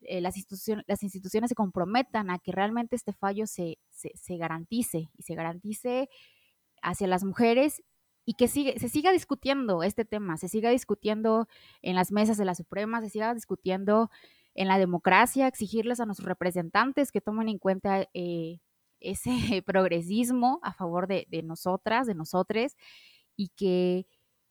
eh, 0.00 0.20
las, 0.20 0.36
instituciones, 0.36 0.84
las 0.88 1.02
instituciones 1.02 1.48
se 1.50 1.54
comprometan 1.54 2.30
a 2.30 2.38
que 2.38 2.52
realmente 2.52 2.96
este 2.96 3.12
fallo 3.12 3.46
se, 3.46 3.78
se, 3.90 4.10
se 4.14 4.36
garantice 4.36 5.08
y 5.16 5.22
se 5.22 5.34
garantice 5.34 6.08
hacia 6.82 7.06
las 7.06 7.24
mujeres 7.24 7.82
y 8.24 8.34
que 8.34 8.48
sigue, 8.48 8.78
se 8.78 8.88
siga 8.88 9.12
discutiendo 9.12 9.82
este 9.82 10.04
tema, 10.04 10.36
se 10.36 10.48
siga 10.48 10.70
discutiendo 10.70 11.48
en 11.80 11.94
las 11.94 12.12
mesas 12.12 12.36
de 12.36 12.44
la 12.44 12.54
Suprema, 12.54 13.00
se 13.00 13.08
siga 13.08 13.32
discutiendo 13.32 14.10
en 14.54 14.68
la 14.68 14.78
democracia, 14.78 15.46
exigirles 15.46 16.00
a 16.00 16.06
nuestros 16.06 16.28
representantes 16.28 17.12
que 17.12 17.20
tomen 17.20 17.48
en 17.48 17.58
cuenta 17.58 18.08
eh, 18.14 18.58
ese 19.00 19.30
progresismo 19.66 20.60
a 20.62 20.72
favor 20.72 21.06
de, 21.06 21.26
nosotras, 21.44 22.06
de 22.06 22.14
nosotres, 22.14 22.76
y 23.36 23.48
que, 23.50 24.06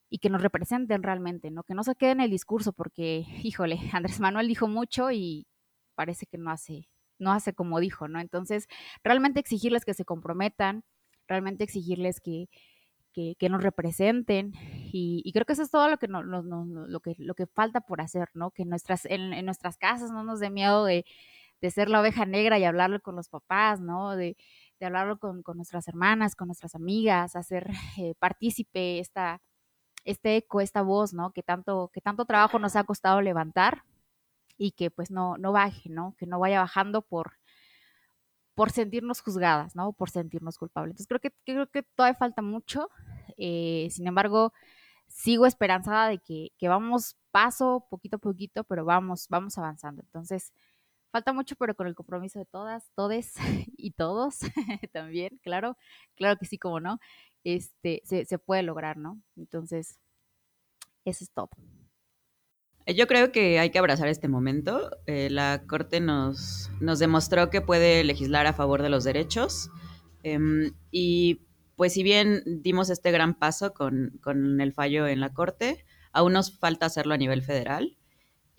y 0.10 0.20
que 0.20 0.30
nos 0.30 0.42
representen 0.42 1.04
realmente, 1.04 1.52
¿no? 1.52 1.64
Que 1.64 1.74
no 1.74 1.84
se 1.84 1.96
quede 1.96 2.12
en 2.12 2.22
el 2.22 2.32
discurso, 2.32 2.74
porque, 2.74 3.26
híjole, 3.44 3.80
Andrés 3.94 4.20
Manuel 4.20 4.48
dijo 4.48 4.68
mucho 4.68 5.12
y 5.12 5.48
parece 5.96 6.26
que 6.26 6.38
no 6.38 6.52
hace, 6.52 6.90
no 7.20 7.32
hace 7.32 7.54
como 7.54 7.80
dijo, 7.80 8.08
¿no? 8.08 8.20
Entonces, 8.20 8.68
realmente 9.04 9.40
exigirles 9.40 9.86
que 9.86 9.94
se 9.94 10.06
comprometan, 10.06 10.84
realmente 11.28 11.64
exigirles 11.64 12.22
que, 12.22 12.50
que, 13.38 13.50
nos 13.50 13.64
representen 13.64 14.54
y, 14.92 15.32
creo 15.34 15.46
que 15.46 15.54
eso 15.54 15.64
es 15.64 15.72
todo 15.72 15.90
lo 15.90 15.98
que, 15.98 16.08
no, 16.08 16.22
lo 16.24 17.00
que, 17.00 17.16
lo 17.18 17.34
que 17.34 17.48
falta 17.48 17.82
por 17.82 18.02
hacer, 18.02 18.30
¿no? 18.34 18.52
Que 18.52 18.66
nuestras, 18.66 19.06
en, 19.06 19.44
nuestras 19.46 19.78
casas 19.78 20.12
no 20.12 20.24
nos 20.24 20.40
dé 20.40 20.50
miedo 20.50 20.86
de, 20.86 21.06
ser 21.72 21.90
la 21.90 22.02
oveja 22.02 22.26
negra 22.26 22.60
y 22.60 22.64
hablarlo 22.64 23.02
con 23.02 23.16
los 23.16 23.30
papás, 23.30 23.82
¿no? 23.82 24.16
De, 24.16 24.38
hablarlo 24.82 25.18
con, 25.18 25.42
nuestras 25.56 25.88
hermanas, 25.88 26.36
con 26.36 26.48
nuestras 26.48 26.76
amigas, 26.76 27.36
hacer 27.36 27.72
eh, 27.98 28.14
partícipe 28.20 29.00
esta, 29.00 29.42
este 30.06 30.38
eco, 30.38 30.62
esta 30.62 30.84
voz, 30.84 31.14
¿no? 31.14 31.32
Que 31.32 31.42
tanto, 31.42 31.90
que 31.94 32.02
tanto 32.02 32.26
trabajo 32.26 32.60
nos 32.60 32.76
ha 32.76 32.84
costado 32.84 33.22
levantar 33.22 33.84
y 34.58 34.72
que 34.72 34.92
pues 34.92 35.10
no, 35.10 35.38
no 35.38 35.52
baje, 35.52 35.90
¿no? 35.90 36.16
Que 36.18 36.28
no 36.28 36.40
vaya 36.40 36.60
bajando 36.62 37.02
por, 37.02 37.34
por 38.58 38.72
sentirnos 38.72 39.22
juzgadas, 39.22 39.76
¿no? 39.76 39.94
Por 39.94 40.10
sentirnos 40.10 40.58
culpables. 40.58 40.94
Entonces 40.94 41.08
creo 41.08 41.20
que, 41.20 41.32
creo 41.46 41.70
que 41.70 41.84
todavía 41.84 42.18
falta 42.18 42.42
mucho. 42.42 42.90
Eh, 43.38 43.88
sin 43.92 44.08
embargo, 44.08 44.52
sigo 45.08 45.46
esperanzada 45.46 46.10
de 46.10 46.18
que, 46.18 46.52
vamos 46.64 47.16
paso, 47.30 47.86
poquito 47.88 48.16
a 48.16 48.20
poquito, 48.20 48.64
pero 48.64 48.84
vamos, 48.84 49.28
vamos 49.30 49.60
avanzando. 49.60 50.02
Entonces, 50.02 50.54
falta 51.12 51.34
mucho, 51.34 51.56
pero 51.56 51.76
con 51.76 51.86
el 51.86 51.94
compromiso 51.94 52.40
de 52.40 52.46
todas, 52.46 52.90
todes 52.96 53.36
y 53.78 53.92
todos 53.92 54.40
también, 54.92 55.40
claro, 55.44 55.78
claro 56.16 56.38
que 56.40 56.48
sí, 56.48 56.58
como 56.58 56.80
no, 56.80 57.00
este, 57.44 58.02
se, 58.06 58.26
se 58.26 58.40
puede 58.40 58.64
lograr, 58.64 58.98
¿no? 58.98 59.22
Entonces, 59.36 60.00
eso 61.06 61.24
es 61.24 61.30
todo. 61.30 61.52
Yo 62.96 63.06
creo 63.06 63.34
que 63.34 63.60
hay 63.60 63.70
que 63.70 63.80
abrazar 63.80 64.08
este 64.08 64.30
momento. 64.30 64.92
Eh, 65.08 65.30
la 65.30 65.64
Corte 65.68 66.00
nos, 66.00 66.72
nos 66.80 67.00
demostró 67.00 67.50
que 67.50 67.60
puede 67.60 68.04
legislar 68.06 68.48
a 68.48 68.54
favor 68.54 68.82
de 68.82 68.90
los 68.90 69.04
derechos. 69.04 69.70
Em, 70.24 70.72
y 70.90 71.42
pues 71.76 71.94
si 71.94 72.04
bien 72.04 72.44
dimos 72.46 72.90
este 72.90 73.12
gran 73.12 73.38
paso 73.38 73.74
con, 73.74 74.18
con, 74.24 74.62
el 74.62 74.74
fallo 74.74 75.06
en 75.06 75.20
la 75.20 75.34
Corte, 75.34 75.84
aún 76.14 76.34
nos 76.34 76.58
falta 76.58 76.86
hacerlo 76.86 77.14
a 77.14 77.18
nivel 77.18 77.44
federal. 77.44 77.98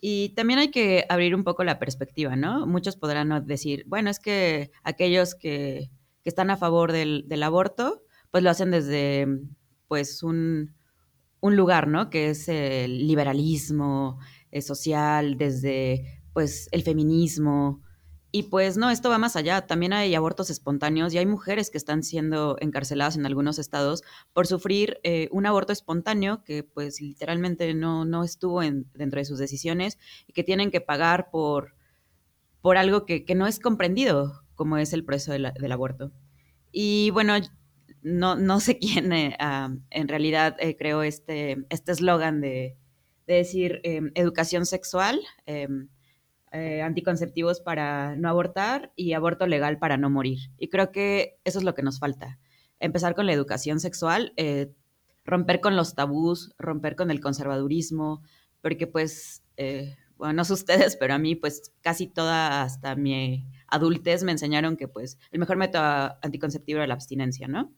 Y 0.01 0.31
también 0.31 0.59
hay 0.59 0.71
que 0.71 1.07
abrir 1.09 1.35
un 1.35 1.43
poco 1.43 1.65
la 1.65 1.79
perspectiva, 1.79 2.37
¿no? 2.37 2.67
Muchos 2.67 2.97
podrán 2.97 3.47
decir, 3.47 3.85
bueno, 3.87 4.11
es 4.11 4.21
que 4.21 4.71
aquellos 4.85 5.35
que, 5.35 5.91
que 6.23 6.29
están 6.29 6.51
a 6.51 6.59
favor 6.59 6.93
del, 6.93 7.25
del 7.29 7.43
aborto, 7.43 8.03
pues 8.31 8.45
lo 8.45 8.51
hacen 8.51 8.71
desde 8.71 9.27
pues 9.89 10.23
un, 10.23 10.78
un 11.41 11.57
lugar, 11.57 11.89
¿no? 11.89 12.11
Que 12.11 12.31
es 12.31 12.49
el 12.49 13.07
liberalismo 13.07 14.19
eh, 14.51 14.63
social, 14.63 15.37
desde 15.37 16.23
pues 16.33 16.69
el 16.73 16.83
feminismo. 16.83 17.83
Y 18.31 18.45
pues 18.45 18.77
no, 18.77 18.91
esto 18.91 19.09
va 19.09 19.19
más 19.19 19.37
allá. 19.37 19.67
También 19.67 19.93
hay 19.93 20.15
abortos 20.15 20.51
espontáneos 20.51 21.15
y 21.15 21.19
hay 21.19 21.27
mujeres 21.27 21.71
que 21.71 21.79
están 21.79 22.03
siendo 22.03 22.57
encarceladas 22.61 23.17
en 23.17 23.25
algunos 23.25 23.59
estados 23.59 24.03
por 24.35 24.47
sufrir 24.47 25.01
eh, 25.03 25.29
un 25.33 25.47
aborto 25.47 25.73
espontáneo 25.73 26.45
que 26.45 26.63
pues 26.63 27.01
literalmente 27.01 27.73
no, 27.73 28.05
no 28.05 28.25
estuvo 28.25 28.61
dentro 28.61 29.19
de 29.19 29.25
sus 29.25 29.39
decisiones 29.39 29.99
y 30.27 30.35
que 30.35 30.45
tienen 30.45 30.71
que 30.71 30.83
pagar 30.83 31.31
por, 31.31 31.75
por 32.61 32.77
algo 32.77 33.07
que, 33.07 33.25
no 33.35 33.47
es 33.47 33.61
comprendido, 33.61 34.43
como 34.55 34.77
es 34.77 34.93
el 34.93 35.05
proceso 35.05 35.33
del 35.33 35.73
aborto. 35.73 36.13
Y 36.71 37.11
bueno, 37.11 37.35
no, 38.03 38.37
no 38.37 38.61
sé 38.61 38.79
quién 38.79 39.13
eh, 39.13 39.37
en 39.91 40.09
realidad 40.09 40.57
eh, 40.59 40.77
creó 40.77 41.03
este 41.03 41.67
eslogan 41.69 42.43
este 42.45 42.77
de, 43.27 43.35
decir 43.39 43.81
em, 43.83 44.11
educación 44.15 44.65
sexual, 44.65 45.21
em, 45.45 45.89
eh, 46.51 46.81
anticonceptivos 46.81 47.61
para 47.61 48.17
no 48.17 48.29
abortar 48.31 48.93
y 48.97 49.13
aborto 49.13 49.47
legal 49.47 49.79
para 49.79 49.99
no 49.99 50.09
morir. 50.09 50.39
Y 50.57 50.69
creo 50.69 50.93
que 50.93 51.39
eso 51.45 51.59
es 51.59 51.65
lo 51.65 51.75
que 51.75 51.83
nos 51.83 51.99
falta. 51.99 52.39
Empezar 52.81 53.15
con 53.15 53.27
la 53.27 53.33
educación 53.33 53.81
sexual, 53.81 54.33
romper 55.25 55.61
con 55.61 55.77
los 55.77 55.95
tabús, 55.95 56.55
romper 56.59 56.97
con 56.97 57.11
el 57.11 57.21
conservadurismo, 57.21 58.23
porque 58.63 58.87
pues, 58.87 59.43
bueno, 60.17 60.33
no 60.33 60.45
sé 60.45 60.55
ustedes, 60.55 60.97
pero 60.97 61.13
a 61.13 61.19
mí 61.19 61.35
pues 61.35 61.73
casi 61.83 62.07
toda 62.07 62.63
hasta 62.63 62.95
mi 62.95 63.45
adultez 63.67 64.25
me 64.25 64.33
enseñaron 64.33 64.77
que 64.77 64.89
pues 64.89 65.19
el 65.33 65.41
mejor 65.41 65.57
método 65.57 66.17
anticonceptivo 66.23 66.79
era 66.79 66.87
la 66.87 66.95
abstinencia, 66.95 67.47
¿no? 67.47 67.75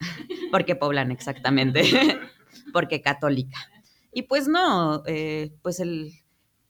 Porque 0.50 0.76
poblan, 0.76 1.10
exactamente. 1.10 1.82
Porque 2.72 3.02
católica. 3.02 3.58
Y 4.12 4.22
pues 4.22 4.48
no, 4.48 5.02
eh, 5.06 5.54
pues 5.62 5.80
el, 5.80 6.12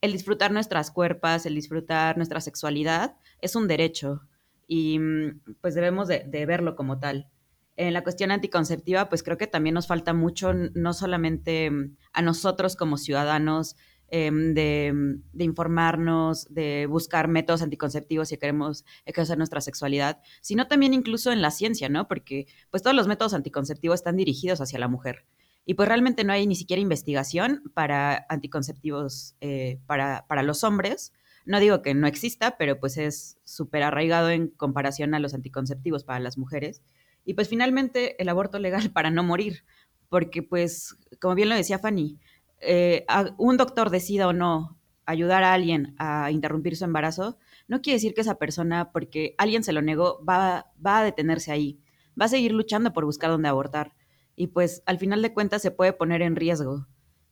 disfrutar 0.01 0.51
nuestras 0.53 0.91
cuerpos, 0.91 1.47
el 1.47 1.55
disfrutar 1.55 2.17
nuestra 2.17 2.41
sexualidad 2.41 3.17
es 3.41 3.55
un 3.55 3.69
derecho 3.69 4.23
y 4.67 4.99
mm, 4.99 5.41
pues 5.61 5.75
debemos 5.75 6.09
de, 6.09 6.25
de, 6.27 6.47
verlo 6.47 6.75
como 6.75 6.99
tal. 6.99 7.29
En 7.77 7.93
la 7.93 8.03
cuestión 8.03 8.31
anticonceptiva, 8.31 9.09
pues 9.09 9.23
creo 9.23 9.37
que 9.37 9.47
también 9.47 9.75
nos 9.75 9.87
falta 9.87 10.15
mucho, 10.15 10.53
no 10.55 10.95
solamente 10.95 11.71
mm, 11.71 11.97
a 12.13 12.23
nosotros 12.23 12.77
como 12.77 12.97
ciudadanos, 12.97 13.77
Em, 14.09 14.55
de, 14.55 15.19
informarnos, 15.39 16.47
de 16.53 16.87
buscar 16.87 17.27
métodos 17.27 17.63
anticonceptivos 17.63 18.29
si 18.29 18.37
queremos 18.37 18.85
ejercer 19.07 19.39
nuestra 19.39 19.61
sexualidad, 19.61 20.21
sino 20.41 20.69
también 20.69 20.95
incluso 20.95 21.33
en 21.33 21.43
la 21.43 21.51
ciencia, 21.51 21.89
¿no? 21.89 22.07
Porque 22.07 22.47
pues 22.71 22.83
todos 22.83 22.95
los 22.95 23.09
métodos 23.09 23.35
anticonceptivos 23.35 23.97
están 24.01 24.17
dirigidos 24.17 24.61
hacia 24.61 24.79
la 24.79 24.89
mujer. 24.89 25.25
Y 25.67 25.75
pues 25.75 25.89
realmente 25.89 26.23
no 26.23 26.33
hay 26.33 26.47
ni 26.47 26.55
siquiera 26.55 26.81
investigación 26.81 27.63
para 27.75 28.27
anticonceptivos 28.29 29.35
eh, 29.41 29.81
para, 29.87 30.27
para 30.29 30.43
los 30.43 30.63
hombres. 30.63 31.13
No 31.47 31.59
digo 31.59 31.83
que 31.83 31.95
no 31.95 32.07
exista, 32.07 32.57
pero 32.59 32.79
pues 32.79 32.99
es 32.99 33.39
súper 33.45 33.83
arraigado 33.83 34.31
en 34.31 34.49
comparación 34.49 35.15
a 35.15 35.19
los 35.19 35.35
anticonceptivos 35.35 36.05
para 36.05 36.21
las 36.21 36.37
mujeres. 36.39 36.83
Y 37.25 37.35
pues 37.35 37.49
finalmente 37.49 38.21
el 38.23 38.29
aborto 38.29 38.59
legal 38.59 38.91
para 38.93 39.11
no 39.11 39.25
morir, 39.25 39.65
porque 40.09 40.43
pues, 40.43 40.97
como 41.21 41.35
bien 41.35 41.49
lo 41.49 41.57
decía 41.57 41.81
Fanny, 41.81 42.21
eh, 42.65 43.07
un 43.39 43.57
doctor 43.57 43.91
decida 43.91 44.29
o 44.29 44.33
no 44.33 44.79
ayudar 45.07 45.43
a 45.43 45.53
alguien 45.53 45.95
a 45.99 46.31
interrumpir 46.31 46.77
su 46.77 46.85
embarazo, 46.85 47.39
no 47.69 47.81
quiere 47.81 47.97
decir 47.97 48.15
que 48.15 48.23
esa 48.23 48.37
persona, 48.37 48.91
porque 48.93 49.35
alguien 49.39 49.63
se 49.63 49.73
lo 49.73 49.83
negó, 49.83 50.25
va, 50.25 50.73
a 50.85 51.05
detenerse 51.05 51.53
ahí, 51.53 51.81
va 52.21 52.27
a 52.27 52.29
seguir 52.29 52.53
luchando 52.53 52.93
por 52.93 53.05
buscar 53.05 53.31
dónde 53.31 53.49
abortar. 53.49 53.95
Y 54.37 54.49
pues 54.49 54.83
al 54.87 54.99
final 54.99 55.23
de 55.23 55.33
cuentas 55.33 55.63
se 55.63 55.71
puede 55.71 55.93
poner 55.93 56.23
en 56.23 56.37
riesgo. 56.37 56.87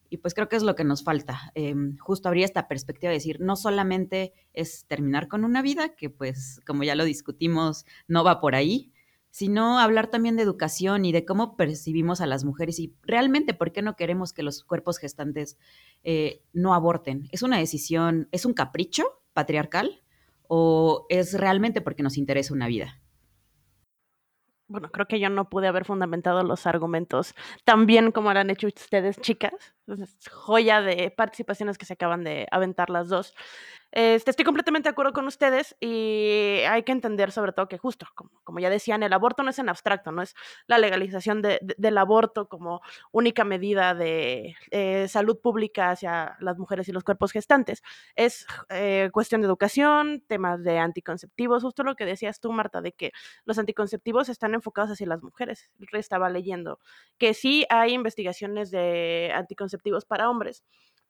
Y 0.08 0.18
pues 0.18 0.34
creo 0.34 0.48
que 0.48 0.56
es 0.56 0.62
lo 0.62 0.74
que 0.74 0.84
nos 0.84 1.02
falta, 1.02 1.50
em, 1.54 1.96
justo 1.96 2.28
abrir 2.28 2.44
esta 2.44 2.68
perspectiva 2.68 3.08
de 3.08 3.16
decir, 3.16 3.40
no 3.40 3.56
solamente 3.56 4.34
es 4.52 4.84
terminar 4.86 5.26
con 5.26 5.42
una 5.44 5.62
vida, 5.62 5.94
que 5.96 6.10
pues 6.10 6.60
como 6.66 6.84
ya 6.84 6.94
lo 6.94 7.04
discutimos, 7.04 7.86
no 8.08 8.22
va 8.22 8.38
por 8.38 8.54
ahí, 8.54 8.92
sino 9.32 9.80
hablar 9.80 10.08
también 10.08 10.36
de 10.36 10.42
educación 10.42 11.06
y 11.06 11.10
de 11.10 11.24
cómo 11.24 11.56
percibimos 11.56 12.20
a 12.20 12.26
las 12.26 12.44
mujeres 12.44 12.78
y 12.78 12.94
realmente 13.02 13.54
por 13.54 13.72
qué 13.72 13.80
no 13.80 13.96
queremos 13.96 14.34
que 14.34 14.42
los 14.42 14.62
cuerpos 14.62 14.98
gestantes 14.98 15.58
eh, 16.04 16.42
no 16.52 16.74
aborten. 16.74 17.28
¿Es 17.32 17.42
una 17.42 17.56
decisión, 17.56 18.28
es 18.30 18.44
un 18.44 18.52
capricho 18.52 19.22
patriarcal 19.32 20.02
o 20.48 21.06
es 21.08 21.32
realmente 21.32 21.80
porque 21.80 22.02
nos 22.02 22.18
interesa 22.18 22.52
una 22.52 22.68
vida? 22.68 23.00
Bueno, 24.68 24.90
creo 24.90 25.06
que 25.06 25.18
yo 25.18 25.30
no 25.30 25.48
pude 25.48 25.66
haber 25.66 25.86
fundamentado 25.86 26.42
los 26.42 26.66
argumentos 26.66 27.34
tan 27.64 27.86
bien 27.86 28.12
como 28.12 28.34
lo 28.34 28.40
han 28.40 28.50
hecho 28.50 28.66
ustedes, 28.66 29.18
chicas. 29.20 29.74
joya 30.30 30.82
de 30.82 31.10
participaciones 31.10 31.78
que 31.78 31.86
se 31.86 31.94
acaban 31.94 32.22
de 32.22 32.46
aventar 32.50 32.90
las 32.90 33.08
dos. 33.08 33.34
Este, 33.92 34.30
estoy 34.30 34.46
completamente 34.46 34.88
de 34.88 34.92
acuerdo 34.92 35.12
con 35.12 35.26
ustedes 35.26 35.76
y 35.78 36.60
hay 36.66 36.82
que 36.82 36.92
entender 36.92 37.30
sobre 37.30 37.52
todo 37.52 37.68
que 37.68 37.76
justo, 37.76 38.06
como, 38.42 38.58
ya 38.58 38.70
decían, 38.70 39.02
el 39.02 39.12
aborto 39.12 39.42
no 39.42 39.50
es 39.50 39.58
en 39.58 39.68
abstracto, 39.68 40.12
no 40.12 40.22
es 40.22 40.34
la 40.66 40.78
legalización 40.78 41.42
de, 41.42 41.58
de, 41.60 41.74
del 41.76 41.98
aborto 41.98 42.48
como 42.48 42.80
única 43.12 43.44
medida 43.44 43.94
de 43.94 44.56
eh, 44.70 45.08
salud 45.08 45.38
pública 45.40 45.90
hacia 45.90 46.36
las 46.40 46.58
mujeres 46.58 46.88
y 46.88 46.92
los 46.92 47.04
cuerpos 47.04 47.32
gestantes. 47.32 47.82
Es 48.16 48.46
eh, 48.70 49.10
cuestión 49.12 49.42
de 49.42 49.46
educación, 49.46 50.24
temas 50.26 50.62
de 50.64 50.78
anticonceptivos, 50.78 51.62
justo 51.62 51.82
lo 51.82 51.94
que 51.94 52.06
decías 52.06 52.40
tú, 52.40 52.50
Marta, 52.50 52.80
de 52.80 52.92
que 52.92 53.12
los 53.44 53.58
anticonceptivos 53.58 54.30
están 54.30 54.54
enfocados 54.54 54.92
hacia 54.92 55.06
las 55.06 55.22
mujeres. 55.22 55.70
Estaba 55.92 56.30
leyendo 56.30 56.78
que 57.18 57.34
sí 57.34 57.66
hay 57.68 57.92
investigaciones 57.92 58.70
de 58.70 59.32
anticonceptivos 59.34 60.06
para 60.06 60.30
hombres 60.30 60.64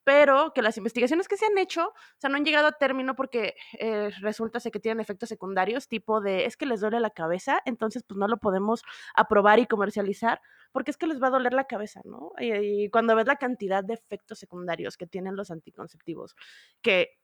pero 0.04 0.52
que 0.54 0.62
las 0.62 0.76
investigaciones 0.76 1.28
que 1.28 1.36
se 1.36 1.46
han 1.46 1.58
hecho, 1.58 1.88
o 1.88 2.18
sea, 2.18 2.30
no 2.30 2.36
han 2.36 2.44
llegado 2.44 2.66
a 2.66 2.72
término 2.72 3.14
porque 3.14 3.54
eh, 3.78 4.10
resulta 4.20 4.60
que 4.60 4.80
tienen 4.80 5.00
efectos 5.00 5.28
secundarios, 5.28 5.88
tipo 5.88 6.20
de, 6.20 6.46
es 6.46 6.56
que 6.56 6.66
les 6.66 6.80
duele 6.80 7.00
la 7.00 7.10
cabeza, 7.10 7.60
entonces 7.64 8.02
pues 8.02 8.18
no 8.18 8.28
lo 8.28 8.38
podemos 8.38 8.82
aprobar 9.14 9.58
y 9.58 9.66
comercializar, 9.66 10.40
porque 10.72 10.90
es 10.90 10.96
que 10.96 11.06
les 11.06 11.22
va 11.22 11.28
a 11.28 11.30
doler 11.30 11.52
la 11.52 11.64
cabeza, 11.64 12.00
¿no? 12.04 12.32
Y, 12.38 12.88
cuando 12.90 13.14
ves 13.14 13.26
la 13.26 13.36
cantidad 13.36 13.84
de 13.84 13.94
efectos 13.94 14.38
secundarios 14.38 14.96
que 14.96 15.06
tienen 15.06 15.36
los 15.36 15.50
anticonceptivos, 15.50 16.34
que 16.82 17.18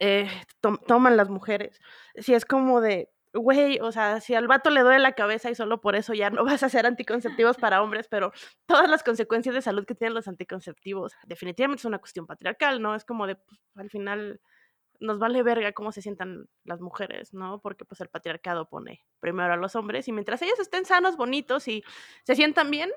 eh, 0.00 0.28
to 0.60 0.78
toman 0.86 1.16
las 1.16 1.28
mujeres, 1.30 1.80
si 2.16 2.34
es 2.34 2.44
como 2.44 2.80
de, 2.80 3.10
güey, 3.34 3.78
o 3.80 3.92
sea, 3.92 4.20
si 4.20 4.34
al 4.34 4.46
vato 4.46 4.70
le 4.70 4.82
duele 4.82 4.98
la 4.98 5.12
cabeza 5.12 5.50
y 5.50 5.54
solo 5.54 5.80
por 5.80 5.96
eso 5.96 6.14
ya 6.14 6.30
no 6.30 6.44
vas 6.44 6.62
a 6.62 6.66
hacer 6.66 6.86
anticonceptivos 6.86 7.56
para 7.56 7.82
hombres, 7.82 8.08
pero 8.08 8.32
todas 8.66 8.88
las 8.88 9.02
consecuencias 9.02 9.54
de 9.54 9.62
salud 9.62 9.84
que 9.86 9.94
tienen 9.94 10.14
los 10.14 10.28
anticonceptivos, 10.28 11.14
definitivamente 11.26 11.80
es 11.80 11.84
una 11.84 11.98
cuestión 11.98 12.26
patriarcal, 12.26 12.82
¿no? 12.82 12.94
Es 12.94 13.04
como 13.04 13.26
de, 13.26 13.36
pues, 13.36 13.60
al 13.76 13.90
final 13.90 14.40
nos 15.00 15.18
vale 15.18 15.42
verga 15.42 15.72
cómo 15.72 15.92
se 15.92 16.00
sientan 16.00 16.48
las 16.64 16.80
mujeres, 16.80 17.34
¿no? 17.34 17.60
Porque 17.60 17.84
pues 17.84 18.00
el 18.00 18.08
patriarcado 18.08 18.68
pone 18.68 19.04
primero 19.18 19.52
a 19.52 19.56
los 19.56 19.74
hombres 19.74 20.06
y 20.06 20.12
mientras 20.12 20.40
ellos 20.42 20.60
estén 20.60 20.84
sanos, 20.84 21.16
bonitos 21.16 21.66
y 21.66 21.82
se 22.22 22.36
sientan 22.36 22.70
bien, 22.70 22.90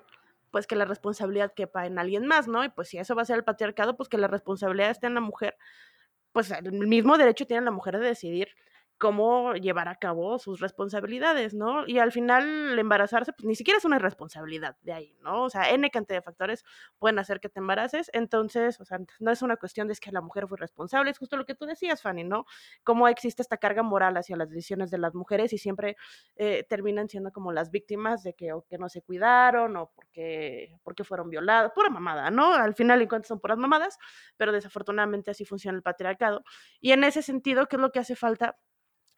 pues 0.51 0.67
que 0.67 0.75
la 0.75 0.85
responsabilidad 0.85 1.53
quepa 1.53 1.87
en 1.87 1.97
alguien 1.97 2.27
más, 2.27 2.47
¿no? 2.47 2.63
Y 2.63 2.69
pues 2.69 2.89
si 2.89 2.97
eso 2.99 3.15
va 3.15 3.23
a 3.23 3.25
ser 3.25 3.37
el 3.37 3.43
patriarcado, 3.43 3.97
pues 3.97 4.07
que 4.07 4.17
la 4.17 4.27
responsabilidad 4.27 4.91
esté 4.91 5.07
en 5.07 5.15
la 5.15 5.21
mujer, 5.21 5.57
pues 6.31 6.51
el 6.51 6.71
mismo 6.71 7.17
derecho 7.17 7.47
tiene 7.47 7.65
la 7.65 7.71
mujer 7.71 7.97
de 7.97 8.05
decidir 8.05 8.49
cómo 8.97 9.53
llevar 9.55 9.87
a 9.87 9.95
cabo 9.95 10.39
sus 10.39 10.59
responsabilidades, 10.59 11.53
¿no? 11.53 11.85
Y 11.87 11.99
al 11.99 12.11
final 12.11 12.77
embarazarse, 12.79 13.33
pues 13.33 13.45
ni 13.45 13.55
siquiera 13.55 13.77
es 13.77 13.85
una 13.85 13.99
responsabilidad 13.99 14.77
de 14.81 14.93
ahí, 14.93 15.17
¿no? 15.21 15.43
O 15.43 15.49
sea, 15.49 15.69
N 15.71 15.89
cantidad 15.89 16.19
de 16.19 16.21
factores 16.21 16.63
pueden 16.99 17.19
hacer 17.19 17.39
que 17.39 17.49
te 17.49 17.59
embaraces, 17.59 18.09
entonces, 18.13 18.79
o 18.79 18.85
sea, 18.85 18.99
no 19.19 19.31
es 19.31 19.41
una 19.41 19.57
cuestión 19.57 19.87
de 19.87 19.93
es 19.95 19.99
que 19.99 20.11
la 20.11 20.21
mujer 20.21 20.47
fue 20.47 20.57
responsable, 20.57 21.11
es 21.11 21.17
justo 21.17 21.37
lo 21.37 21.45
que 21.45 21.55
tú 21.55 21.65
decías, 21.65 22.01
Fanny, 22.01 22.23
¿no? 22.23 22.45
Cómo 22.83 23.07
existe 23.07 23.41
esta 23.41 23.57
carga 23.57 23.83
moral 23.83 24.17
hacia 24.17 24.35
las 24.35 24.49
decisiones 24.49 24.91
de 24.91 24.97
las 24.97 25.15
mujeres 25.15 25.53
y 25.53 25.57
siempre 25.57 25.95
eh, 26.35 26.65
terminan 26.69 27.09
siendo 27.09 27.31
como 27.31 27.51
las 27.51 27.71
víctimas 27.71 28.23
de 28.23 28.33
que 28.33 28.53
o 28.53 28.63
que 28.63 28.77
no 28.77 28.89
se 28.89 29.01
cuidaron 29.01 29.75
o 29.77 29.91
porque, 29.95 30.77
porque 30.83 31.03
fueron 31.03 31.29
violadas, 31.29 31.71
pura 31.73 31.89
mamada, 31.89 32.29
¿no? 32.29 32.53
Al 32.53 32.75
final 32.75 33.01
en 33.01 33.07
cuanto 33.07 33.27
son 33.27 33.39
puras 33.39 33.57
mamadas, 33.57 33.97
pero 34.37 34.51
desafortunadamente 34.51 35.31
así 35.31 35.45
funciona 35.45 35.77
el 35.77 35.83
patriarcado. 35.83 36.43
Y 36.81 36.91
en 36.91 37.03
ese 37.03 37.21
sentido, 37.21 37.67
¿qué 37.67 37.77
es 37.77 37.81
lo 37.81 37.91
que 37.91 37.99
hace 37.99 38.15
falta? 38.15 38.57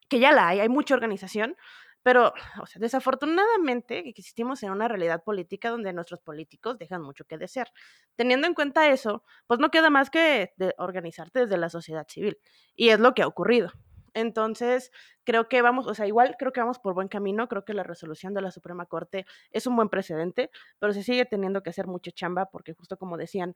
Que 0.08 0.20
ya 0.20 0.32
la 0.32 0.48
hay, 0.50 0.60
hay 0.60 0.70
mucha 0.70 0.94
organización, 0.94 1.56
pero, 2.04 2.34
o 2.62 2.66
sea, 2.66 2.80
desafortunadamente 2.80 4.08
existimos 4.08 4.64
en 4.64 4.72
una 4.72 4.88
realidad 4.88 5.24
política 5.26 5.70
donde 5.70 5.92
nuestros 5.92 6.22
políticos 6.22 6.78
dejan 6.78 7.02
mucho 7.02 7.26
que 7.26 7.38
desear. 7.38 7.70
Teniendo 8.16 8.48
en 8.48 8.54
cuenta 8.54 8.90
eso, 8.90 9.24
pues 9.46 9.60
no 9.60 9.72
queda 9.72 9.90
más 9.90 10.10
que 10.10 10.54
organizarte 10.78 11.42
desde 11.42 11.58
la 11.58 11.70
sociedad 11.70 12.08
civil. 12.08 12.38
Y 12.76 12.90
es 12.90 13.00
lo 13.00 13.14
que 13.14 13.24
ha 13.24 13.28
ocurrido. 13.28 13.72
Entonces, 14.14 14.92
creo 15.28 15.50
que 15.50 15.62
vamos, 15.62 15.88
o 15.88 15.94
sea, 15.94 16.08
igual 16.08 16.38
creo 16.40 16.54
que 16.54 16.62
vamos 16.62 16.80
por 16.80 16.94
buen 16.94 17.10
camino, 17.10 17.50
creo 17.50 17.66
que 17.66 17.74
la 17.74 17.84
resolución 17.84 18.34
de 18.34 18.40
la 18.40 18.50
Suprema 18.50 18.86
Corte 18.86 19.26
es 19.52 19.68
un 19.68 19.76
buen 19.76 19.90
precedente, 19.90 20.50
pero 20.80 20.94
se 20.94 21.04
sigue 21.04 21.26
teniendo 21.26 21.62
que 21.64 21.70
hacer 21.70 21.86
mucha 21.86 22.12
chamba 22.12 22.46
porque 22.46 22.74
justo 22.74 22.96
como 22.96 23.18
decían, 23.18 23.54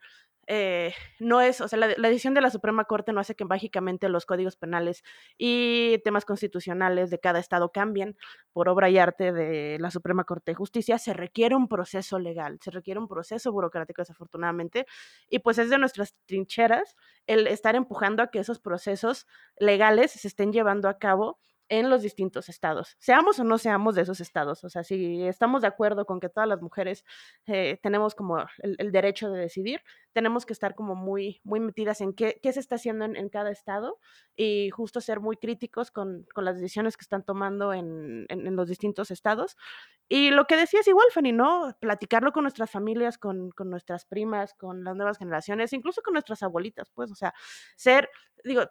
eh, 0.47 0.93
no 1.21 1.39
es, 1.39 1.61
o 1.61 1.69
sea, 1.69 1.79
la, 1.79 1.87
la, 1.95 2.09
decisión 2.09 2.33
de 2.33 2.41
la 2.41 2.49
Suprema 2.49 2.83
Corte 2.83 3.13
no 3.13 3.21
hace 3.21 3.35
que 3.35 3.45
mágicamente 3.45 4.09
los 4.09 4.25
códigos 4.25 4.57
penales 4.57 5.05
y 5.37 5.99
temas 6.03 6.25
constitucionales 6.25 7.09
de 7.09 7.19
cada 7.19 7.39
estado 7.39 7.71
cambien 7.71 8.17
por 8.51 8.67
obra 8.67 8.89
y 8.89 8.97
arte 8.97 9.31
de 9.31 9.77
la 9.79 9.91
Suprema 9.91 10.25
Corte 10.25 10.51
de 10.51 10.55
Justicia, 10.55 10.97
se 10.97 11.13
requiere 11.13 11.55
un 11.55 11.69
proceso 11.69 12.19
legal, 12.19 12.59
se 12.61 12.71
requiere 12.71 12.99
un 12.99 13.07
proceso 13.07 13.49
burocrático 13.53 14.01
desafortunadamente, 14.01 14.87
y 15.29 15.39
pues 15.39 15.57
es 15.57 15.69
de 15.69 15.77
nuestras 15.77 16.17
trincheras 16.25 16.97
el 17.27 17.47
estar 17.47 17.77
empujando 17.77 18.23
a 18.23 18.27
que 18.27 18.39
esos 18.39 18.59
procesos 18.59 19.25
legales 19.57 20.11
se 20.11 20.27
estén 20.27 20.51
llevando 20.51 20.89
a 20.89 20.99
cabo 20.99 21.39
en 21.71 21.89
los 21.89 22.01
distintos 22.01 22.49
estados, 22.49 22.97
seamos 22.99 23.39
o 23.39 23.45
no 23.45 23.57
seamos 23.57 23.95
de 23.95 24.01
esos 24.01 24.19
estados. 24.19 24.61
O 24.65 24.69
sea, 24.69 24.83
si 24.83 25.23
estamos 25.23 25.61
de 25.61 25.69
acuerdo 25.69 26.05
con 26.05 26.19
que 26.19 26.27
todas 26.27 26.47
las 26.47 26.61
mujeres 26.61 27.05
eh, 27.47 27.79
tenemos 27.81 28.13
como 28.13 28.45
el, 28.59 28.91
derecho 28.91 29.31
de 29.31 29.39
decidir, 29.39 29.79
tenemos 30.11 30.45
que 30.45 30.51
estar 30.51 30.75
como 30.75 30.95
muy, 30.95 31.39
muy 31.45 31.61
metidas 31.61 32.01
en 32.01 32.11
qué, 32.13 32.41
qué 32.43 32.51
se 32.51 32.59
está 32.59 32.75
haciendo 32.75 33.05
en, 33.05 33.15
en, 33.15 33.29
cada 33.29 33.51
estado 33.51 33.99
y 34.35 34.69
justo 34.69 34.99
ser 34.99 35.21
muy 35.21 35.37
críticos 35.37 35.91
con, 35.91 36.27
con 36.35 36.43
las 36.43 36.55
decisiones 36.55 36.97
que 36.97 37.03
están 37.03 37.23
tomando 37.23 37.71
en, 37.71 38.25
en, 38.27 38.45
en, 38.47 38.55
los 38.57 38.67
distintos 38.67 39.09
estados. 39.09 39.55
Y 40.09 40.31
lo 40.31 40.47
que 40.47 40.57
decías 40.57 40.85
igual, 40.89 41.07
Fanny, 41.13 41.31
¿no? 41.31 41.73
Platicarlo 41.79 42.33
con 42.33 42.43
nuestras 42.43 42.69
familias, 42.69 43.17
con, 43.17 43.49
con 43.51 43.69
nuestras 43.69 44.03
primas, 44.03 44.53
con 44.55 44.83
las 44.83 44.97
nuevas 44.97 45.17
generaciones, 45.17 45.71
incluso 45.71 46.01
con 46.01 46.15
nuestras 46.15 46.43
abuelitas, 46.43 46.89
pues, 46.93 47.09
o 47.13 47.15
sea, 47.15 47.33
ser, 47.77 48.09
digo, 48.43 48.63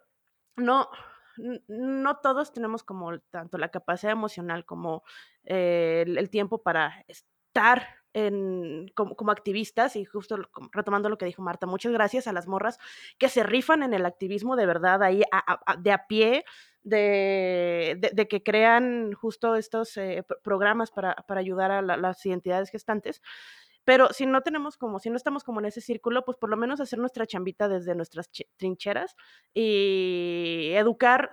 no, 0.56 0.86
no 1.68 2.16
todos 2.18 2.52
tenemos 2.52 2.82
como 2.82 3.18
tanto 3.30 3.58
la 3.58 3.70
capacidad 3.70 4.12
emocional 4.12 4.64
como 4.64 5.02
eh, 5.44 6.04
el, 6.06 6.30
tiempo 6.30 6.62
para 6.62 7.04
estar 7.08 7.86
en, 8.12 8.90
como, 8.94 9.30
activistas 9.30 9.96
y 9.96 10.04
justo 10.04 10.36
retomando 10.72 11.08
lo 11.08 11.18
que 11.18 11.26
dijo 11.26 11.42
Marta, 11.42 11.66
muchas 11.66 11.92
gracias 11.92 12.26
a 12.26 12.32
las 12.32 12.46
morras 12.46 12.78
que 13.18 13.28
se 13.28 13.42
rifan 13.42 13.82
en 13.82 13.94
el 13.94 14.06
activismo 14.06 14.56
de 14.56 14.66
verdad 14.66 15.02
ahí 15.02 15.22
de 15.78 15.92
a 15.92 16.06
pie, 16.06 16.44
de, 16.82 18.26
que 18.28 18.42
crean 18.42 19.12
justo 19.12 19.56
estos 19.56 19.96
eh, 19.96 20.24
programas 20.42 20.90
para, 20.90 21.24
ayudar 21.28 21.70
a 21.70 21.82
la, 21.82 21.96
las 21.96 22.24
identidades 22.26 22.70
gestantes. 22.70 23.22
Pero 23.90 24.12
si 24.12 24.24
no 24.24 24.42
tenemos 24.42 24.76
como, 24.76 25.00
si 25.00 25.10
no 25.10 25.16
estamos 25.16 25.42
como 25.42 25.58
en 25.58 25.66
ese 25.66 25.80
círculo, 25.80 26.24
pues 26.24 26.38
por 26.38 26.48
lo 26.48 26.56
menos 26.56 26.78
hacer 26.78 27.00
nuestra 27.00 27.26
chambita 27.26 27.68
desde 27.68 27.96
nuestras 27.96 28.30
trincheras 28.56 29.16
y 29.52 30.70
educar, 30.74 31.32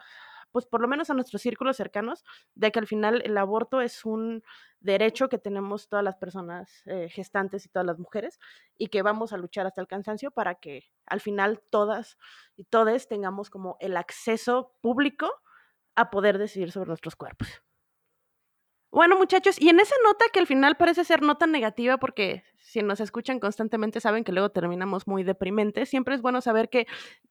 pues 0.52 0.66
por 0.66 0.82
lo 0.82 0.88
menos 0.88 1.12
a 1.12 1.14
nuestros 1.14 1.44
círculos 1.44 1.78
cercanos, 1.78 2.26
de 2.56 2.72
que 2.72 2.80
al 2.80 2.88
final 2.88 3.22
el 3.24 3.38
aborto 3.38 3.80
es 3.80 4.06
un 4.06 4.42
derecho 4.80 5.30
que 5.30 5.38
tenemos 5.38 5.88
todas 5.88 6.04
las 6.04 6.16
personas 6.16 6.82
eh, 6.88 7.10
gestantes 7.12 7.64
y 7.68 7.70
todas 7.70 7.86
las 7.86 8.00
mujeres 8.00 8.40
y 8.76 8.88
que 8.88 9.04
vamos 9.04 9.34
a 9.34 9.38
luchar 9.38 9.68
hasta 9.68 9.82
el 9.82 9.88
cansancio 9.88 10.32
para 10.32 10.56
que 10.56 10.86
al 11.06 11.22
final 11.22 11.62
todas 11.70 12.18
y 12.56 12.64
todos 12.64 13.08
tengamos 13.08 13.52
como 13.52 13.78
el 13.82 13.96
acceso 13.96 14.74
público 14.82 15.32
a 15.96 16.10
poder 16.10 16.40
decidir 16.40 16.72
sobre 16.72 16.88
nuestros 16.88 17.16
cuerpos. 17.16 17.67
Bueno, 18.98 19.16
muchachos, 19.16 19.62
y 19.62 19.70
en 19.70 19.80
esa 19.80 19.94
nota 20.04 20.26
que 20.34 20.40
al 20.40 20.48
final 20.48 20.76
parece 20.76 21.04
ser 21.04 21.22
nota 21.22 21.46
negativa, 21.46 22.00
porque 22.00 22.44
si 22.58 22.82
nos 22.82 23.00
escuchan 23.00 23.40
constantemente 23.40 24.00
saben 24.02 24.24
que 24.24 24.32
luego 24.32 24.50
terminamos 24.50 25.06
muy 25.06 25.22
deprimentes, 25.22 25.88
siempre 25.88 26.16
es 26.16 26.24
bueno 26.24 26.42
saber 26.42 26.68
que 26.68 26.88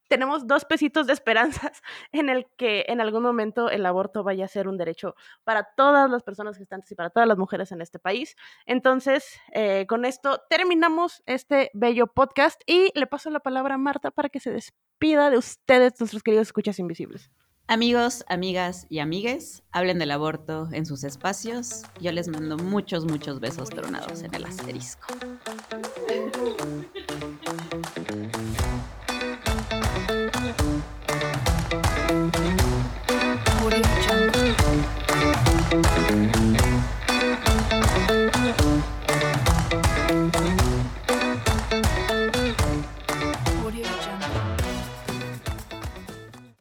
tenemos 0.07 0.47
dos 0.47 0.65
pesitos 0.65 1.09
de 1.09 1.13
esperanzas 1.13 1.83
en 2.13 2.29
el 2.29 2.47
que 2.57 2.85
en 2.87 3.01
algún 3.01 3.25
momento 3.25 3.69
el 3.69 3.85
aborto 3.85 4.23
vaya 4.23 4.45
a 4.45 4.49
ser 4.49 4.69
un 4.69 4.77
derecho 4.77 5.17
para 5.43 5.65
todas 5.77 6.09
las 6.09 6.23
personas 6.23 6.57
gestantes 6.57 6.93
y 6.93 6.95
para 6.95 7.11
todas 7.11 7.29
las 7.29 7.37
mujeres 7.37 7.73
en 7.73 7.83
este 7.83 7.99
país. 7.99 8.37
Entonces, 8.65 9.41
eh, 9.53 9.87
con 9.89 10.05
esto 10.05 10.43
terminamos 10.49 11.25
este 11.27 11.73
bello 11.75 12.07
podcast 12.07 12.63
y 12.65 12.93
le 12.95 13.09
paso 13.09 13.29
la 13.31 13.41
palabra 13.41 13.75
a 13.75 13.79
Marta 13.79 14.13
para 14.13 14.29
que 14.29 14.39
se 14.39 14.53
despida 14.53 15.31
de 15.31 15.39
ustedes, 15.39 15.99
nuestros 15.99 16.23
queridos 16.23 16.47
escuchas 16.47 16.79
invisibles. 16.79 17.29
Amigos, 17.69 18.25
amigas 18.29 18.87
y 18.89 19.01
amigues, 19.01 19.65
hablen 19.73 19.99
del 19.99 20.13
aborto 20.13 20.69
en 20.71 20.87
sus 20.87 21.03
espacios. 21.03 21.83
Yo 22.01 22.13
les 22.13 22.29
mando 22.29 22.57
muchos, 22.57 23.05
muchos 23.05 23.41
besos 23.41 23.71
tronados 23.71 24.23
en 24.23 24.33
el 24.37 24.45
asterisco. 24.45 25.09